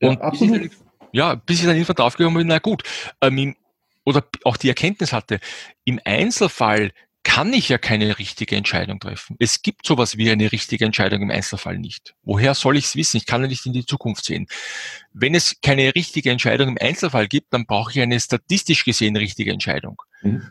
Und 0.00 0.20
ja, 0.20 0.30
bis, 0.30 0.40
ich 0.40 0.50
dann, 0.50 0.70
ja, 1.12 1.34
bis 1.34 1.58
ich 1.58 1.66
dann 1.66 1.74
irgendwann 1.74 1.96
draufgekommen 1.96 2.38
bin, 2.38 2.46
na 2.46 2.58
gut, 2.58 2.84
ähm, 3.20 3.56
oder 4.04 4.24
auch 4.44 4.56
die 4.56 4.68
Erkenntnis 4.68 5.12
hatte, 5.12 5.40
im 5.84 6.00
Einzelfall 6.04 6.92
kann 7.24 7.52
ich 7.52 7.68
ja 7.68 7.78
keine 7.78 8.18
richtige 8.18 8.56
Entscheidung 8.56 8.98
treffen. 8.98 9.36
Es 9.38 9.62
gibt 9.62 9.86
sowas 9.86 10.16
wie 10.16 10.30
eine 10.30 10.50
richtige 10.50 10.84
Entscheidung 10.84 11.22
im 11.22 11.30
Einzelfall 11.30 11.78
nicht. 11.78 12.14
Woher 12.22 12.54
soll 12.54 12.76
ich 12.76 12.86
es 12.86 12.96
wissen? 12.96 13.16
Ich 13.16 13.26
kann 13.26 13.42
ja 13.42 13.48
nicht 13.48 13.64
in 13.64 13.72
die 13.72 13.86
Zukunft 13.86 14.24
sehen. 14.24 14.46
Wenn 15.12 15.34
es 15.34 15.56
keine 15.62 15.94
richtige 15.94 16.30
Entscheidung 16.30 16.68
im 16.68 16.78
Einzelfall 16.80 17.28
gibt, 17.28 17.52
dann 17.52 17.66
brauche 17.66 17.92
ich 17.92 18.00
eine 18.00 18.18
statistisch 18.18 18.84
gesehen 18.84 19.16
richtige 19.16 19.52
Entscheidung. 19.52 20.02
Mhm. 20.22 20.48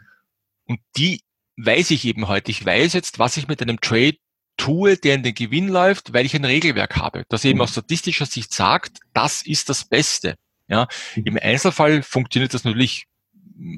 Und 0.65 0.79
die 0.95 1.21
weiß 1.57 1.91
ich 1.91 2.05
eben 2.05 2.27
heute. 2.27 2.51
Ich 2.51 2.65
weiß 2.65 2.93
jetzt, 2.93 3.19
was 3.19 3.37
ich 3.37 3.47
mit 3.47 3.61
einem 3.61 3.81
Trade 3.81 4.17
tue, 4.57 4.95
der 4.95 5.15
in 5.15 5.23
den 5.23 5.33
Gewinn 5.35 5.67
läuft, 5.67 6.13
weil 6.13 6.25
ich 6.25 6.35
ein 6.35 6.45
Regelwerk 6.45 6.95
habe, 6.95 7.25
das 7.29 7.43
eben 7.45 7.57
Mhm. 7.57 7.63
aus 7.63 7.71
statistischer 7.71 8.25
Sicht 8.25 8.53
sagt, 8.53 8.99
das 9.13 9.41
ist 9.41 9.69
das 9.69 9.85
Beste. 9.85 10.35
Ja, 10.67 10.87
Mhm. 11.15 11.23
im 11.25 11.39
Einzelfall 11.41 12.01
funktioniert 12.01 12.53
das 12.53 12.63
natürlich 12.63 13.07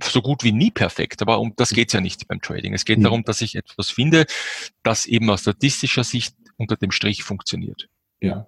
so 0.04 0.22
gut 0.22 0.44
wie 0.44 0.52
nie 0.52 0.72
perfekt, 0.72 1.22
aber 1.22 1.40
um 1.40 1.54
das 1.56 1.70
geht's 1.70 1.94
ja 1.94 2.02
nicht 2.02 2.28
beim 2.28 2.42
Trading. 2.42 2.74
Es 2.74 2.86
geht 2.86 3.00
Mhm. 3.00 3.04
darum, 3.04 3.24
dass 3.24 3.42
ich 3.42 3.56
etwas 3.56 3.90
finde, 3.90 4.26
das 4.84 5.06
eben 5.06 5.30
aus 5.30 5.42
statistischer 5.42 6.04
Sicht 6.04 6.36
unter 6.58 6.76
dem 6.76 6.92
Strich 6.92 7.24
funktioniert. 7.24 7.90
Ja. 8.22 8.48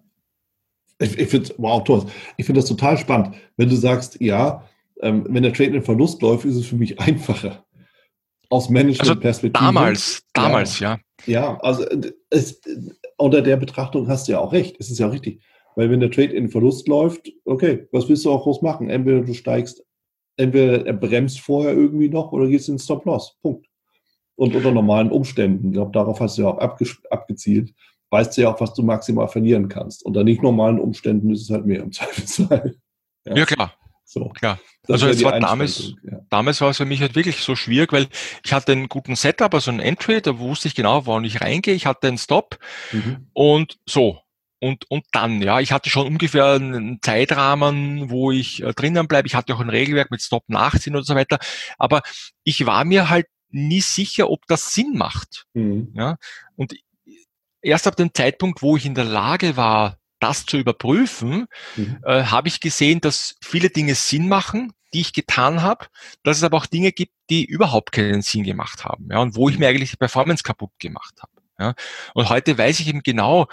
Ich, 1.00 1.18
ich 1.18 1.28
finde, 1.28 1.54
wow, 1.58 1.84
Thomas, 1.84 2.06
ich 2.38 2.46
finde 2.46 2.62
das 2.62 2.70
total 2.70 2.98
spannend. 2.98 3.36
Wenn 3.58 3.70
du 3.70 3.76
sagst, 3.76 4.22
ja, 4.22 4.68
ähm, 5.02 5.26
wenn 5.28 5.44
der 5.44 5.54
Trade 5.54 5.76
in 5.76 5.84
Verlust 5.84 6.22
läuft, 6.22 6.46
ist 6.46 6.56
es 6.56 6.66
für 6.68 6.78
mich 6.78 7.00
einfacher. 7.00 7.66
Aus 8.50 8.70
Management-Perspektive. 8.70 9.64
Damals, 9.66 10.24
damals, 10.34 10.80
ja. 10.80 11.00
Ja, 11.26 11.58
also 11.62 11.84
äh, 11.84 12.12
es, 12.30 12.62
unter 13.18 13.42
der 13.42 13.58
Betrachtung 13.58 14.08
hast 14.08 14.28
du 14.28 14.34
ja 14.34 14.40
auch 14.40 14.54
recht. 14.54 14.78
Es 14.80 14.90
ist 14.90 15.00
ja 15.00 15.08
richtig. 15.08 15.42
Weil 15.76 15.90
wenn 15.90 16.00
der 16.00 16.12
Trade 16.12 16.34
in 16.34 16.50
Verlust 16.50 16.88
läuft, 16.88 17.30
okay, 17.44 17.88
was 17.92 18.08
willst 18.08 18.24
du 18.24 18.32
auch 18.32 18.44
groß 18.44 18.62
machen? 18.62 18.90
Entweder 18.90 19.22
du 19.22 19.34
steigst, 19.34 19.84
entweder 20.38 20.86
er 20.86 20.94
bremst 20.94 21.40
vorher 21.40 21.74
irgendwie 21.74 22.10
noch 22.10 22.32
oder 22.32 22.48
gehst 22.48 22.70
in 22.70 22.80
Stop-Loss. 22.80 23.38
Punkt. 23.42 23.68
Und 24.36 24.54
unter 24.56 24.72
normalen 24.72 25.12
Umständen, 25.12 25.68
ich 25.68 25.74
glaube, 25.74 25.92
darauf 25.94 26.20
hast 26.20 26.38
du 26.38 26.42
ja 26.44 26.50
auch 26.50 26.58
abge 26.58 26.86
abgezielt, 27.10 27.74
weißt 28.10 28.36
du 28.38 28.42
ja 28.42 28.54
auch, 28.54 28.60
was 28.60 28.74
du 28.74 28.84
maximal 28.84 29.28
verlieren 29.30 29.70
kannst. 29.70 30.06
Unter 30.06 30.24
nicht 30.24 30.42
normalen 30.44 30.80
Umständen 30.80 31.32
ist 31.32 31.44
es 31.44 31.50
halt 31.50 31.66
mehr 31.66 31.82
im 31.82 31.92
Zweifelsfall. 31.94 32.76
Ja, 33.26 33.46
klar, 33.46 33.74
So. 34.04 34.30
klar. 34.30 34.60
Das 34.84 35.02
Also 35.02 35.08
es 35.08 35.24
war 35.24 35.40
damals- 35.40 35.94
Ja. 36.04 36.20
Damals 36.30 36.60
war 36.62 36.70
es 36.70 36.78
für 36.78 36.86
mich 36.86 37.02
halt 37.02 37.16
wirklich 37.16 37.38
so 37.38 37.56
schwierig, 37.56 37.92
weil 37.94 38.08
ich 38.44 38.54
hatte 38.54 38.74
einen 38.74 38.90
guten 38.90 39.16
Setup, 39.16 39.54
also 39.54 39.72
einen 39.72 39.80
Entry, 39.80 40.22
da 40.22 40.38
wusste 40.38 40.68
ich 40.68 40.76
genau, 40.76 41.08
wann 41.08 41.24
ich 41.24 41.40
reingehe. 41.42 41.74
Ich 41.74 41.86
hatte 41.86 42.08
einen 42.08 42.18
Stop 42.18 42.60
Mhm. 42.92 43.28
und 43.34 43.80
so. 43.88 44.20
Und, 44.66 44.89
und 44.89 45.05
dann, 45.11 45.43
ja, 45.43 45.59
ich 45.59 45.72
hatte 45.72 45.91
schon 45.91 46.07
ungefähr 46.07 46.53
einen 46.53 46.99
Zeitrahmen, 46.99 48.09
wo 48.09 48.32
ich 48.32 48.63
äh, 48.63 48.74
drinnen 48.74 49.07
bleibe. 49.07 49.28
Ich 49.28 49.36
hatte 49.36 49.53
auch 49.53 49.59
ein 49.59 49.70
Regelwerk 49.70 50.09
mit 50.09 50.24
Stop 50.24 50.43
nachziehen 50.47 50.95
und 50.95 51.05
so 51.05 51.13
weiter. 51.13 51.38
Aber 51.78 52.01
ich 52.43 52.66
war 52.66 52.84
mir 52.84 53.07
halt 53.07 53.28
nie 53.51 53.82
sicher, 53.82 54.28
ob 54.28 54.47
das 54.47 54.74
Sinn 54.74 54.93
macht. 54.97 55.45
Mhm. 55.53 55.93
Ja, 55.93 56.18
und 56.55 56.74
erst 57.61 57.86
ab 57.86 57.95
dem 57.95 58.11
Zeitpunkt, 58.11 58.63
wo 58.63 58.76
ich 58.76 58.88
in 58.88 58.95
der 58.95 59.03
Lage 59.03 59.55
war, 59.55 59.99
das 60.20 60.47
zu 60.47 60.57
überprüfen, 60.57 61.45
Mhm. 61.76 61.99
äh, 62.03 62.24
habe 62.24 62.47
ich 62.47 62.59
gesehen, 62.59 63.01
dass 63.01 63.36
viele 63.43 63.70
Dinge 63.70 63.93
Sinn 63.93 64.28
machen, 64.28 64.74
die 64.95 65.01
ich 65.01 65.13
getan 65.13 65.61
habe, 65.61 65.86
dass 66.24 66.38
es 66.38 66.43
aber 66.43 66.57
auch 66.57 66.66
Dinge 66.66 66.91
gibt, 66.91 67.13
die 67.30 67.45
überhaupt 67.45 67.91
keinen 67.91 68.24
Sinn 68.24 68.43
gemacht 68.43 68.84
haben, 68.84 69.09
ja, 69.11 69.20
und 69.20 69.36
wo 69.36 69.47
ich 69.47 69.59
mir 69.59 69.68
eigentlich 69.68 69.91
die 69.91 69.97
Performance 69.97 70.41
kaputt 70.41 70.72
gemacht 70.80 71.13
habe. 71.22 71.32
Ja. 71.59 71.74
Und 72.13 72.30
heute 72.30 72.57
weiß 72.57 72.80
ich 72.80 72.88
eben 72.88 73.03
genau, 73.03 73.47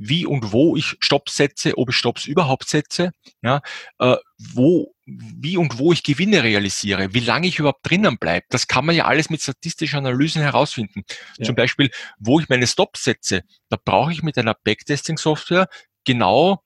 wie 0.00 0.24
und 0.26 0.52
wo 0.52 0.76
ich 0.76 0.96
Stops 1.00 1.36
setze, 1.36 1.76
ob 1.76 1.90
ich 1.90 1.96
Stops 1.96 2.26
überhaupt 2.26 2.68
setze, 2.68 3.10
ja, 3.42 3.60
äh, 3.98 4.16
wo, 4.38 4.94
wie 5.04 5.56
und 5.56 5.78
wo 5.78 5.92
ich 5.92 6.04
Gewinne 6.04 6.44
realisiere, 6.44 7.12
wie 7.14 7.20
lange 7.20 7.48
ich 7.48 7.58
überhaupt 7.58 7.88
drinnen 7.88 8.16
bleibe. 8.16 8.46
Das 8.50 8.68
kann 8.68 8.86
man 8.86 8.94
ja 8.94 9.06
alles 9.06 9.28
mit 9.28 9.42
statistischen 9.42 9.98
Analysen 9.98 10.40
herausfinden. 10.40 11.02
Ja. 11.36 11.46
Zum 11.46 11.56
Beispiel, 11.56 11.90
wo 12.18 12.38
ich 12.38 12.48
meine 12.48 12.68
Stops 12.68 13.04
setze, 13.04 13.42
da 13.70 13.76
brauche 13.84 14.12
ich 14.12 14.22
mit 14.22 14.38
einer 14.38 14.54
Backtesting-Software 14.54 15.68
genau 16.04 16.62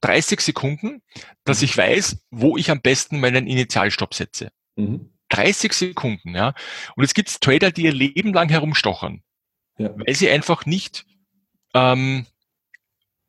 30 0.00 0.40
Sekunden, 0.40 1.02
dass 1.44 1.60
ich 1.60 1.76
weiß, 1.76 2.18
wo 2.30 2.56
ich 2.56 2.70
am 2.70 2.80
besten 2.80 3.20
meinen 3.20 3.46
Initialstopp 3.46 4.14
setze. 4.14 4.50
Mhm. 4.76 5.10
30 5.28 5.72
Sekunden, 5.74 6.34
ja. 6.34 6.54
Und 6.94 7.04
es 7.04 7.12
gibt 7.12 7.40
Trader, 7.40 7.70
die 7.70 7.82
ihr 7.84 7.92
Leben 7.92 8.32
lang 8.32 8.48
herumstochern, 8.48 9.22
Ja. 9.76 9.90
weil 9.94 10.14
sie 10.14 10.30
einfach 10.30 10.64
nicht, 10.64 11.04
ähm, 11.76 12.26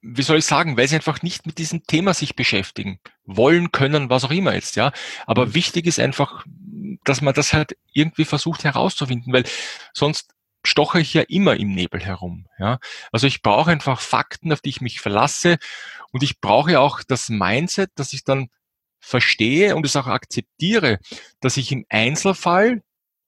wie 0.02 0.22
soll 0.22 0.38
ich 0.38 0.46
sagen, 0.46 0.78
weil 0.78 0.88
sie 0.88 0.96
einfach 0.96 1.22
nicht 1.22 1.46
mit 1.46 1.58
diesem 1.58 1.84
Thema 1.84 2.14
sich 2.14 2.36
beschäftigen 2.36 3.00
wollen, 3.26 3.72
können, 3.72 4.10
was 4.10 4.24
auch 4.24 4.32
immer 4.32 4.54
jetzt, 4.54 4.76
ja. 4.76 4.92
Aber 5.26 5.48
Mhm. 5.48 5.54
wichtig 5.56 5.86
ist 5.88 6.00
einfach, 6.00 6.46
dass 7.04 7.22
man 7.22 7.34
das 7.34 7.54
halt 7.54 7.78
irgendwie 7.94 8.26
versucht 8.26 8.64
herauszufinden, 8.64 9.34
weil 9.34 9.44
sonst 9.94 10.34
stoche 10.64 11.00
ich 11.00 11.14
ja 11.14 11.24
immer 11.24 11.56
im 11.58 11.74
Nebel 11.74 12.02
herum, 12.04 12.48
ja. 12.60 12.80
Also 13.12 13.28
ich 13.28 13.42
brauche 13.42 13.72
einfach 13.72 14.00
Fakten, 14.02 14.54
auf 14.54 14.62
die 14.62 14.70
ich 14.70 14.82
mich 14.82 15.00
verlasse 15.02 15.58
und 16.12 16.24
ich 16.24 16.40
brauche 16.42 16.80
auch 16.80 17.02
das 17.08 17.30
Mindset, 17.30 17.92
dass 17.96 18.14
ich 18.14 18.24
dann 18.24 18.50
verstehe 19.00 19.76
und 19.76 19.86
es 19.86 19.96
auch 19.96 20.08
akzeptiere, 20.08 21.00
dass 21.42 21.58
ich 21.58 21.72
im 21.72 21.86
Einzelfall 21.90 22.84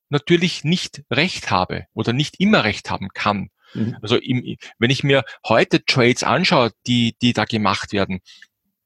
natürlich 0.10 0.64
nicht 0.64 1.04
recht 1.12 1.52
habe 1.52 1.86
oder 1.94 2.14
nicht 2.14 2.40
immer 2.40 2.64
recht 2.64 2.90
haben 2.92 3.10
kann. 3.14 3.50
Mhm. 3.74 3.98
Also 4.02 4.18
im, 4.18 4.58
wenn 4.78 4.90
ich 4.90 5.04
mir 5.04 5.24
heute 5.48 5.84
Trades 5.86 6.24
anschaue, 6.24 6.72
die, 6.88 7.16
die 7.22 7.34
da 7.34 7.46
gemacht 7.46 7.94
werden, 7.94 8.20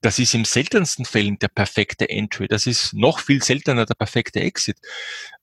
das 0.01 0.19
ist 0.19 0.33
im 0.33 0.45
seltensten 0.45 1.05
Fällen 1.05 1.39
der 1.39 1.47
perfekte 1.47 2.09
Entry. 2.09 2.47
Das 2.47 2.67
ist 2.67 2.93
noch 2.93 3.19
viel 3.19 3.41
seltener 3.41 3.85
der 3.85 3.95
perfekte 3.95 4.41
Exit. 4.41 4.77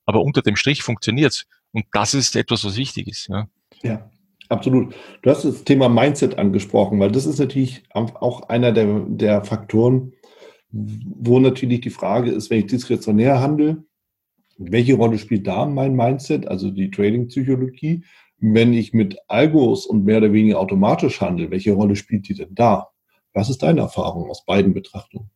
Aber 0.04 0.22
unter 0.22 0.42
dem 0.42 0.56
Strich 0.56 0.82
funktioniert's. 0.82 1.46
Und 1.72 1.86
das 1.92 2.14
ist 2.14 2.36
etwas, 2.36 2.64
was 2.64 2.76
wichtig 2.76 3.08
ist. 3.08 3.28
Ja. 3.28 3.48
Ja, 3.82 4.10
absolut. 4.48 4.94
Du 5.22 5.30
hast 5.30 5.44
das 5.44 5.64
Thema 5.64 5.88
Mindset 5.88 6.38
angesprochen, 6.38 7.00
weil 7.00 7.10
das 7.10 7.24
ist 7.24 7.38
natürlich 7.38 7.82
auch 7.94 8.48
einer 8.48 8.72
der, 8.72 9.06
der 9.08 9.44
Faktoren, 9.44 10.12
wo 10.70 11.40
natürlich 11.40 11.80
die 11.80 11.90
Frage 11.90 12.30
ist, 12.30 12.50
wenn 12.50 12.60
ich 12.60 12.66
diskretionär 12.66 13.40
handle, 13.40 13.84
welche 14.58 14.94
Rolle 14.94 15.18
spielt 15.18 15.46
da 15.46 15.64
mein 15.64 15.96
Mindset, 15.96 16.46
also 16.46 16.70
die 16.70 16.90
Trading-Psychologie? 16.90 18.04
Wenn 18.40 18.72
ich 18.72 18.92
mit 18.92 19.18
Algos 19.28 19.86
und 19.86 20.04
mehr 20.04 20.18
oder 20.18 20.32
weniger 20.32 20.58
automatisch 20.58 21.20
handle, 21.20 21.50
welche 21.50 21.72
Rolle 21.72 21.96
spielt 21.96 22.28
die 22.28 22.34
denn 22.34 22.54
da? 22.54 22.88
Was 23.32 23.50
ist 23.50 23.62
deine 23.62 23.82
Erfahrung 23.82 24.28
aus 24.30 24.44
beiden 24.44 24.74
Betrachtungen? 24.74 25.30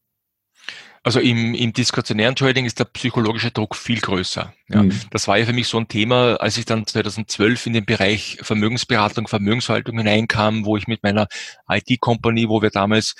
Also 1.07 1.20
im, 1.20 1.55
im 1.55 1.74
diskretionären 1.74 2.34
Trading 2.34 2.64
ist 2.64 2.78
der 2.78 2.86
psychologische 2.86 3.50
Druck 3.50 3.76
viel 3.76 4.00
größer. 4.00 4.55
Ja. 4.70 4.82
Mhm. 4.82 4.98
Das 5.11 5.28
war 5.28 5.36
ja 5.36 5.44
für 5.44 5.52
mich 5.52 5.68
so 5.68 5.76
ein 5.76 5.86
Thema, 5.86 6.36
als 6.36 6.57
ich 6.57 6.64
dann 6.64 6.86
2012 6.86 7.66
in 7.66 7.74
den 7.74 7.84
Bereich 7.84 8.38
Vermögensberatung, 8.40 9.28
Vermögensverwaltung 9.28 9.98
hineinkam, 9.98 10.64
wo 10.64 10.78
ich 10.78 10.86
mit 10.86 11.02
meiner 11.02 11.28
IT-Company, 11.68 12.48
wo 12.48 12.62
wir 12.62 12.70
damals 12.70 13.14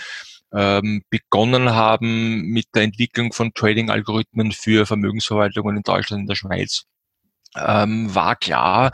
ähm, 0.55 1.03
begonnen 1.11 1.74
haben 1.74 2.47
mit 2.47 2.66
der 2.74 2.85
Entwicklung 2.85 3.35
von 3.35 3.53
Trading-Algorithmen 3.53 4.53
für 4.53 4.87
Vermögensverwaltungen 4.87 5.76
in 5.76 5.82
Deutschland 5.82 6.20
und 6.20 6.22
in 6.22 6.28
der 6.28 6.37
Schweiz, 6.37 6.85
ähm, 7.57 8.14
war 8.14 8.36
klar, 8.36 8.92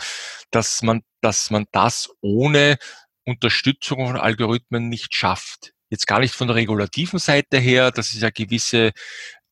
dass 0.51 0.83
man, 0.83 1.03
dass 1.21 1.51
man 1.51 1.67
das 1.73 2.11
ohne 2.21 2.79
Unterstützung 3.25 4.07
von 4.07 4.17
Algorithmen 4.17 4.89
nicht 4.89 5.15
schafft. 5.15 5.73
Jetzt 5.91 6.07
gar 6.07 6.21
nicht 6.21 6.35
von 6.35 6.47
der 6.47 6.57
regulativen 6.57 7.19
Seite 7.19 7.59
her, 7.59 7.91
dass 7.91 8.13
es 8.13 8.21
ja 8.21 8.31
gewisse 8.31 8.93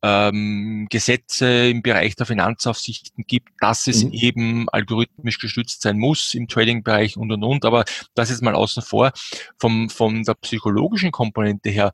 ähm, 0.03 0.87
Gesetze 0.91 1.69
im 1.69 1.83
Bereich 1.83 2.15
der 2.15 2.27
Finanzaufsichten 2.27 3.25
gibt, 3.27 3.49
dass 3.61 3.89
es 3.89 4.05
Mhm. 4.05 4.13
eben 4.13 4.69
algorithmisch 4.69 5.39
gestützt 5.39 5.83
sein 5.83 5.99
muss 5.99 6.35
im 6.35 6.47
Trading-Bereich 6.47 7.17
und 7.17 7.33
und 7.33 7.43
und. 7.43 7.65
Aber 7.65 7.85
das 8.15 8.31
ist 8.31 8.43
mal 8.43 8.55
außen 8.55 8.83
vor. 8.83 9.13
Vom, 9.59 9.91
von 9.91 10.23
der 10.23 10.35
psychologischen 10.35 11.11
Komponente 11.11 11.71
her 11.71 11.93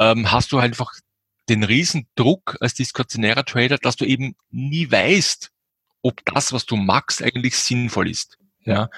ähm, 0.00 0.32
hast 0.32 0.50
du 0.52 0.58
einfach 0.58 0.92
den 1.48 1.62
riesen 1.62 2.08
Druck 2.16 2.56
als 2.60 2.74
diskretionärer 2.74 3.44
Trader, 3.44 3.78
dass 3.78 3.96
du 3.96 4.04
eben 4.04 4.34
nie 4.50 4.90
weißt, 4.90 5.50
ob 6.04 6.24
das, 6.26 6.52
was 6.52 6.66
du 6.66 6.76
magst, 6.76 7.22
eigentlich 7.22 7.56
sinnvoll 7.56 8.08
ist. 8.10 8.38
Ja. 8.64 8.90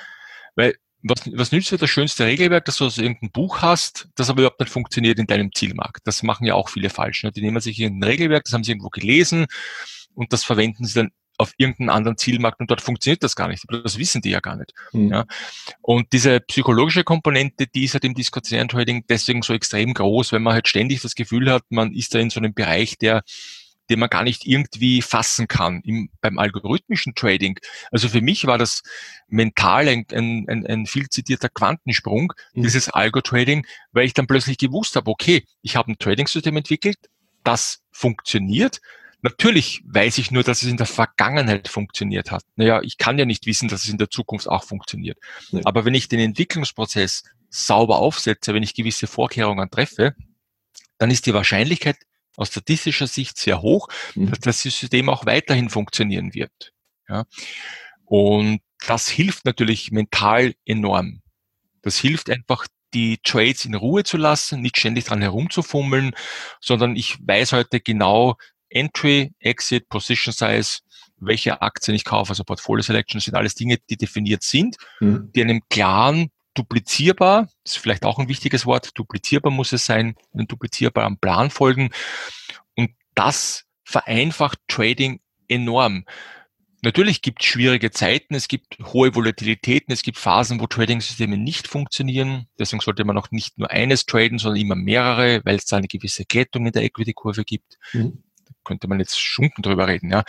Weil 0.56 0.74
was, 1.02 1.20
was 1.32 1.52
nützt 1.52 1.70
dir 1.70 1.78
das 1.78 1.88
schönste 1.88 2.24
Regelwerk, 2.24 2.64
dass 2.64 2.78
du 2.78 2.84
aus 2.84 2.98
irgendein 2.98 3.30
Buch 3.30 3.62
hast, 3.62 4.08
das 4.16 4.28
aber 4.28 4.40
überhaupt 4.40 4.58
nicht 4.58 4.72
funktioniert 4.72 5.18
in 5.18 5.26
deinem 5.26 5.52
Zielmarkt? 5.54 6.04
Das 6.04 6.24
machen 6.24 6.46
ja 6.46 6.54
auch 6.54 6.68
viele 6.68 6.90
falsch. 6.90 7.22
Ne? 7.22 7.30
Die 7.30 7.42
nehmen 7.42 7.60
sich 7.60 7.78
irgendein 7.78 8.10
Regelwerk, 8.10 8.44
das 8.44 8.52
haben 8.52 8.64
sie 8.64 8.72
irgendwo 8.72 8.88
gelesen 8.88 9.46
und 10.14 10.32
das 10.32 10.42
verwenden 10.42 10.84
sie 10.84 10.94
dann 10.94 11.10
auf 11.38 11.52
irgendeinen 11.58 11.90
anderen 11.90 12.16
Zielmarkt 12.16 12.60
und 12.60 12.70
dort 12.70 12.80
funktioniert 12.80 13.22
das 13.22 13.36
gar 13.36 13.46
nicht. 13.46 13.62
Aber 13.68 13.82
das 13.82 13.98
wissen 13.98 14.22
die 14.22 14.30
ja 14.30 14.40
gar 14.40 14.56
nicht. 14.56 14.72
Mhm. 14.92 15.12
Ja. 15.12 15.26
Und 15.82 16.12
diese 16.12 16.40
psychologische 16.40 17.04
Komponente, 17.04 17.66
die 17.66 17.84
ist 17.84 17.92
halt 17.92 18.04
im 18.04 18.14
diskursiven 18.14 18.68
Trading 18.68 19.04
deswegen 19.08 19.42
so 19.42 19.52
extrem 19.52 19.94
groß, 19.94 20.32
wenn 20.32 20.42
man 20.42 20.54
halt 20.54 20.66
ständig 20.66 21.02
das 21.02 21.14
Gefühl 21.14 21.52
hat, 21.52 21.62
man 21.68 21.92
ist 21.92 22.14
da 22.14 22.18
in 22.18 22.30
so 22.30 22.40
einem 22.40 22.54
Bereich, 22.54 22.98
der 22.98 23.22
den 23.90 23.98
man 23.98 24.10
gar 24.10 24.24
nicht 24.24 24.46
irgendwie 24.46 25.02
fassen 25.02 25.48
kann 25.48 25.80
im, 25.84 26.10
beim 26.20 26.38
algorithmischen 26.38 27.14
Trading. 27.14 27.58
Also 27.90 28.08
für 28.08 28.20
mich 28.20 28.46
war 28.46 28.58
das 28.58 28.82
mental 29.28 29.88
ein, 29.88 30.06
ein, 30.12 30.46
ein, 30.48 30.66
ein 30.66 30.86
viel 30.86 31.08
zitierter 31.08 31.48
Quantensprung, 31.48 32.32
Mhm. 32.54 32.62
dieses 32.62 32.88
Algo-Trading, 32.88 33.66
weil 33.92 34.06
ich 34.06 34.14
dann 34.14 34.26
plötzlich 34.26 34.58
gewusst 34.58 34.96
habe, 34.96 35.10
okay, 35.10 35.44
ich 35.62 35.76
habe 35.76 35.92
ein 35.92 35.98
Trading-System 35.98 36.56
entwickelt, 36.56 36.96
das 37.44 37.80
funktioniert. 37.90 38.80
Natürlich 39.22 39.82
weiß 39.86 40.18
ich 40.18 40.30
nur, 40.30 40.42
dass 40.42 40.62
es 40.62 40.68
in 40.68 40.76
der 40.76 40.86
Vergangenheit 40.86 41.68
funktioniert 41.68 42.30
hat. 42.30 42.44
Naja, 42.56 42.80
ich 42.82 42.98
kann 42.98 43.18
ja 43.18 43.24
nicht 43.24 43.46
wissen, 43.46 43.68
dass 43.68 43.84
es 43.84 43.90
in 43.90 43.98
der 43.98 44.10
Zukunft 44.10 44.48
auch 44.48 44.64
funktioniert. 44.64 45.18
Nee. 45.50 45.62
Aber 45.64 45.84
wenn 45.84 45.94
ich 45.94 46.08
den 46.08 46.20
Entwicklungsprozess 46.20 47.24
sauber 47.48 47.98
aufsetze, 47.98 48.54
wenn 48.54 48.62
ich 48.62 48.74
gewisse 48.74 49.06
Vorkehrungen 49.06 49.70
treffe, 49.70 50.14
dann 50.98 51.10
ist 51.10 51.26
die 51.26 51.34
Wahrscheinlichkeit 51.34 51.96
aus 52.36 52.48
statistischer 52.48 53.06
Sicht 53.06 53.38
sehr 53.38 53.62
hoch, 53.62 53.88
Mhm. 54.14 54.30
dass 54.30 54.40
das 54.40 54.60
System 54.60 55.08
auch 55.08 55.26
weiterhin 55.26 55.70
funktionieren 55.70 56.34
wird. 56.34 56.72
Ja. 57.08 57.24
Und 58.04 58.60
das 58.86 59.08
hilft 59.08 59.44
natürlich 59.44 59.90
mental 59.90 60.54
enorm. 60.64 61.22
Das 61.82 61.98
hilft 61.98 62.30
einfach, 62.30 62.66
die 62.94 63.18
Trades 63.18 63.64
in 63.64 63.74
Ruhe 63.74 64.04
zu 64.04 64.16
lassen, 64.16 64.62
nicht 64.62 64.78
ständig 64.78 65.04
dran 65.04 65.20
herumzufummeln, 65.20 66.14
sondern 66.60 66.96
ich 66.96 67.16
weiß 67.20 67.52
heute 67.52 67.80
genau 67.80 68.36
Entry, 68.68 69.32
Exit, 69.38 69.88
Position 69.88 70.32
Size, 70.32 70.78
welche 71.18 71.62
Aktien 71.62 71.94
ich 71.94 72.04
kaufe, 72.04 72.30
also 72.30 72.44
Portfolio 72.44 72.82
Selection, 72.82 73.20
sind 73.20 73.34
alles 73.34 73.54
Dinge, 73.54 73.78
die 73.90 73.96
definiert 73.96 74.42
sind, 74.42 74.76
mhm. 75.00 75.30
die 75.34 75.42
einem 75.42 75.62
klaren, 75.68 76.30
duplizierbar, 76.56 77.48
ist 77.64 77.78
vielleicht 77.78 78.04
auch 78.04 78.18
ein 78.18 78.28
wichtiges 78.28 78.66
Wort, 78.66 78.90
duplizierbar 78.94 79.52
muss 79.52 79.72
es 79.72 79.84
sein, 79.84 80.16
einem 80.34 80.48
duplizierbaren 80.48 81.18
Plan 81.18 81.50
folgen. 81.50 81.90
Und 82.74 82.90
das 83.14 83.64
vereinfacht 83.84 84.58
Trading 84.68 85.20
enorm. 85.48 86.04
Natürlich 86.82 87.22
gibt 87.22 87.42
es 87.42 87.48
schwierige 87.48 87.90
Zeiten, 87.90 88.34
es 88.34 88.48
gibt 88.48 88.78
hohe 88.92 89.14
Volatilitäten, 89.14 89.92
es 89.92 90.02
gibt 90.02 90.18
Phasen, 90.18 90.60
wo 90.60 90.66
Trading-Systeme 90.66 91.36
nicht 91.36 91.66
funktionieren. 91.66 92.46
Deswegen 92.58 92.80
sollte 92.80 93.04
man 93.04 93.18
auch 93.18 93.30
nicht 93.30 93.58
nur 93.58 93.70
eines 93.70 94.06
traden, 94.06 94.38
sondern 94.38 94.60
immer 94.60 94.76
mehrere, 94.76 95.40
weil 95.44 95.56
es 95.56 95.64
da 95.64 95.78
eine 95.78 95.88
gewisse 95.88 96.24
Glättung 96.24 96.66
in 96.66 96.72
der 96.72 96.84
Equity-Kurve 96.84 97.44
gibt. 97.44 97.78
Mhm. 97.92 98.22
Da 98.44 98.52
könnte 98.62 98.88
man 98.88 99.00
jetzt 99.00 99.18
Stunden 99.18 99.62
drüber 99.62 99.88
reden, 99.88 100.12
ja. 100.12 100.22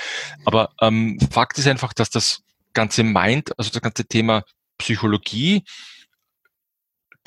Aber 0.46 0.72
ähm, 0.82 1.20
Fakt 1.32 1.58
ist 1.58 1.68
einfach, 1.68 1.94
dass 1.94 2.10
das 2.10 2.44
ganze 2.74 3.04
Mind, 3.04 3.58
also 3.60 3.70
das 3.72 3.82
ganze 3.82 4.06
Thema 4.06 4.44
Psychologie, 4.78 5.64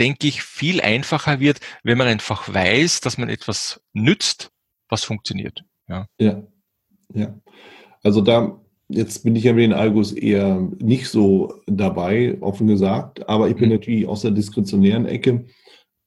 denke 0.00 0.26
ich, 0.26 0.42
viel 0.42 0.80
einfacher 0.80 1.38
wird, 1.38 1.60
wenn 1.84 1.98
man 1.98 2.08
einfach 2.08 2.52
weiß, 2.52 3.00
dass 3.00 3.18
man 3.18 3.28
etwas 3.28 3.80
nützt, 3.92 4.50
was 4.88 5.04
funktioniert. 5.04 5.64
Ja, 5.88 6.06
ja. 6.18 6.42
ja. 7.14 7.34
Also 8.02 8.20
da 8.22 8.60
Jetzt 8.92 9.22
bin 9.22 9.36
ich 9.36 9.44
ja 9.44 9.52
mit 9.52 9.62
den 9.62 9.72
Algos 9.72 10.10
eher 10.10 10.68
nicht 10.80 11.08
so 11.08 11.54
dabei, 11.66 12.36
offen 12.40 12.66
gesagt, 12.66 13.28
aber 13.28 13.48
ich 13.48 13.54
bin 13.54 13.68
mhm. 13.68 13.76
natürlich 13.76 14.08
aus 14.08 14.22
der 14.22 14.32
diskretionären 14.32 15.06
Ecke 15.06 15.46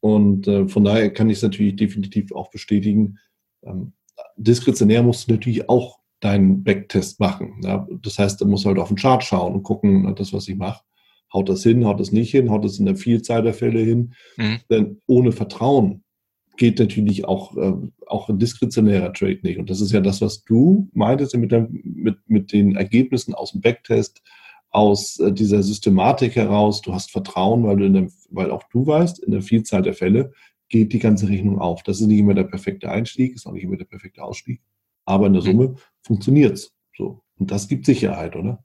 und 0.02 0.50
äh, 0.50 0.68
von 0.68 0.84
daher 0.84 1.10
kann 1.14 1.30
ich 1.30 1.38
es 1.38 1.44
natürlich 1.44 1.78
definitiv 1.78 2.34
auch 2.34 2.52
bestätigen. 2.52 3.20
Ähm, 3.64 3.94
diskretionär 4.36 5.02
musst 5.02 5.30
du 5.30 5.32
natürlich 5.32 5.70
auch 5.70 6.00
deinen 6.20 6.66
Backtest 6.66 7.22
machen. 7.22 7.62
Ja? 7.64 7.88
Das 8.02 8.20
heißt, 8.20 8.42
du 8.42 8.46
musst 8.46 8.66
halt 8.66 8.78
auf 8.78 8.90
den 8.90 8.98
Chart 8.98 9.24
schauen 9.24 9.54
und 9.54 9.64
gucken, 9.64 10.14
das, 10.16 10.34
was 10.34 10.50
ich 10.50 10.58
mache, 10.58 10.84
haut 11.34 11.50
das 11.50 11.64
hin, 11.64 11.86
haut 11.86 12.00
das 12.00 12.12
nicht 12.12 12.32
hin, 12.32 12.52
haut 12.52 12.64
das 12.64 12.80
in 12.80 12.86
der 12.86 12.96
Vielzahl 12.96 13.42
der 13.42 13.54
Fälle 13.54 13.80
hin. 13.80 14.14
Mhm. 14.38 14.60
Denn 14.70 15.02
ohne 15.08 15.32
Vertrauen 15.32 16.04
geht 16.58 16.80
natürlich 16.80 17.26
auch, 17.26 17.58
äh, 17.58 17.74
auch 18.06 18.30
ein 18.30 18.38
diskretionärer 18.40 19.12
Trade 19.14 19.40
nicht. 19.42 19.58
Und 19.58 19.70
das 19.70 19.82
ist 19.82 19.92
ja 19.92 20.02
das, 20.02 20.22
was 20.22 20.44
du 20.44 20.88
meintest 20.94 21.36
mit, 21.36 21.52
der, 21.52 21.68
mit, 21.72 22.18
mit 22.28 22.54
den 22.54 22.76
Ergebnissen 22.76 23.34
aus 23.34 23.52
dem 23.54 23.62
Backtest, 23.62 24.22
aus 24.70 25.20
äh, 25.20 25.32
dieser 25.32 25.64
Systematik 25.64 26.36
heraus. 26.36 26.82
Du 26.82 26.94
hast 26.94 27.12
Vertrauen, 27.12 27.64
weil, 27.64 27.78
du 27.78 27.86
in 27.86 27.94
dem, 27.94 28.12
weil 28.30 28.52
auch 28.52 28.64
du 28.72 28.86
weißt, 28.86 29.20
in 29.20 29.32
der 29.32 29.42
Vielzahl 29.42 29.82
der 29.82 29.94
Fälle 29.94 30.32
geht 30.70 30.94
die 30.94 31.00
ganze 31.00 31.28
Rechnung 31.28 31.60
auf. 31.60 31.84
Das 31.84 32.02
ist 32.02 32.08
nicht 32.08 32.20
immer 32.20 32.34
der 32.34 32.44
perfekte 32.44 32.90
Einstieg, 32.90 33.36
ist 33.36 33.46
auch 33.46 33.54
nicht 33.54 33.64
immer 33.64 33.78
der 33.78 33.86
perfekte 33.86 34.24
Ausstieg. 34.24 34.62
Aber 35.06 35.28
in 35.28 35.34
der 35.34 35.42
mhm. 35.44 35.48
Summe 35.48 35.68
mhm. 35.70 35.76
funktioniert 36.02 36.54
es. 36.54 36.74
So. 36.96 37.22
Und 37.38 37.52
das 37.52 37.68
gibt 37.68 37.86
Sicherheit, 37.86 38.36
oder? 38.36 38.63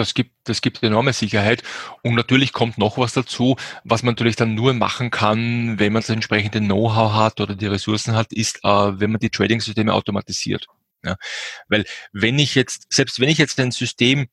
Das 0.00 0.14
gibt, 0.14 0.32
das 0.44 0.60
gibt 0.60 0.82
enorme 0.82 1.12
Sicherheit. 1.12 1.62
Und 2.02 2.14
natürlich 2.14 2.52
kommt 2.52 2.78
noch 2.78 2.98
was 2.98 3.12
dazu, 3.12 3.56
was 3.84 4.02
man 4.02 4.14
natürlich 4.14 4.36
dann 4.36 4.54
nur 4.54 4.74
machen 4.74 5.10
kann, 5.10 5.78
wenn 5.78 5.92
man 5.92 6.02
das 6.02 6.10
entsprechende 6.10 6.60
Know-how 6.60 7.12
hat 7.14 7.40
oder 7.40 7.54
die 7.54 7.66
Ressourcen 7.66 8.14
hat, 8.14 8.32
ist, 8.32 8.60
äh, 8.64 8.68
wenn 8.68 9.12
man 9.12 9.20
die 9.20 9.30
Trading-Systeme 9.30 9.92
automatisiert. 9.92 10.66
Ja. 11.04 11.16
Weil 11.68 11.84
wenn 12.12 12.38
ich 12.38 12.54
jetzt, 12.54 12.86
selbst 12.90 13.20
wenn 13.20 13.28
ich 13.28 13.38
jetzt 13.38 13.58
ein 13.60 13.70
System, 13.70 14.26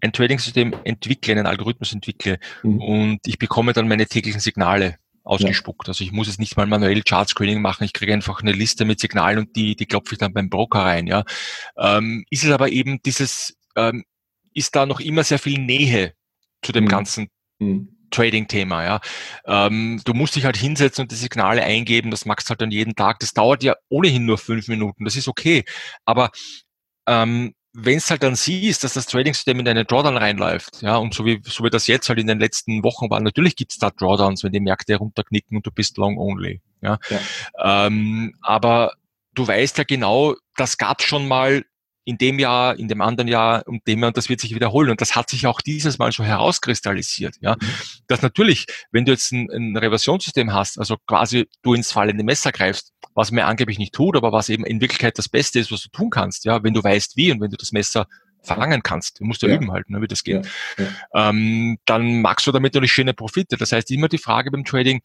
ein 0.00 0.12
Trading-System 0.12 0.74
entwickle, 0.84 1.32
einen 1.32 1.46
Algorithmus 1.46 1.92
entwickle 1.92 2.38
mhm. 2.62 2.80
und 2.80 3.20
ich 3.26 3.38
bekomme 3.38 3.72
dann 3.72 3.88
meine 3.88 4.06
täglichen 4.06 4.40
Signale 4.40 4.98
ausgespuckt. 5.22 5.86
Ja. 5.86 5.92
Also 5.92 6.04
ich 6.04 6.12
muss 6.12 6.26
jetzt 6.26 6.38
nicht 6.38 6.56
mal 6.56 6.66
manuell 6.66 7.02
Chart 7.02 7.28
Screening 7.28 7.62
machen, 7.62 7.84
ich 7.84 7.94
kriege 7.94 8.12
einfach 8.12 8.42
eine 8.42 8.52
Liste 8.52 8.84
mit 8.84 9.00
Signalen 9.00 9.38
und 9.38 9.56
die, 9.56 9.74
die 9.74 9.86
klopfe 9.86 10.14
ich 10.14 10.18
dann 10.18 10.34
beim 10.34 10.50
Broker 10.50 10.80
rein. 10.80 11.06
Ja. 11.06 11.24
Ähm, 11.78 12.24
ist 12.30 12.44
es 12.44 12.50
aber 12.50 12.68
eben 12.68 13.00
dieses 13.02 13.56
ähm, 13.76 14.04
ist 14.54 14.74
da 14.76 14.86
noch 14.86 15.00
immer 15.00 15.24
sehr 15.24 15.38
viel 15.38 15.58
Nähe 15.58 16.14
zu 16.62 16.72
dem 16.72 16.84
mhm. 16.84 16.88
ganzen 16.88 17.28
mhm. 17.58 17.88
Trading-Thema. 18.10 18.84
Ja. 18.84 19.00
Ähm, 19.46 20.00
du 20.04 20.14
musst 20.14 20.36
dich 20.36 20.44
halt 20.44 20.56
hinsetzen 20.56 21.02
und 21.02 21.10
die 21.10 21.16
Signale 21.16 21.62
eingeben, 21.62 22.10
das 22.10 22.24
machst 22.24 22.48
du 22.48 22.50
halt 22.50 22.60
dann 22.60 22.70
jeden 22.70 22.94
Tag. 22.94 23.18
Das 23.18 23.34
dauert 23.34 23.62
ja 23.62 23.74
ohnehin 23.88 24.24
nur 24.24 24.38
fünf 24.38 24.68
Minuten, 24.68 25.04
das 25.04 25.16
ist 25.16 25.28
okay. 25.28 25.64
Aber 26.04 26.30
ähm, 27.06 27.54
wenn 27.76 27.98
es 27.98 28.08
halt 28.08 28.22
dann 28.22 28.36
siehst, 28.36 28.84
dass 28.84 28.94
das 28.94 29.06
Trading-System 29.06 29.58
in 29.58 29.64
deine 29.64 29.84
Drawdown 29.84 30.16
reinläuft, 30.16 30.80
ja, 30.80 30.96
und 30.96 31.12
so 31.12 31.26
wie, 31.26 31.40
so 31.44 31.64
wie 31.64 31.70
das 31.70 31.88
jetzt 31.88 32.08
halt 32.08 32.20
in 32.20 32.28
den 32.28 32.38
letzten 32.38 32.84
Wochen 32.84 33.10
war, 33.10 33.18
natürlich 33.20 33.56
gibt's 33.56 33.78
da 33.78 33.90
Drawdowns, 33.90 34.44
wenn 34.44 34.52
die 34.52 34.60
Märkte 34.60 34.94
runterknicken 34.94 35.56
und 35.56 35.66
du 35.66 35.72
bist 35.72 35.96
long 35.96 36.16
only. 36.16 36.62
Ja. 36.82 36.98
ja. 37.10 37.86
Ähm, 37.86 38.34
aber 38.42 38.92
du 39.34 39.46
weißt 39.46 39.76
ja 39.78 39.84
genau, 39.84 40.36
das 40.56 40.78
gab's 40.78 41.04
schon 41.04 41.26
mal 41.26 41.64
in 42.04 42.18
dem 42.18 42.38
Jahr, 42.38 42.78
in 42.78 42.88
dem 42.88 43.00
anderen 43.00 43.28
Jahr, 43.28 43.66
um 43.66 43.80
dem 43.86 44.00
Jahr, 44.00 44.08
und 44.08 44.16
das 44.16 44.28
wird 44.28 44.40
sich 44.40 44.54
wiederholen. 44.54 44.90
Und 44.90 45.00
das 45.00 45.16
hat 45.16 45.30
sich 45.30 45.46
auch 45.46 45.60
dieses 45.60 45.98
Mal 45.98 46.12
so 46.12 46.22
herauskristallisiert, 46.22 47.36
ja. 47.40 47.54
Mhm. 47.54 47.66
Dass 48.06 48.22
natürlich, 48.22 48.66
wenn 48.92 49.04
du 49.04 49.12
jetzt 49.12 49.32
ein, 49.32 49.50
ein 49.50 49.76
Reversionssystem 49.76 50.52
hast, 50.52 50.78
also 50.78 50.96
quasi 51.06 51.48
du 51.62 51.74
ins 51.74 51.92
fallende 51.92 52.22
Messer 52.22 52.52
greifst, 52.52 52.92
was 53.14 53.30
mir 53.30 53.46
angeblich 53.46 53.78
nicht 53.78 53.94
tut, 53.94 54.16
aber 54.16 54.32
was 54.32 54.48
eben 54.48 54.66
in 54.66 54.80
Wirklichkeit 54.80 55.18
das 55.18 55.28
Beste 55.28 55.58
ist, 55.58 55.72
was 55.72 55.82
du 55.82 55.88
tun 55.88 56.10
kannst, 56.10 56.44
ja, 56.44 56.62
wenn 56.62 56.74
du 56.74 56.82
weißt 56.82 57.16
wie 57.16 57.32
und 57.32 57.40
wenn 57.40 57.50
du 57.50 57.56
das 57.56 57.72
Messer 57.72 58.06
verlangen 58.42 58.82
kannst, 58.82 59.20
du 59.20 59.24
musst 59.24 59.40
ja, 59.40 59.48
ja. 59.48 59.54
üben 59.54 59.72
halt, 59.72 59.88
ne, 59.88 60.02
wie 60.02 60.06
das 60.06 60.22
geht, 60.22 60.46
ja. 60.76 61.30
Ähm, 61.30 61.78
dann 61.86 62.20
magst 62.20 62.46
du 62.46 62.52
damit 62.52 62.74
natürlich 62.74 62.92
schöne 62.92 63.14
Profite. 63.14 63.56
Das 63.56 63.72
heißt, 63.72 63.90
immer 63.90 64.08
die 64.08 64.18
Frage 64.18 64.50
beim 64.50 64.64
Trading, 64.64 65.00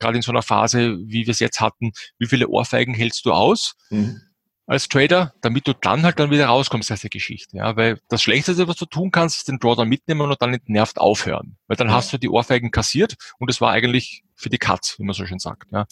gerade 0.00 0.16
in 0.16 0.22
so 0.22 0.32
einer 0.32 0.42
Phase, 0.42 0.98
wie 1.04 1.26
wir 1.26 1.30
es 1.30 1.38
jetzt 1.38 1.60
hatten, 1.60 1.92
wie 2.18 2.26
viele 2.26 2.48
Ohrfeigen 2.48 2.94
hältst 2.94 3.24
du 3.24 3.32
aus? 3.32 3.74
Mhm 3.90 4.22
als 4.70 4.88
Trader, 4.88 5.34
damit 5.40 5.66
du 5.66 5.72
dann 5.72 6.04
halt 6.04 6.20
dann 6.20 6.30
wieder 6.30 6.46
rauskommst 6.46 6.92
aus 6.92 7.00
der 7.00 7.10
Geschichte. 7.10 7.56
Ja, 7.56 7.74
weil 7.74 7.98
das 8.08 8.22
Schlechteste, 8.22 8.68
was 8.68 8.76
du 8.76 8.86
tun 8.86 9.10
kannst, 9.10 9.38
ist 9.38 9.48
den 9.48 9.58
Drawdown 9.58 9.88
mitnehmen 9.88 10.20
und 10.20 10.40
dann 10.40 10.54
entnervt 10.54 10.98
aufhören. 10.98 11.56
Weil 11.66 11.76
dann 11.76 11.88
ja. 11.88 11.94
hast 11.94 12.12
du 12.12 12.18
die 12.18 12.28
Ohrfeigen 12.28 12.70
kassiert 12.70 13.16
und 13.40 13.50
es 13.50 13.60
war 13.60 13.72
eigentlich 13.72 14.22
für 14.36 14.48
die 14.48 14.58
Katz, 14.58 14.96
wie 14.96 15.02
man 15.02 15.12
so 15.12 15.26
schön 15.26 15.40
sagt. 15.40 15.72
Ja. 15.72 15.86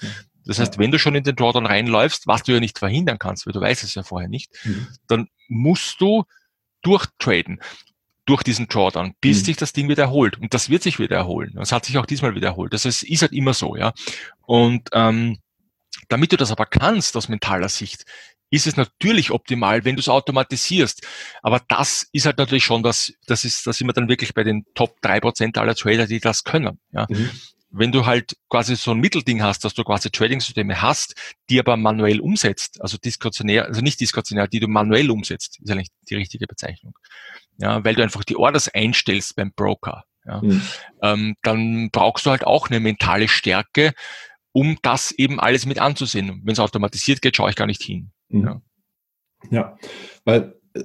Das 0.44 0.60
heißt, 0.60 0.78
wenn 0.78 0.92
du 0.92 0.98
schon 1.00 1.16
in 1.16 1.24
den 1.24 1.34
Drawdown 1.34 1.66
reinläufst, 1.66 2.28
was 2.28 2.44
du 2.44 2.52
ja 2.52 2.60
nicht 2.60 2.78
verhindern 2.78 3.18
kannst, 3.18 3.46
weil 3.46 3.52
du 3.52 3.60
weißt 3.60 3.82
es 3.82 3.96
ja 3.96 4.04
vorher 4.04 4.28
nicht, 4.28 4.52
mhm. 4.62 4.86
dann 5.08 5.28
musst 5.48 6.00
du 6.00 6.22
durchtraden 6.82 7.60
durch 8.26 8.44
diesen 8.44 8.68
Drawdown, 8.68 9.14
bis 9.20 9.40
mhm. 9.40 9.44
sich 9.44 9.56
das 9.56 9.72
Ding 9.72 9.88
wieder 9.88 10.04
erholt. 10.04 10.38
Und 10.38 10.54
das 10.54 10.70
wird 10.70 10.84
sich 10.84 11.00
wieder 11.00 11.16
erholen. 11.16 11.50
Das 11.56 11.72
hat 11.72 11.84
sich 11.84 11.98
auch 11.98 12.06
diesmal 12.06 12.36
wieder 12.36 12.46
erholt. 12.46 12.72
Das 12.72 12.84
heißt, 12.84 13.02
ist 13.02 13.22
halt 13.22 13.32
immer 13.32 13.54
so, 13.54 13.74
ja. 13.74 13.92
Und 14.46 14.88
ähm, 14.92 15.38
damit 16.08 16.30
du 16.30 16.36
das 16.36 16.52
aber 16.52 16.66
kannst 16.66 17.16
aus 17.16 17.28
mentaler 17.28 17.68
Sicht, 17.68 18.04
ist 18.50 18.66
es 18.66 18.76
natürlich 18.76 19.30
optimal, 19.30 19.84
wenn 19.84 19.96
du 19.96 20.00
es 20.00 20.08
automatisierst. 20.08 21.06
Aber 21.42 21.60
das 21.68 22.08
ist 22.12 22.26
halt 22.26 22.38
natürlich 22.38 22.64
schon 22.64 22.82
das, 22.82 23.12
das 23.26 23.44
ist, 23.44 23.66
da 23.66 23.72
sind 23.72 23.86
wir 23.86 23.92
dann 23.92 24.08
wirklich 24.08 24.34
bei 24.34 24.44
den 24.44 24.64
Top 24.74 25.00
drei 25.00 25.20
Prozent 25.20 25.58
aller 25.58 25.74
Trader, 25.74 26.06
die 26.06 26.20
das 26.20 26.44
können. 26.44 26.78
Ja. 26.92 27.06
Mhm. 27.08 27.30
Wenn 27.70 27.92
du 27.92 28.06
halt 28.06 28.34
quasi 28.48 28.76
so 28.76 28.92
ein 28.92 28.98
Mittelding 28.98 29.42
hast, 29.42 29.62
dass 29.62 29.74
du 29.74 29.84
quasi 29.84 30.10
Trading-Systeme 30.10 30.80
hast, 30.80 31.14
die 31.50 31.60
aber 31.60 31.76
manuell 31.76 32.20
umsetzt, 32.20 32.80
also 32.80 32.96
diskretionär, 32.96 33.66
also 33.66 33.82
nicht 33.82 34.00
diskretionär, 34.00 34.48
die 34.48 34.60
du 34.60 34.68
manuell 34.68 35.10
umsetzt, 35.10 35.58
ist 35.62 35.70
eigentlich 35.70 35.90
die 36.08 36.14
richtige 36.14 36.46
Bezeichnung. 36.46 36.94
Ja, 37.58 37.84
weil 37.84 37.94
du 37.94 38.02
einfach 38.02 38.24
die 38.24 38.36
Orders 38.36 38.68
einstellst 38.68 39.36
beim 39.36 39.52
Broker. 39.52 40.04
Ja, 40.24 40.40
mhm. 40.40 40.62
ähm, 41.02 41.36
dann 41.42 41.90
brauchst 41.90 42.24
du 42.24 42.30
halt 42.30 42.44
auch 42.44 42.68
eine 42.68 42.80
mentale 42.80 43.28
Stärke, 43.28 43.92
um 44.52 44.78
das 44.82 45.12
eben 45.12 45.38
alles 45.38 45.66
mit 45.66 45.78
anzusehen. 45.78 46.40
Wenn 46.44 46.52
es 46.52 46.60
automatisiert 46.60 47.20
geht, 47.20 47.36
schaue 47.36 47.50
ich 47.50 47.56
gar 47.56 47.66
nicht 47.66 47.82
hin. 47.82 48.12
Mhm. 48.28 48.44
Ja. 48.44 48.62
ja, 49.50 49.78
weil 50.24 50.54
äh, 50.74 50.84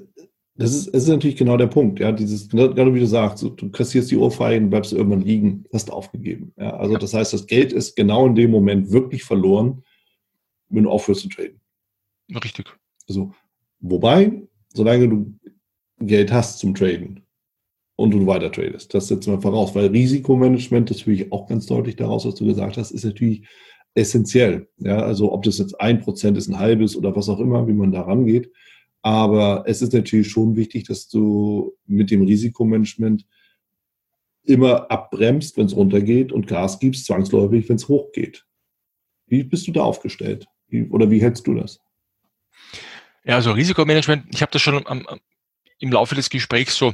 das 0.56 0.74
ist, 0.74 0.94
das 0.94 1.04
ist 1.04 1.10
natürlich 1.10 1.36
genau 1.36 1.58
der 1.58 1.68
Punkt, 1.68 2.00
ja, 2.00 2.12
dieses, 2.12 2.50
gerade 2.50 2.94
wie 2.94 3.00
du 3.00 3.08
sagst, 3.08 3.44
du 3.44 3.72
kassierst 3.72 4.12
die 4.12 4.18
Ohrfeigen, 4.18 4.70
bleibst 4.70 4.94
irgendwann 4.94 5.22
liegen, 5.22 5.66
hast 5.74 5.91
aufgegeben. 5.91 6.54
Ja, 6.58 6.76
also 6.78 6.94
ja. 6.94 7.00
das 7.00 7.14
heißt, 7.14 7.34
das 7.34 7.48
Geld 7.48 7.74
ist 7.74 7.96
genau 7.96 8.28
in 8.28 8.36
dem 8.36 8.52
Moment 8.52 8.91
wirklich 8.91 9.24
verloren, 9.24 9.84
wenn 10.70 10.84
du 10.84 10.91
aufhörst 10.91 11.22
zu 11.22 11.30
traden. 11.30 11.60
Richtig. 12.30 12.72
Also, 13.08 13.34
wobei, 13.80 14.44
solange 14.74 15.10
du 15.10 15.39
Geld 16.00 16.32
hast 16.32 16.60
zum 16.60 16.76
Traden 16.76 17.24
und 17.96 18.12
du 18.12 18.26
weiter 18.26 18.52
tradest, 18.52 18.94
das 18.94 19.08
setzen 19.08 19.34
wir 19.34 19.41
voraus, 19.41 19.74
weil 19.76 19.88
Risikomanagement, 19.88 20.89
das 20.89 21.02
führe 21.02 21.16
ich 21.16 21.32
auch 21.32 21.48
ganz 21.48 21.66
deutlich 21.66 21.96
daraus, 21.96 22.26
was 22.26 22.36
du 22.36 22.46
gesagt 22.46 22.78
hast, 22.78 22.91
ist 22.91 23.06
natürlich 23.06 23.48
essentiell. 23.96 24.68
Ja, 24.78 24.98
also 24.98 25.32
ob 25.32 25.44
das 25.44 25.58
jetzt 25.58 25.80
ein 25.80 26.00
Prozent 26.00 26.38
ist, 26.38 26.48
ein 26.48 26.60
halbes 26.60 26.96
oder 26.96 27.16
was 27.16 27.30
auch 27.30 27.39
immer, 27.39 27.68
wie 27.68 27.74
man 27.74 27.91
da 27.91 28.02
rangeht. 28.02 28.52
Aber 29.02 29.64
es 29.68 29.82
ist 29.82 29.94
natürlich 29.94 30.30
schon 30.30 30.56
wichtig, 30.56 30.86
dass 30.86 31.10
du 31.10 31.76
mit 31.86 32.10
dem 32.10 32.24
Risikomanagement 32.24 33.26
immer 34.44 34.89
abbremst, 34.91 35.58
wenn 35.58 35.66
es 35.66 35.76
runtergeht 35.76 36.32
und 36.32 36.48
Gas 36.48 36.80
gibst, 36.80 37.06
zwangsläufig, 37.06 37.68
wenn 37.70 37.76
es 37.76 37.88
hochgeht. 37.88 38.46
Wie 39.28 39.44
bist 39.44 39.68
du 39.68 39.72
da 39.72 39.84
aufgestellt? 39.84 40.48
Wie, 40.68 40.84
oder 40.84 41.10
wie 41.12 41.22
hältst 41.22 41.48
du 41.48 41.54
das? 41.54 41.80
Ja, 43.26 43.36
also 43.36 43.52
Risikomanagement, 43.52 44.26
ich 44.34 44.41
habe 44.41 44.52
das 44.52 44.62
schon 44.62 44.86
am, 44.86 45.06
im 45.80 45.91
Laufe 45.91 46.16
des 46.16 46.30
Gesprächs 46.30 46.76
so 46.76 46.94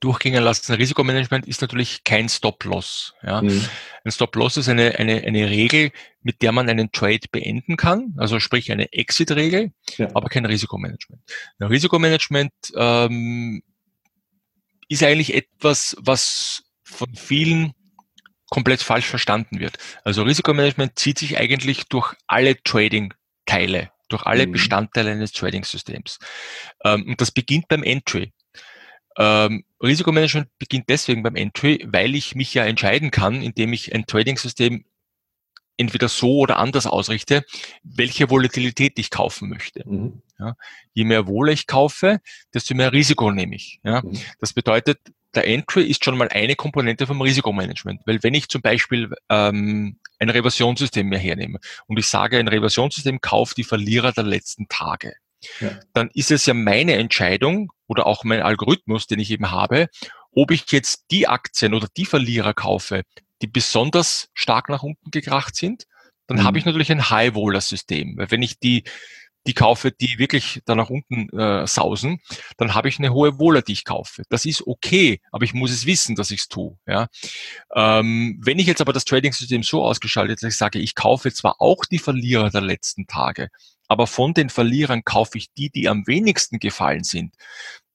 durchgehen 0.00 0.42
lassen. 0.42 0.74
Risikomanagement 0.74 1.46
ist 1.46 1.60
natürlich 1.60 2.04
kein 2.04 2.28
Stop-Loss. 2.28 3.14
Ja. 3.22 3.42
Mhm. 3.42 3.64
Ein 4.04 4.12
Stop-Loss 4.12 4.56
ist 4.56 4.68
eine, 4.68 4.98
eine, 4.98 5.22
eine 5.22 5.50
Regel, 5.50 5.92
mit 6.22 6.42
der 6.42 6.52
man 6.52 6.68
einen 6.68 6.92
Trade 6.92 7.26
beenden 7.30 7.76
kann, 7.76 8.14
also 8.16 8.40
sprich 8.40 8.70
eine 8.72 8.92
Exit-Regel, 8.92 9.72
ja. 9.96 10.08
aber 10.14 10.28
kein 10.28 10.46
Risikomanagement. 10.46 11.22
Ein 11.58 11.66
Risikomanagement 11.66 12.52
ähm, 12.76 13.62
ist 14.88 15.02
eigentlich 15.02 15.34
etwas, 15.34 15.96
was 16.00 16.64
von 16.82 17.14
vielen 17.14 17.72
komplett 18.50 18.82
falsch 18.82 19.06
verstanden 19.06 19.60
wird. 19.60 19.78
Also 20.04 20.22
Risikomanagement 20.22 20.98
zieht 20.98 21.18
sich 21.18 21.38
eigentlich 21.38 21.84
durch 21.88 22.14
alle 22.26 22.62
Trading-Teile, 22.62 23.90
durch 24.10 24.24
alle 24.24 24.46
mhm. 24.46 24.52
Bestandteile 24.52 25.10
eines 25.10 25.32
Trading-Systems. 25.32 26.18
Ähm, 26.84 27.06
und 27.08 27.20
das 27.20 27.30
beginnt 27.30 27.68
beim 27.68 27.82
Entry. 27.82 28.32
Ähm, 29.16 29.64
Risikomanagement 29.82 30.48
beginnt 30.58 30.88
deswegen 30.88 31.22
beim 31.22 31.36
Entry, 31.36 31.84
weil 31.86 32.14
ich 32.14 32.34
mich 32.34 32.54
ja 32.54 32.64
entscheiden 32.64 33.10
kann, 33.10 33.42
indem 33.42 33.72
ich 33.72 33.94
ein 33.94 34.06
Trading-System 34.06 34.84
entweder 35.76 36.08
so 36.08 36.38
oder 36.38 36.58
anders 36.58 36.86
ausrichte, 36.86 37.44
welche 37.82 38.30
Volatilität 38.30 38.98
ich 38.98 39.10
kaufen 39.10 39.48
möchte. 39.48 39.82
Mhm. 39.88 40.22
Ja, 40.38 40.54
je 40.92 41.04
mehr 41.04 41.26
Wohle 41.26 41.52
ich 41.52 41.66
kaufe, 41.66 42.20
desto 42.52 42.74
mehr 42.74 42.92
Risiko 42.92 43.30
nehme 43.30 43.54
ich. 43.54 43.80
Ja, 43.84 44.02
mhm. 44.02 44.18
Das 44.40 44.52
bedeutet, 44.52 44.98
der 45.34 45.46
Entry 45.46 45.84
ist 45.84 46.04
schon 46.04 46.18
mal 46.18 46.28
eine 46.28 46.56
Komponente 46.56 47.06
vom 47.06 47.20
Risikomanagement, 47.20 48.02
weil 48.06 48.22
wenn 48.22 48.34
ich 48.34 48.48
zum 48.48 48.60
Beispiel 48.60 49.10
ähm, 49.28 49.98
ein 50.18 50.30
Reversionssystem 50.30 51.08
mir 51.08 51.18
hernehme 51.18 51.58
und 51.86 51.98
ich 51.98 52.06
sage, 52.06 52.38
ein 52.38 52.48
Reversionssystem 52.48 53.20
kauft 53.20 53.56
die 53.56 53.64
Verlierer 53.64 54.12
der 54.12 54.24
letzten 54.24 54.68
Tage, 54.68 55.14
ja. 55.60 55.78
dann 55.92 56.10
ist 56.14 56.30
es 56.30 56.46
ja 56.46 56.54
meine 56.54 56.94
Entscheidung 56.94 57.70
oder 57.86 58.06
auch 58.06 58.24
mein 58.24 58.42
Algorithmus, 58.42 59.06
den 59.06 59.20
ich 59.20 59.30
eben 59.30 59.50
habe, 59.50 59.88
ob 60.34 60.50
ich 60.50 60.70
jetzt 60.70 61.04
die 61.10 61.28
Aktien 61.28 61.74
oder 61.74 61.88
die 61.96 62.06
Verlierer 62.06 62.54
kaufe, 62.54 63.02
die 63.42 63.46
besonders 63.46 64.28
stark 64.34 64.68
nach 64.68 64.82
unten 64.82 65.10
gekracht 65.10 65.56
sind, 65.56 65.84
dann 66.26 66.38
mhm. 66.38 66.44
habe 66.44 66.58
ich 66.58 66.64
natürlich 66.64 66.90
ein 66.90 67.10
High-Wohler-System. 67.10 68.16
Weil 68.16 68.30
wenn 68.30 68.42
ich 68.42 68.58
die, 68.58 68.84
die 69.46 69.54
kaufe, 69.54 69.90
die 69.90 70.18
wirklich 70.18 70.62
da 70.64 70.74
nach 70.74 70.88
unten 70.88 71.28
äh, 71.36 71.66
sausen, 71.66 72.20
dann 72.56 72.74
habe 72.74 72.88
ich 72.88 72.98
eine 72.98 73.12
hohe 73.12 73.38
Wohler, 73.38 73.62
die 73.62 73.72
ich 73.72 73.84
kaufe. 73.84 74.22
Das 74.28 74.44
ist 74.44 74.66
okay, 74.66 75.20
aber 75.32 75.44
ich 75.44 75.52
muss 75.52 75.72
es 75.72 75.84
wissen, 75.84 76.14
dass 76.14 76.30
ich 76.30 76.42
es 76.42 76.48
tue. 76.48 76.78
Ja? 76.86 77.08
Ähm, 77.74 78.38
wenn 78.42 78.58
ich 78.58 78.66
jetzt 78.66 78.80
aber 78.80 78.92
das 78.92 79.04
Trading-System 79.04 79.62
so 79.62 79.84
ausgeschaltet, 79.84 80.42
dass 80.42 80.52
ich 80.52 80.58
sage, 80.58 80.78
ich 80.78 80.94
kaufe 80.94 81.32
zwar 81.32 81.60
auch 81.60 81.84
die 81.84 81.98
Verlierer 81.98 82.50
der 82.50 82.60
letzten 82.60 83.06
Tage, 83.06 83.48
aber 83.92 84.06
von 84.06 84.34
den 84.34 84.48
Verlierern 84.50 85.04
kaufe 85.04 85.38
ich 85.38 85.52
die, 85.52 85.70
die 85.70 85.88
am 85.88 86.06
wenigsten 86.06 86.58
gefallen 86.58 87.04
sind, 87.04 87.36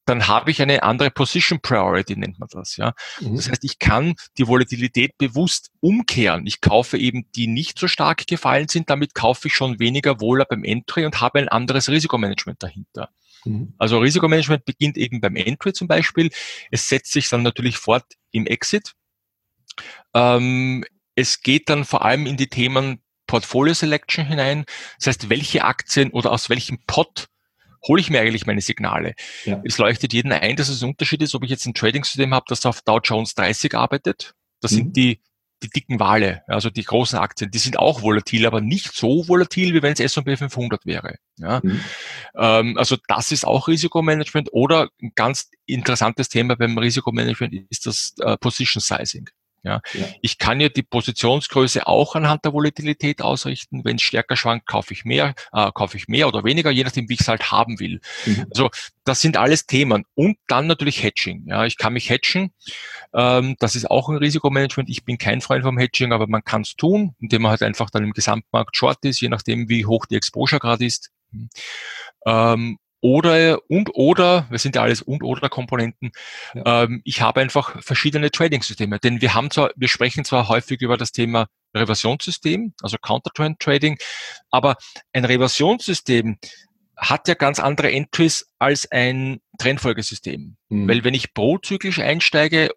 dann 0.06 0.28
habe 0.28 0.52
ich 0.52 0.62
eine 0.62 0.84
andere 0.84 1.12
Position 1.12 1.60
Priority, 1.60 2.16
nennt 2.16 2.40
man 2.40 2.48
das. 2.50 2.78
Ja. 2.78 2.94
Mhm. 3.20 3.36
Das 3.36 3.50
heißt, 3.50 3.66
ich 3.66 3.78
kann 3.78 4.16
die 4.38 4.48
Volatilität 4.48 5.18
bewusst 5.18 5.70
umkehren. 5.82 6.48
Ich 6.48 6.62
kaufe 6.62 6.98
eben 6.98 7.30
die 7.36 7.48
nicht 7.48 7.78
so 7.78 7.90
stark 7.90 8.26
gefallen 8.26 8.70
sind, 8.70 8.90
damit 8.90 9.14
kaufe 9.14 9.50
ich 9.50 9.54
schon 9.54 9.80
weniger 9.80 10.22
Wohler 10.22 10.46
beim 10.46 10.64
Entry 10.64 11.06
und 11.06 11.20
habe 11.20 11.40
ein 11.40 11.50
anderes 11.50 11.90
Risikomanagement 11.90 12.64
dahinter. 12.64 13.10
Mhm. 13.44 13.74
Also 13.78 14.00
Risikomanagement 14.00 14.64
beginnt 14.64 14.98
eben 14.98 15.20
beim 15.20 15.36
Entry 15.36 15.74
zum 15.74 15.90
Beispiel. 15.90 16.30
Es 16.72 16.88
setzt 16.88 17.12
sich 17.12 17.28
dann 17.28 17.44
natürlich 17.44 17.78
fort 17.78 18.06
im 18.32 18.46
Exit. 18.46 18.94
Ähm, 20.14 20.86
es 21.16 21.42
geht 21.42 21.68
dann 21.70 21.84
vor 21.84 22.06
allem 22.06 22.28
in 22.28 22.38
die 22.38 22.48
Themen 22.48 23.02
Portfolio 23.28 23.74
Selection 23.74 24.26
hinein. 24.26 24.66
Das 24.98 25.08
heißt, 25.08 25.30
welche 25.30 25.64
Aktien 25.64 26.12
oder 26.12 26.32
aus 26.32 26.50
welchem 26.50 26.80
Pot 26.88 27.28
hole 27.88 28.02
ich 28.02 28.10
mir 28.10 28.22
eigentlich 28.22 28.46
meine 28.46 28.62
Signale? 28.62 29.14
Ja. 29.46 29.62
Es 29.64 29.78
leuchtet 29.78 30.14
jeden 30.14 30.32
ein, 30.32 30.56
dass 30.56 30.70
es 30.70 30.82
ein 30.82 30.90
Unterschied 30.90 31.22
ist, 31.22 31.36
ob 31.36 31.44
ich 31.44 31.50
jetzt 31.50 31.66
ein 31.66 31.74
Trading-System 31.74 32.34
habe, 32.34 32.46
das 32.50 32.66
auf 32.66 32.82
Dow 32.82 33.00
Jones 33.04 33.36
30 33.36 33.76
arbeitet. 33.76 34.34
Das 34.62 34.72
mhm. 34.72 34.76
sind 34.76 34.98
die, 34.98 35.22
die 35.64 35.70
dicken 35.70 36.00
Wale, 36.00 36.44
also 36.48 36.70
die 36.70 36.84
großen 36.84 37.18
Aktien. 37.18 37.52
Die 37.52 37.58
sind 37.58 37.80
auch 37.80 38.02
volatil, 38.02 38.46
aber 38.46 38.62
nicht 38.62 38.94
so 38.94 39.28
volatil, 39.28 39.74
wie 39.74 39.82
wenn 39.82 39.94
es 39.94 40.00
S&P 40.00 40.38
500 40.38 40.86
wäre. 40.86 41.16
Ja? 41.38 41.62
Mhm. 41.64 41.82
Ähm, 42.36 42.78
also 42.78 42.98
das 43.08 43.32
ist 43.32 43.46
auch 43.46 43.68
Risikomanagement. 43.68 44.50
Oder 44.52 44.90
ein 45.02 45.12
ganz 45.16 45.50
interessantes 45.66 46.30
Thema 46.30 46.56
beim 46.56 46.78
Risikomanagement 46.78 47.54
ist 47.70 47.86
das 47.86 48.14
äh, 48.20 48.38
Position 48.38 48.82
Sizing. 48.82 49.30
Ja. 49.68 49.82
ja. 49.94 50.06
Ich 50.22 50.38
kann 50.38 50.62
ja 50.62 50.70
die 50.70 50.84
Positionsgröße 50.84 51.88
auch 51.88 52.16
anhand 52.16 52.46
der 52.46 52.54
Volatilität 52.54 53.22
ausrichten. 53.22 53.84
Wenn 53.84 53.98
es 53.98 54.02
stärker 54.02 54.38
schwankt, 54.38 54.66
kaufe 54.66 54.94
ich 54.94 55.04
mehr, 55.04 55.36
äh, 55.52 55.72
kaufe 55.74 55.98
ich 55.98 56.08
mehr 56.08 56.28
oder 56.28 56.46
weniger, 56.46 56.72
je 56.72 56.84
nachdem, 56.84 57.10
wie 57.10 57.16
ich 57.16 57.22
es 57.22 57.28
halt 57.28 57.52
haben 57.52 57.80
will. 57.80 58.00
Mhm. 58.26 58.46
Also 58.50 58.70
das 59.04 59.22
sind 59.22 59.36
alles 59.36 59.66
Themen. 59.66 60.06
Und 60.16 60.38
dann 60.48 60.68
natürlich 60.68 61.04
Hedging. 61.04 61.44
Ja, 61.48 61.66
ich 61.66 61.78
kann 61.78 61.94
mich 61.94 62.10
hedgen. 62.10 62.54
Ähm, 63.14 63.56
das 63.60 63.76
ist 63.76 63.92
auch 63.92 64.10
ein 64.10 64.18
Risikomanagement. 64.18 64.90
Ich 64.90 65.04
bin 65.04 65.18
kein 65.18 65.42
Freund 65.42 65.64
vom 65.64 65.78
Hedging, 65.78 66.14
aber 66.14 66.28
man 66.28 66.44
kann 66.44 66.62
es 66.62 66.76
tun, 66.76 67.16
indem 67.20 67.42
man 67.42 67.52
halt 67.52 67.64
einfach 67.64 67.90
dann 67.90 68.04
im 68.04 68.14
Gesamtmarkt 68.14 68.76
short 68.76 69.04
ist, 69.04 69.20
je 69.20 69.30
nachdem, 69.30 69.70
wie 69.70 69.86
hoch 69.86 70.06
die 70.06 70.16
Exposure 70.16 70.60
gerade 70.60 70.86
ist. 70.86 71.12
Ähm, 72.26 72.78
oder 73.02 73.60
und 73.70 73.92
oder, 73.94 74.48
wir 74.50 74.60
sind 74.60 74.76
ja 74.76 74.82
alles 74.82 75.02
und 75.02 75.24
oder 75.24 75.50
Komponenten, 75.50 76.12
ja. 76.54 76.84
ähm, 76.84 77.02
ich 77.04 77.22
habe 77.22 77.42
einfach 77.42 77.82
verschiedene 77.84 78.32
Trading-Systeme. 78.32 79.00
Denn 79.00 79.22
wir 79.22 79.34
haben 79.34 79.52
zwar, 79.52 79.72
wir 79.76 79.88
sprechen 79.88 80.26
zwar 80.26 80.48
häufig 80.48 80.82
über 80.82 80.98
das 80.98 81.12
Thema 81.12 81.48
Reversionssystem, 81.76 82.74
also 82.82 82.98
Counter-Trend 82.98 83.60
Trading, 83.60 83.98
aber 84.50 84.78
ein 85.14 85.26
Reversionssystem 85.26 86.38
hat 86.98 87.28
ja 87.28 87.36
ganz 87.36 87.60
andere 87.60 87.92
Entries 87.92 88.48
als 88.58 88.92
ein 88.92 89.40
Trendfolgesystem. 89.60 90.58
Mhm. 90.70 90.88
Weil 90.90 91.04
wenn 91.04 91.14
ich 91.14 91.34
prozyklisch 91.34 92.00
einsteige, 92.00 92.72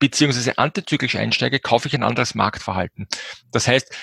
beziehungsweise 0.00 0.58
antizyklisch 0.58 1.14
einsteige, 1.14 1.60
kaufe 1.60 1.86
ich 1.86 1.94
ein 1.94 2.02
anderes 2.02 2.34
Marktverhalten. 2.34 3.06
Das 3.52 3.68
heißt, 3.68 3.94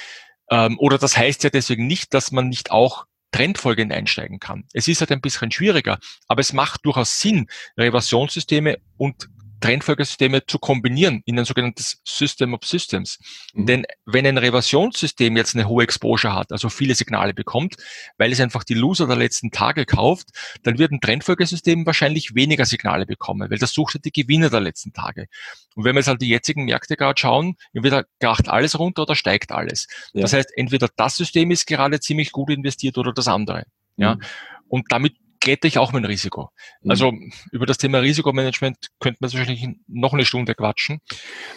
ähm, 0.50 0.80
oder 0.80 0.98
das 0.98 1.18
heißt 1.18 1.44
ja 1.44 1.50
deswegen 1.50 1.88
nicht, 1.88 2.14
dass 2.14 2.32
man 2.32 2.48
nicht 2.48 2.72
auch 2.72 3.06
trendfolgend 3.32 3.92
einsteigen 3.92 4.40
kann. 4.40 4.66
Es 4.74 4.88
ist 4.88 5.02
halt 5.02 5.12
ein 5.12 5.22
bisschen 5.22 5.52
schwieriger, 5.52 6.00
aber 6.28 6.42
es 6.42 6.54
macht 6.54 6.86
durchaus 6.86 7.20
Sinn, 7.20 7.48
Reversionssysteme 7.78 8.80
und 8.98 9.30
Trendfolgesysteme 9.60 10.46
zu 10.46 10.60
kombinieren 10.60 11.22
in 11.26 11.38
ein 11.38 11.46
sogenanntes 11.46 12.02
System 12.04 12.54
of 12.54 12.62
Systems. 12.64 13.20
Mhm. 13.54 13.66
Denn 13.66 13.86
wenn 14.06 14.26
ein 14.26 14.38
Reversionssystem 14.38 15.36
jetzt 15.38 15.56
eine 15.56 15.68
hohe 15.68 15.84
Exposure 15.84 16.34
hat, 16.34 16.52
also 16.52 16.70
viele 16.70 16.96
Signale 16.96 17.34
bekommt, 17.34 17.76
weil 18.18 18.32
es 18.32 18.40
einfach 18.40 18.64
die 18.64 18.74
Loser 18.74 19.08
der 19.08 19.16
letzten 19.16 19.52
Tage 19.52 19.86
kauft, 19.86 20.30
dann 20.64 20.78
wird 20.78 20.92
ein 20.92 21.02
Trendfolgesystem 21.02 21.86
wahrscheinlich 21.86 22.36
weniger 22.36 22.66
Signale 22.66 23.06
bekommen, 23.06 23.50
weil 23.50 23.58
das 23.58 23.74
sucht 23.74 23.96
ja 23.96 24.00
die 24.04 24.12
Gewinner 24.12 24.50
der 24.50 24.62
letzten 24.62 24.94
Tage. 24.94 25.28
Und 25.76 25.84
wenn 25.84 25.96
wir 25.96 26.00
jetzt 26.00 26.08
halt 26.08 26.22
die 26.22 26.30
jetzigen 26.30 26.66
Märkte 26.66 26.96
gerade 26.96 27.20
schauen, 27.20 27.56
entweder 27.74 28.06
kracht 28.20 28.50
alles 28.50 28.78
runter 28.78 29.04
oder 29.04 29.16
steigt 29.16 29.52
alles. 29.52 29.88
Ja. 30.14 30.22
Das 30.22 30.34
heißt, 30.34 30.52
entweder 30.56 30.90
das 30.96 31.18
System 31.18 31.52
ist 31.52 31.68
gerade 31.68 32.00
ziemlich 32.00 32.32
gut 32.32 32.50
investiert 32.50 32.98
oder 32.98 33.14
das 33.14 33.28
andere. 33.28 33.66
Ja. 33.98 34.16
Mhm. 34.16 34.22
Und 34.68 34.86
damit 34.90 35.16
glätte 35.50 35.68
ich 35.68 35.80
auch 35.80 35.92
mein 35.92 36.06
Risiko. 36.06 36.50
Mhm. 36.84 36.92
Also 36.92 37.12
über 37.52 37.66
das 37.66 37.80
Thema 37.80 38.00
Risikomanagement 38.00 38.78
könnte 39.00 39.18
man 39.22 39.34
wahrscheinlich 39.34 39.68
noch 39.88 40.14
eine 40.14 40.26
Stunde 40.26 40.54
quatschen. 40.54 41.00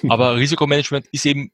Aber 0.08 0.36
Risikomanagement 0.36 1.06
ist 1.12 1.26
eben 1.26 1.52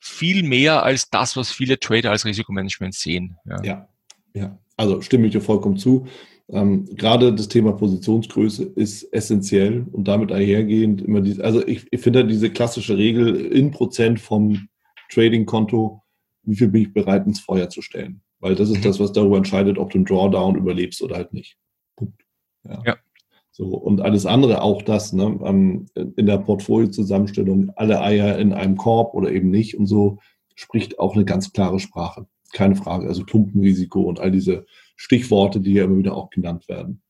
viel 0.00 0.42
mehr 0.42 0.82
als 0.82 1.08
das, 1.10 1.36
was 1.36 1.52
viele 1.52 1.78
Trader 1.78 2.10
als 2.10 2.24
Risikomanagement 2.24 2.94
sehen. 2.94 3.36
Ja, 3.44 3.62
ja. 3.62 3.88
ja. 4.34 4.58
Also 4.76 5.00
stimme 5.02 5.26
ich 5.26 5.32
dir 5.32 5.40
vollkommen 5.40 5.76
zu. 5.76 6.08
Ähm, 6.50 6.86
gerade 6.96 7.32
das 7.32 7.48
Thema 7.48 7.72
Positionsgröße 7.72 8.64
ist 8.64 9.04
essentiell 9.12 9.86
und 9.92 10.08
damit 10.08 10.32
einhergehend 10.32 11.02
immer 11.02 11.20
diese, 11.20 11.44
also 11.44 11.64
ich, 11.66 11.86
ich 11.90 12.00
finde 12.00 12.26
diese 12.26 12.50
klassische 12.50 12.96
Regel 12.96 13.36
in 13.52 13.70
Prozent 13.70 14.18
vom 14.18 14.68
Trading-Konto, 15.10 16.02
wie 16.42 16.56
viel 16.56 16.68
bin 16.68 16.82
ich 16.82 16.92
bereit 16.92 17.26
ins 17.26 17.40
Feuer 17.40 17.68
zu 17.68 17.82
stellen? 17.82 18.22
Weil 18.40 18.54
das 18.54 18.70
ist 18.70 18.78
mhm. 18.78 18.82
das, 18.82 18.98
was 18.98 19.12
darüber 19.12 19.36
entscheidet, 19.36 19.78
ob 19.78 19.90
du 19.90 19.98
einen 19.98 20.06
Drawdown 20.06 20.56
überlebst 20.56 21.02
oder 21.02 21.16
halt 21.16 21.32
nicht. 21.32 21.56
Ja. 22.64 22.82
ja. 22.84 22.96
So, 23.50 23.66
und 23.76 24.00
alles 24.00 24.24
andere, 24.24 24.62
auch 24.62 24.82
das, 24.82 25.12
ne, 25.12 25.84
in 25.94 26.26
der 26.26 26.38
Portfoliozusammenstellung, 26.38 27.72
alle 27.74 28.00
Eier 28.00 28.38
in 28.38 28.52
einem 28.52 28.76
Korb 28.76 29.14
oder 29.14 29.32
eben 29.32 29.50
nicht 29.50 29.76
und 29.76 29.86
so, 29.86 30.18
spricht 30.54 31.00
auch 31.00 31.16
eine 31.16 31.24
ganz 31.24 31.52
klare 31.52 31.80
Sprache. 31.80 32.26
Keine 32.52 32.76
Frage. 32.76 33.08
Also 33.08 33.24
Klumpenrisiko 33.24 34.02
und 34.02 34.20
all 34.20 34.30
diese 34.30 34.64
Stichworte, 34.96 35.60
die 35.60 35.72
ja 35.72 35.84
immer 35.84 35.98
wieder 35.98 36.14
auch 36.14 36.30
genannt 36.30 36.68
werden. 36.68 37.02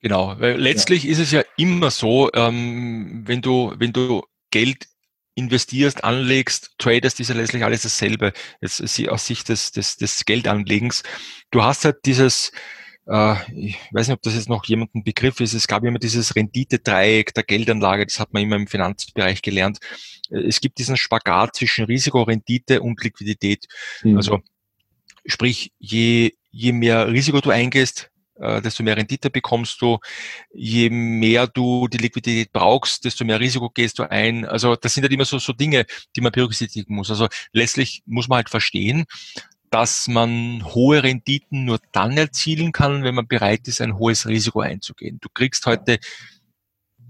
Genau, 0.00 0.34
weil 0.38 0.60
letztlich 0.60 1.04
ja. 1.04 1.12
ist 1.12 1.18
es 1.20 1.30
ja 1.30 1.42
immer 1.56 1.92
so, 1.92 2.30
ähm, 2.34 3.22
wenn 3.24 3.40
du, 3.40 3.72
wenn 3.78 3.92
du 3.92 4.22
Geld 4.50 4.88
investierst, 5.36 6.02
anlegst, 6.02 6.74
tradest, 6.78 7.20
ist 7.20 7.28
ja 7.28 7.36
letztlich 7.36 7.64
alles 7.64 7.82
dasselbe, 7.82 8.32
jetzt 8.60 9.08
aus 9.08 9.26
Sicht 9.26 9.48
des, 9.48 9.70
des, 9.70 9.96
des 9.96 10.24
Geldanlegens. 10.24 11.04
Du 11.52 11.62
hast 11.62 11.84
halt 11.84 11.98
dieses, 12.04 12.50
äh, 13.06 13.34
ich 13.54 13.78
weiß 13.92 14.08
nicht, 14.08 14.16
ob 14.16 14.22
das 14.22 14.34
jetzt 14.34 14.48
noch 14.48 14.64
jemand 14.64 14.94
ein 14.94 15.04
Begriff 15.04 15.40
ist, 15.40 15.54
es 15.54 15.66
gab 15.66 15.84
immer 15.84 15.98
dieses 15.98 16.34
Renditedreieck 16.36 17.34
der 17.34 17.42
Geldanlage, 17.42 18.06
das 18.06 18.20
hat 18.20 18.32
man 18.32 18.42
immer 18.42 18.56
im 18.56 18.66
Finanzbereich 18.66 19.42
gelernt. 19.42 19.78
Es 20.30 20.60
gibt 20.60 20.78
diesen 20.78 20.96
Spagat 20.96 21.56
zwischen 21.56 21.84
Risiko, 21.84 22.22
Rendite 22.22 22.80
und 22.80 23.02
Liquidität. 23.02 23.66
Mhm. 24.02 24.16
Also 24.16 24.40
sprich, 25.26 25.72
je, 25.78 26.32
je 26.50 26.72
mehr 26.72 27.08
Risiko 27.08 27.40
du 27.40 27.50
eingehst, 27.50 28.12
äh, 28.42 28.60
desto 28.60 28.82
mehr 28.82 28.96
Rendite 28.96 29.30
bekommst 29.30 29.80
du. 29.80 29.98
Je 30.52 30.90
mehr 30.90 31.46
du 31.46 31.88
die 31.88 31.98
Liquidität 31.98 32.52
brauchst, 32.52 33.04
desto 33.04 33.24
mehr 33.24 33.40
Risiko 33.40 33.70
gehst 33.70 33.98
du 33.98 34.10
ein. 34.10 34.44
Also 34.44 34.74
das 34.76 34.94
sind 34.94 35.04
halt 35.04 35.12
immer 35.12 35.24
so, 35.24 35.38
so 35.38 35.52
Dinge, 35.52 35.86
die 36.16 36.20
man 36.20 36.32
berücksichtigen 36.32 36.94
muss. 36.94 37.10
Also 37.10 37.28
letztlich 37.52 38.02
muss 38.06 38.28
man 38.28 38.36
halt 38.36 38.50
verstehen, 38.50 39.04
dass 39.72 40.06
man 40.06 40.62
hohe 40.74 41.02
Renditen 41.02 41.64
nur 41.64 41.80
dann 41.92 42.16
erzielen 42.18 42.72
kann, 42.72 43.04
wenn 43.04 43.14
man 43.14 43.26
bereit 43.26 43.66
ist, 43.68 43.80
ein 43.80 43.96
hohes 43.96 44.28
Risiko 44.28 44.60
einzugehen. 44.60 45.18
Du 45.22 45.30
kriegst 45.32 45.64
heute 45.64 45.98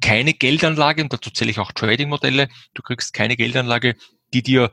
keine 0.00 0.32
Geldanlage, 0.32 1.02
und 1.02 1.12
dazu 1.12 1.30
zähle 1.30 1.50
ich 1.50 1.58
auch 1.58 1.72
Trading-Modelle, 1.72 2.48
du 2.74 2.82
kriegst 2.82 3.14
keine 3.14 3.36
Geldanlage, 3.36 3.96
die 4.32 4.44
dir 4.44 4.70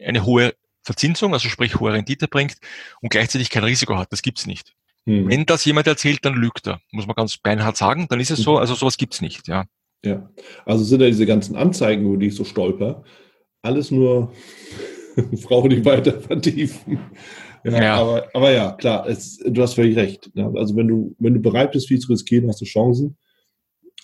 eine 0.00 0.24
hohe 0.24 0.54
Verzinsung, 0.84 1.32
also 1.32 1.48
sprich 1.48 1.80
hohe 1.80 1.92
Rendite 1.92 2.28
bringt 2.28 2.56
und 3.00 3.10
gleichzeitig 3.10 3.50
kein 3.50 3.64
Risiko 3.64 3.98
hat. 3.98 4.12
Das 4.12 4.22
gibt's 4.22 4.46
nicht. 4.46 4.72
Hm. 5.04 5.28
Wenn 5.28 5.44
das 5.44 5.64
jemand 5.64 5.88
erzählt, 5.88 6.24
dann 6.24 6.34
lügt 6.34 6.68
er, 6.68 6.80
muss 6.92 7.08
man 7.08 7.16
ganz 7.16 7.36
beinhart 7.36 7.76
sagen. 7.76 8.06
Dann 8.08 8.20
ist 8.20 8.30
es 8.30 8.40
so, 8.40 8.52
mhm. 8.52 8.58
also 8.58 8.74
sowas 8.74 8.96
gibt's 8.96 9.20
nicht. 9.20 9.48
Ja. 9.48 9.64
Ja, 10.04 10.30
also 10.66 10.84
sind 10.84 11.00
ja 11.00 11.08
diese 11.08 11.26
ganzen 11.26 11.56
Anzeigen, 11.56 12.04
wo 12.06 12.16
die 12.16 12.26
ich 12.26 12.36
so 12.36 12.44
stolper, 12.44 13.02
alles 13.62 13.90
nur 13.90 14.32
Frauen, 15.42 15.70
die 15.70 15.84
weiter 15.84 16.20
vertiefen. 16.20 16.98
Ja, 17.64 17.82
ja. 17.82 17.94
Aber, 17.96 18.28
aber 18.34 18.52
ja, 18.52 18.72
klar, 18.72 19.08
es, 19.08 19.38
du 19.38 19.62
hast 19.62 19.74
völlig 19.74 19.96
recht. 19.96 20.30
Ja, 20.34 20.50
also 20.52 20.76
wenn 20.76 20.88
du, 20.88 21.14
wenn 21.18 21.34
du 21.34 21.40
bereit 21.40 21.72
bist, 21.72 21.88
viel 21.88 21.98
zu 21.98 22.12
riskieren, 22.12 22.48
hast 22.48 22.60
du 22.60 22.66
Chancen. 22.66 23.16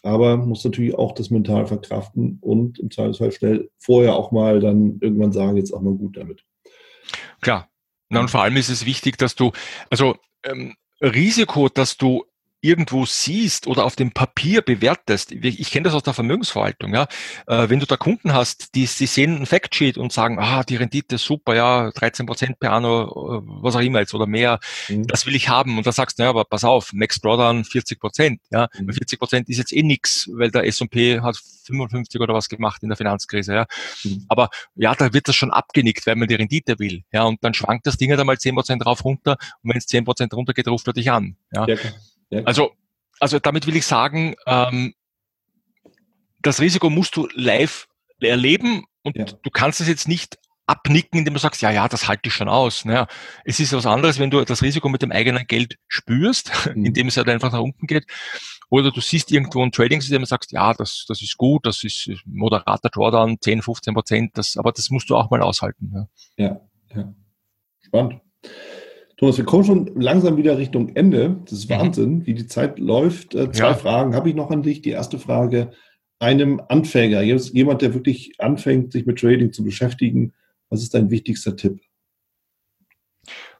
Aber 0.02 0.38
musst 0.38 0.64
natürlich 0.64 0.94
auch 0.94 1.12
das 1.12 1.28
mental 1.28 1.66
verkraften 1.66 2.38
und 2.40 2.78
im 2.78 2.90
Zweifelsfall 2.90 3.32
schnell 3.32 3.70
vorher 3.78 4.16
auch 4.16 4.30
mal 4.30 4.60
dann 4.60 4.98
irgendwann 5.00 5.32
sagen, 5.32 5.58
jetzt 5.58 5.72
auch 5.72 5.82
mal 5.82 5.94
gut 5.94 6.16
damit. 6.16 6.44
Klar. 7.42 7.68
Na, 8.08 8.20
und 8.20 8.30
vor 8.30 8.42
allem 8.42 8.56
ist 8.56 8.70
es 8.70 8.86
wichtig, 8.86 9.18
dass 9.18 9.34
du, 9.34 9.52
also 9.90 10.16
ähm, 10.42 10.74
Risiko, 11.02 11.68
dass 11.68 11.96
du 11.96 12.24
irgendwo 12.60 13.06
siehst 13.06 13.66
oder 13.66 13.84
auf 13.84 13.96
dem 13.96 14.12
Papier 14.12 14.62
bewertest, 14.62 15.32
ich 15.32 15.70
kenne 15.70 15.84
das 15.84 15.94
aus 15.94 16.02
der 16.02 16.14
Vermögensverwaltung, 16.14 16.94
ja, 16.94 17.06
äh, 17.46 17.68
wenn 17.68 17.80
du 17.80 17.86
da 17.86 17.96
Kunden 17.96 18.32
hast, 18.32 18.74
die, 18.74 18.86
die 18.86 19.06
sehen 19.06 19.36
ein 19.36 19.46
Factsheet 19.46 19.96
und 19.96 20.12
sagen, 20.12 20.38
ah, 20.38 20.62
die 20.62 20.76
Rendite 20.76 21.14
ist 21.16 21.24
super, 21.24 21.54
ja, 21.54 21.90
13 21.90 22.26
Prozent 22.26 22.58
per 22.58 22.72
anno, 22.72 23.04
äh, 23.04 23.42
was 23.62 23.76
auch 23.76 23.80
immer 23.80 24.00
jetzt 24.00 24.14
oder 24.14 24.26
mehr, 24.26 24.60
mhm. 24.88 25.06
das 25.06 25.26
will 25.26 25.34
ich 25.34 25.48
haben. 25.48 25.78
Und 25.78 25.86
da 25.86 25.92
sagst 25.92 26.18
du, 26.18 26.22
ja, 26.22 26.30
aber 26.30 26.44
pass 26.44 26.64
auf, 26.64 26.92
Max 26.92 27.20
Drawdown 27.20 27.64
40 27.64 27.98
Prozent, 27.98 28.40
ja, 28.50 28.68
mhm. 28.78 28.92
40 28.92 29.18
Prozent 29.18 29.48
ist 29.48 29.58
jetzt 29.58 29.72
eh 29.72 29.82
nix, 29.82 30.28
weil 30.32 30.50
der 30.50 30.66
S&P 30.66 31.20
hat 31.20 31.36
55 31.36 32.20
oder 32.20 32.34
was 32.34 32.48
gemacht 32.48 32.82
in 32.82 32.88
der 32.88 32.96
Finanzkrise, 32.96 33.54
ja. 33.54 33.66
Mhm. 34.04 34.26
Aber 34.28 34.50
ja, 34.74 34.94
da 34.94 35.12
wird 35.12 35.28
das 35.28 35.36
schon 35.36 35.50
abgenickt, 35.50 36.06
weil 36.06 36.16
man 36.16 36.28
die 36.28 36.34
Rendite 36.34 36.78
will, 36.78 37.04
ja, 37.12 37.24
und 37.24 37.42
dann 37.42 37.54
schwankt 37.54 37.86
das 37.86 37.96
Ding 37.96 38.10
halt 38.10 38.20
einmal 38.20 38.38
10 38.38 38.54
Prozent 38.54 38.84
rauf 38.84 39.04
runter 39.04 39.36
und 39.62 39.70
wenn 39.70 39.78
es 39.78 39.86
10 39.86 40.04
Prozent 40.04 40.34
runter 40.34 40.52
geht, 40.52 40.68
ruft 40.68 40.86
er 40.86 40.92
dich 40.92 41.10
an, 41.10 41.36
ja. 41.52 41.66
ja 41.66 41.76
also, 42.44 42.72
also 43.18 43.38
damit 43.38 43.66
will 43.66 43.76
ich 43.76 43.86
sagen, 43.86 44.34
ähm, 44.46 44.94
das 46.40 46.60
Risiko 46.60 46.90
musst 46.90 47.16
du 47.16 47.28
live 47.34 47.88
erleben 48.20 48.84
und 49.02 49.16
ja. 49.16 49.24
du 49.24 49.50
kannst 49.50 49.80
es 49.80 49.88
jetzt 49.88 50.08
nicht 50.08 50.38
abnicken, 50.70 51.18
indem 51.18 51.34
du 51.34 51.40
sagst, 51.40 51.62
ja, 51.62 51.70
ja, 51.70 51.88
das 51.88 52.06
halte 52.06 52.28
ich 52.28 52.34
schon 52.34 52.48
aus. 52.48 52.84
Naja, 52.84 53.08
es 53.44 53.58
ist 53.58 53.72
was 53.72 53.86
anderes, 53.86 54.20
wenn 54.20 54.30
du 54.30 54.44
das 54.44 54.62
Risiko 54.62 54.88
mit 54.88 55.02
dem 55.02 55.10
eigenen 55.10 55.46
Geld 55.46 55.76
spürst, 55.88 56.52
mhm. 56.74 56.84
indem 56.86 57.08
es 57.08 57.16
halt 57.16 57.28
einfach 57.28 57.50
nach 57.50 57.60
unten 57.60 57.86
geht. 57.86 58.06
Oder 58.68 58.92
du 58.92 59.00
siehst 59.00 59.32
irgendwo 59.32 59.64
ein 59.64 59.72
Trading-System 59.72 60.22
und 60.22 60.26
sagst, 60.26 60.52
ja, 60.52 60.72
das, 60.72 61.04
das 61.08 61.22
ist 61.22 61.36
gut, 61.36 61.66
das 61.66 61.82
ist 61.82 62.08
moderater 62.24 62.88
Drawdown, 62.88 63.38
10, 63.40 63.62
15 63.62 63.94
Prozent, 63.94 64.38
das, 64.38 64.56
aber 64.56 64.70
das 64.70 64.90
musst 64.90 65.10
du 65.10 65.16
auch 65.16 65.28
mal 65.30 65.42
aushalten. 65.42 65.92
Ja, 65.92 66.46
ja. 66.46 66.60
ja. 66.94 67.14
Spannend. 67.80 68.20
Thomas, 69.20 69.36
wir 69.36 69.44
kommen 69.44 69.64
schon 69.64 70.00
langsam 70.00 70.38
wieder 70.38 70.56
Richtung 70.56 70.96
Ende. 70.96 71.42
Das 71.44 71.52
ist 71.52 71.68
mhm. 71.68 71.74
Wahnsinn, 71.74 72.10
mhm. 72.10 72.26
wie 72.26 72.32
die 72.32 72.46
Zeit 72.46 72.78
läuft. 72.78 73.34
Äh, 73.34 73.52
zwei 73.52 73.66
ja. 73.66 73.74
Fragen 73.74 74.14
habe 74.14 74.30
ich 74.30 74.34
noch 74.34 74.50
an 74.50 74.62
dich. 74.62 74.80
Die 74.80 74.90
erste 74.90 75.18
Frage, 75.18 75.72
einem 76.18 76.62
Anfänger, 76.70 77.20
jemand, 77.20 77.82
der 77.82 77.92
wirklich 77.92 78.32
anfängt, 78.38 78.92
sich 78.92 79.04
mit 79.04 79.18
Trading 79.18 79.52
zu 79.52 79.62
beschäftigen, 79.62 80.32
was 80.70 80.80
ist 80.80 80.94
dein 80.94 81.10
wichtigster 81.10 81.54
Tipp? 81.54 81.82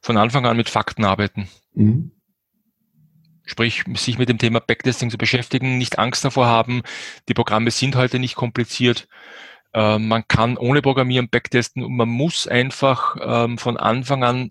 Von 0.01 0.17
Anfang 0.17 0.47
an 0.47 0.57
mit 0.57 0.67
Fakten 0.67 1.05
arbeiten. 1.05 1.47
Mhm. 1.75 2.11
Sprich, 3.45 3.83
sich 3.97 4.17
mit 4.17 4.29
dem 4.29 4.39
Thema 4.39 4.61
Backtesting 4.61 5.11
zu 5.11 5.19
beschäftigen, 5.19 5.77
nicht 5.77 5.99
Angst 5.99 6.25
davor 6.25 6.47
haben. 6.47 6.81
Die 7.29 7.35
Programme 7.35 7.69
sind 7.69 7.95
heute 7.95 8.17
nicht 8.17 8.33
kompliziert. 8.33 9.07
Äh, 9.75 9.99
man 9.99 10.27
kann 10.27 10.57
ohne 10.57 10.81
Programmieren 10.81 11.29
backtesten 11.29 11.83
und 11.83 11.95
man 11.95 12.09
muss 12.09 12.47
einfach 12.47 13.15
ähm, 13.21 13.59
von 13.59 13.77
Anfang 13.77 14.23
an 14.23 14.49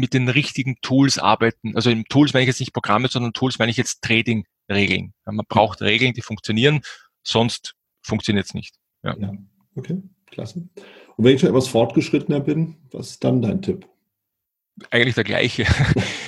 mit 0.00 0.14
den 0.14 0.28
richtigen 0.28 0.76
Tools 0.82 1.18
arbeiten. 1.18 1.76
Also 1.76 1.90
im 1.90 2.04
Tools 2.06 2.32
meine 2.32 2.42
ich 2.42 2.48
jetzt 2.48 2.60
nicht 2.60 2.72
Programme, 2.72 3.08
sondern 3.08 3.32
Tools 3.32 3.58
meine 3.58 3.70
ich 3.70 3.76
jetzt 3.76 4.02
Trading-Regeln. 4.02 5.14
Man 5.24 5.46
braucht 5.48 5.82
Regeln, 5.82 6.14
die 6.14 6.22
funktionieren, 6.22 6.80
sonst 7.22 7.74
funktioniert 8.02 8.46
es 8.46 8.54
nicht. 8.54 8.74
Ja. 9.02 9.16
ja. 9.18 9.32
Okay, 9.76 10.02
klasse. 10.26 10.68
Und 11.16 11.24
wenn 11.24 11.34
ich 11.34 11.40
schon 11.40 11.50
etwas 11.50 11.68
fortgeschrittener 11.68 12.40
bin, 12.40 12.76
was 12.90 13.10
ist 13.10 13.24
dann 13.24 13.42
dein 13.42 13.62
Tipp? 13.62 13.86
Eigentlich 14.90 15.14
der 15.14 15.24
gleiche. 15.24 15.66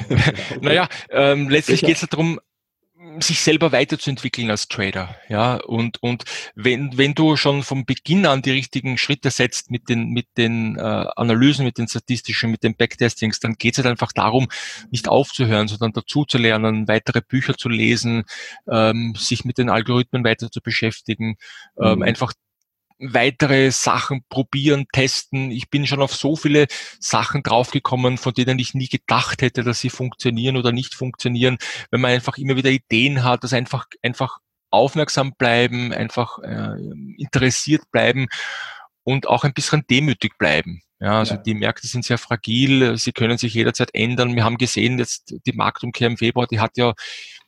Naja, 0.60 0.88
ähm, 1.10 1.48
letztlich 1.48 1.80
geht 1.80 1.96
es 1.96 2.08
darum, 2.08 2.38
sich 3.20 3.40
selber 3.40 3.72
weiterzuentwickeln 3.72 4.50
als 4.50 4.68
Trader. 4.68 5.16
Ja, 5.28 5.56
und, 5.56 6.02
und 6.02 6.24
wenn, 6.54 6.96
wenn 6.96 7.14
du 7.14 7.36
schon 7.36 7.62
von 7.62 7.84
Beginn 7.84 8.26
an 8.26 8.42
die 8.42 8.50
richtigen 8.50 8.98
Schritte 8.98 9.30
setzt 9.30 9.70
mit 9.70 9.88
den, 9.88 10.10
mit 10.10 10.26
den 10.36 10.76
äh, 10.76 11.06
Analysen, 11.16 11.64
mit 11.64 11.78
den 11.78 11.88
statistischen, 11.88 12.50
mit 12.50 12.62
den 12.62 12.76
Backtestings, 12.76 13.40
dann 13.40 13.54
geht 13.54 13.74
es 13.74 13.84
halt 13.84 13.90
einfach 13.90 14.12
darum, 14.12 14.48
nicht 14.90 15.08
aufzuhören, 15.08 15.68
sondern 15.68 15.92
dazu 15.92 16.24
zu 16.24 16.38
lernen, 16.38 16.88
weitere 16.88 17.20
Bücher 17.20 17.56
zu 17.56 17.68
lesen, 17.68 18.24
ähm, 18.70 19.14
sich 19.16 19.44
mit 19.44 19.58
den 19.58 19.70
Algorithmen 19.70 20.24
weiter 20.24 20.50
zu 20.50 20.60
beschäftigen, 20.60 21.36
ähm, 21.80 21.96
mhm. 21.96 22.02
einfach 22.02 22.32
weitere 23.02 23.70
Sachen 23.70 24.24
probieren, 24.28 24.86
testen. 24.92 25.50
Ich 25.50 25.68
bin 25.70 25.86
schon 25.86 26.02
auf 26.02 26.14
so 26.14 26.36
viele 26.36 26.66
Sachen 27.00 27.42
draufgekommen, 27.42 28.18
von 28.18 28.32
denen 28.32 28.58
ich 28.58 28.74
nie 28.74 28.88
gedacht 28.88 29.42
hätte, 29.42 29.64
dass 29.64 29.80
sie 29.80 29.90
funktionieren 29.90 30.56
oder 30.56 30.72
nicht 30.72 30.94
funktionieren. 30.94 31.58
Wenn 31.90 32.00
man 32.00 32.12
einfach 32.12 32.38
immer 32.38 32.56
wieder 32.56 32.70
Ideen 32.70 33.24
hat, 33.24 33.44
dass 33.44 33.52
einfach, 33.52 33.86
einfach 34.02 34.38
aufmerksam 34.70 35.34
bleiben, 35.34 35.92
einfach 35.92 36.38
äh, 36.38 36.76
interessiert 37.18 37.82
bleiben 37.90 38.28
und 39.04 39.28
auch 39.28 39.44
ein 39.44 39.52
bisschen 39.52 39.84
demütig 39.90 40.38
bleiben. 40.38 40.82
Ja, 41.00 41.18
also 41.18 41.34
ja. 41.34 41.40
die 41.40 41.54
Märkte 41.54 41.88
sind 41.88 42.04
sehr 42.04 42.18
fragil, 42.18 42.96
sie 42.96 43.10
können 43.10 43.36
sich 43.36 43.54
jederzeit 43.54 43.90
ändern. 43.92 44.36
Wir 44.36 44.44
haben 44.44 44.56
gesehen, 44.56 45.00
jetzt 45.00 45.34
die 45.46 45.52
Marktumkehr 45.52 46.06
im 46.06 46.16
Februar, 46.16 46.46
die 46.46 46.60
hat 46.60 46.76
ja 46.76 46.94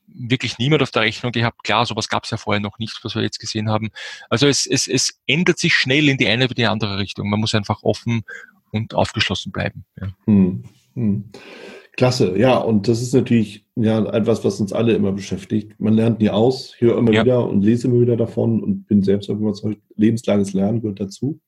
wirklich 0.07 0.59
niemand 0.59 0.82
auf 0.82 0.90
der 0.90 1.02
Rechnung 1.02 1.32
gehabt. 1.32 1.64
Klar, 1.64 1.86
sowas 1.86 2.09
gab 2.09 2.24
es 2.24 2.30
ja 2.30 2.36
vorher 2.36 2.61
noch 2.61 2.78
nicht, 2.78 3.00
was 3.02 3.14
wir 3.14 3.22
jetzt 3.22 3.38
gesehen 3.38 3.68
haben. 3.70 3.90
Also 4.28 4.46
es, 4.46 4.66
es, 4.66 4.86
es 4.86 5.20
ändert 5.26 5.59
sich 5.59 5.74
schnell 5.74 6.09
in 6.09 6.18
die 6.18 6.28
eine 6.28 6.44
oder 6.44 6.55
die 6.55 6.66
andere 6.66 6.98
Richtung. 6.98 7.28
Man 7.28 7.40
muss 7.40 7.55
einfach 7.55 7.82
offen 7.82 8.24
und 8.70 8.94
aufgeschlossen 8.94 9.52
bleiben. 9.52 9.84
Ja. 10.00 10.09
Hm, 10.26 10.64
hm. 10.94 11.30
Klasse, 11.97 12.36
ja, 12.36 12.59
und 12.59 12.88
das 12.88 13.01
ist 13.01 13.14
natürlich 13.14 13.66
ja 13.76 14.05
etwas, 14.12 14.45
was 14.45 14.61
uns 14.61 14.72
alle 14.72 14.95
immer 14.95 15.12
beschäftigt. 15.12 15.78
Man 15.78 15.95
lernt 15.95 16.18
nie 16.18 16.30
aus, 16.30 16.74
höre 16.78 16.99
immer 16.99 17.12
ja. 17.12 17.22
wieder 17.22 17.49
und 17.49 17.62
lese 17.62 17.86
immer 17.86 18.01
wieder 18.01 18.16
davon 18.16 18.62
und 18.62 18.86
bin 18.88 19.03
selbst 19.03 19.30
auch 19.30 19.36
überzeugt, 19.36 19.80
lebenslanges 19.95 20.55
Lernen 20.55 20.80
gehört 20.80 20.99
dazu. 20.99 21.40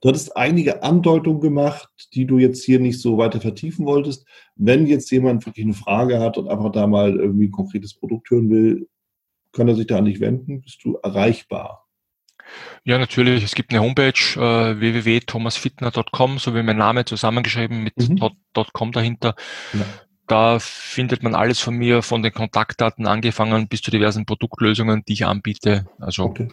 Du 0.00 0.08
hattest 0.08 0.36
einige 0.36 0.82
Andeutungen 0.82 1.40
gemacht, 1.42 1.90
die 2.14 2.24
du 2.24 2.38
jetzt 2.38 2.64
hier 2.64 2.80
nicht 2.80 3.00
so 3.00 3.18
weiter 3.18 3.42
vertiefen 3.42 3.84
wolltest. 3.84 4.26
Wenn 4.56 4.86
jetzt 4.86 5.10
jemand 5.10 5.44
wirklich 5.44 5.66
eine 5.66 5.74
Frage 5.74 6.18
hat 6.18 6.38
und 6.38 6.48
einfach 6.48 6.72
da 6.72 6.86
mal 6.86 7.16
irgendwie 7.16 7.48
ein 7.48 7.52
konkretes 7.52 7.94
Produkt 7.94 8.30
hören 8.30 8.48
will, 8.48 8.88
kann 9.52 9.68
er 9.68 9.74
sich 9.74 9.86
da 9.86 9.98
an 9.98 10.06
dich 10.06 10.20
wenden? 10.20 10.62
Bist 10.62 10.82
du 10.82 10.96
erreichbar? 11.02 11.89
Ja, 12.84 12.98
natürlich. 12.98 13.44
Es 13.44 13.54
gibt 13.54 13.72
eine 13.72 13.82
Homepage 13.82 14.12
äh, 14.36 14.80
www.thomasfitner.com, 14.80 16.38
so 16.38 16.54
wie 16.54 16.62
mein 16.62 16.76
Name 16.76 17.04
zusammengeschrieben 17.04 17.82
mit 17.82 17.96
mhm. 17.96 18.20
.com 18.72 18.92
dahinter. 18.92 19.34
Ja. 19.72 19.84
Da 20.26 20.58
findet 20.60 21.22
man 21.22 21.34
alles 21.34 21.58
von 21.58 21.74
mir, 21.74 22.02
von 22.02 22.22
den 22.22 22.32
Kontaktdaten 22.32 23.06
angefangen 23.06 23.66
bis 23.66 23.82
zu 23.82 23.90
diversen 23.90 24.26
Produktlösungen, 24.26 25.02
die 25.06 25.14
ich 25.14 25.26
anbiete. 25.26 25.86
Also 25.98 26.24
okay. 26.24 26.48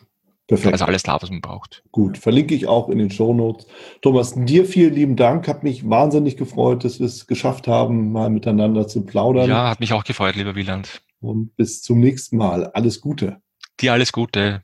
Perfekt. 0.48 0.74
Also 0.74 0.86
alles 0.86 1.04
da, 1.04 1.22
was 1.22 1.30
man 1.30 1.42
braucht. 1.42 1.84
Gut, 1.92 2.18
verlinke 2.18 2.56
ich 2.56 2.68
auch 2.68 2.88
in 2.88 3.00
den 3.00 3.12
Show 3.12 3.34
Notes. 3.34 3.68
Thomas, 4.02 4.34
dir 4.34 4.66
vielen 4.66 4.94
lieben 4.94 5.16
Dank. 5.18 5.46
Hat 5.48 5.64
mich 5.64 5.90
wahnsinnig 5.90 6.38
gefreut, 6.38 6.86
dass 6.86 7.00
wir 7.00 7.06
es 7.06 7.28
geschafft 7.28 7.68
haben, 7.68 8.14
mal 8.14 8.30
miteinander 8.30 8.88
zu 8.88 9.06
plaudern. 9.06 9.50
Ja, 9.50 9.70
hat 9.70 9.82
mich 9.82 9.92
auch 9.92 10.06
gefreut, 10.06 10.36
lieber 10.36 10.56
Wieland. 10.56 11.02
Und 11.20 11.56
bis 11.58 11.82
zum 11.82 12.00
nächsten 12.00 12.38
Mal. 12.38 12.68
Alles 12.68 13.02
Gute. 13.02 13.42
Dir 13.82 13.92
alles 13.92 14.14
Gute. 14.14 14.64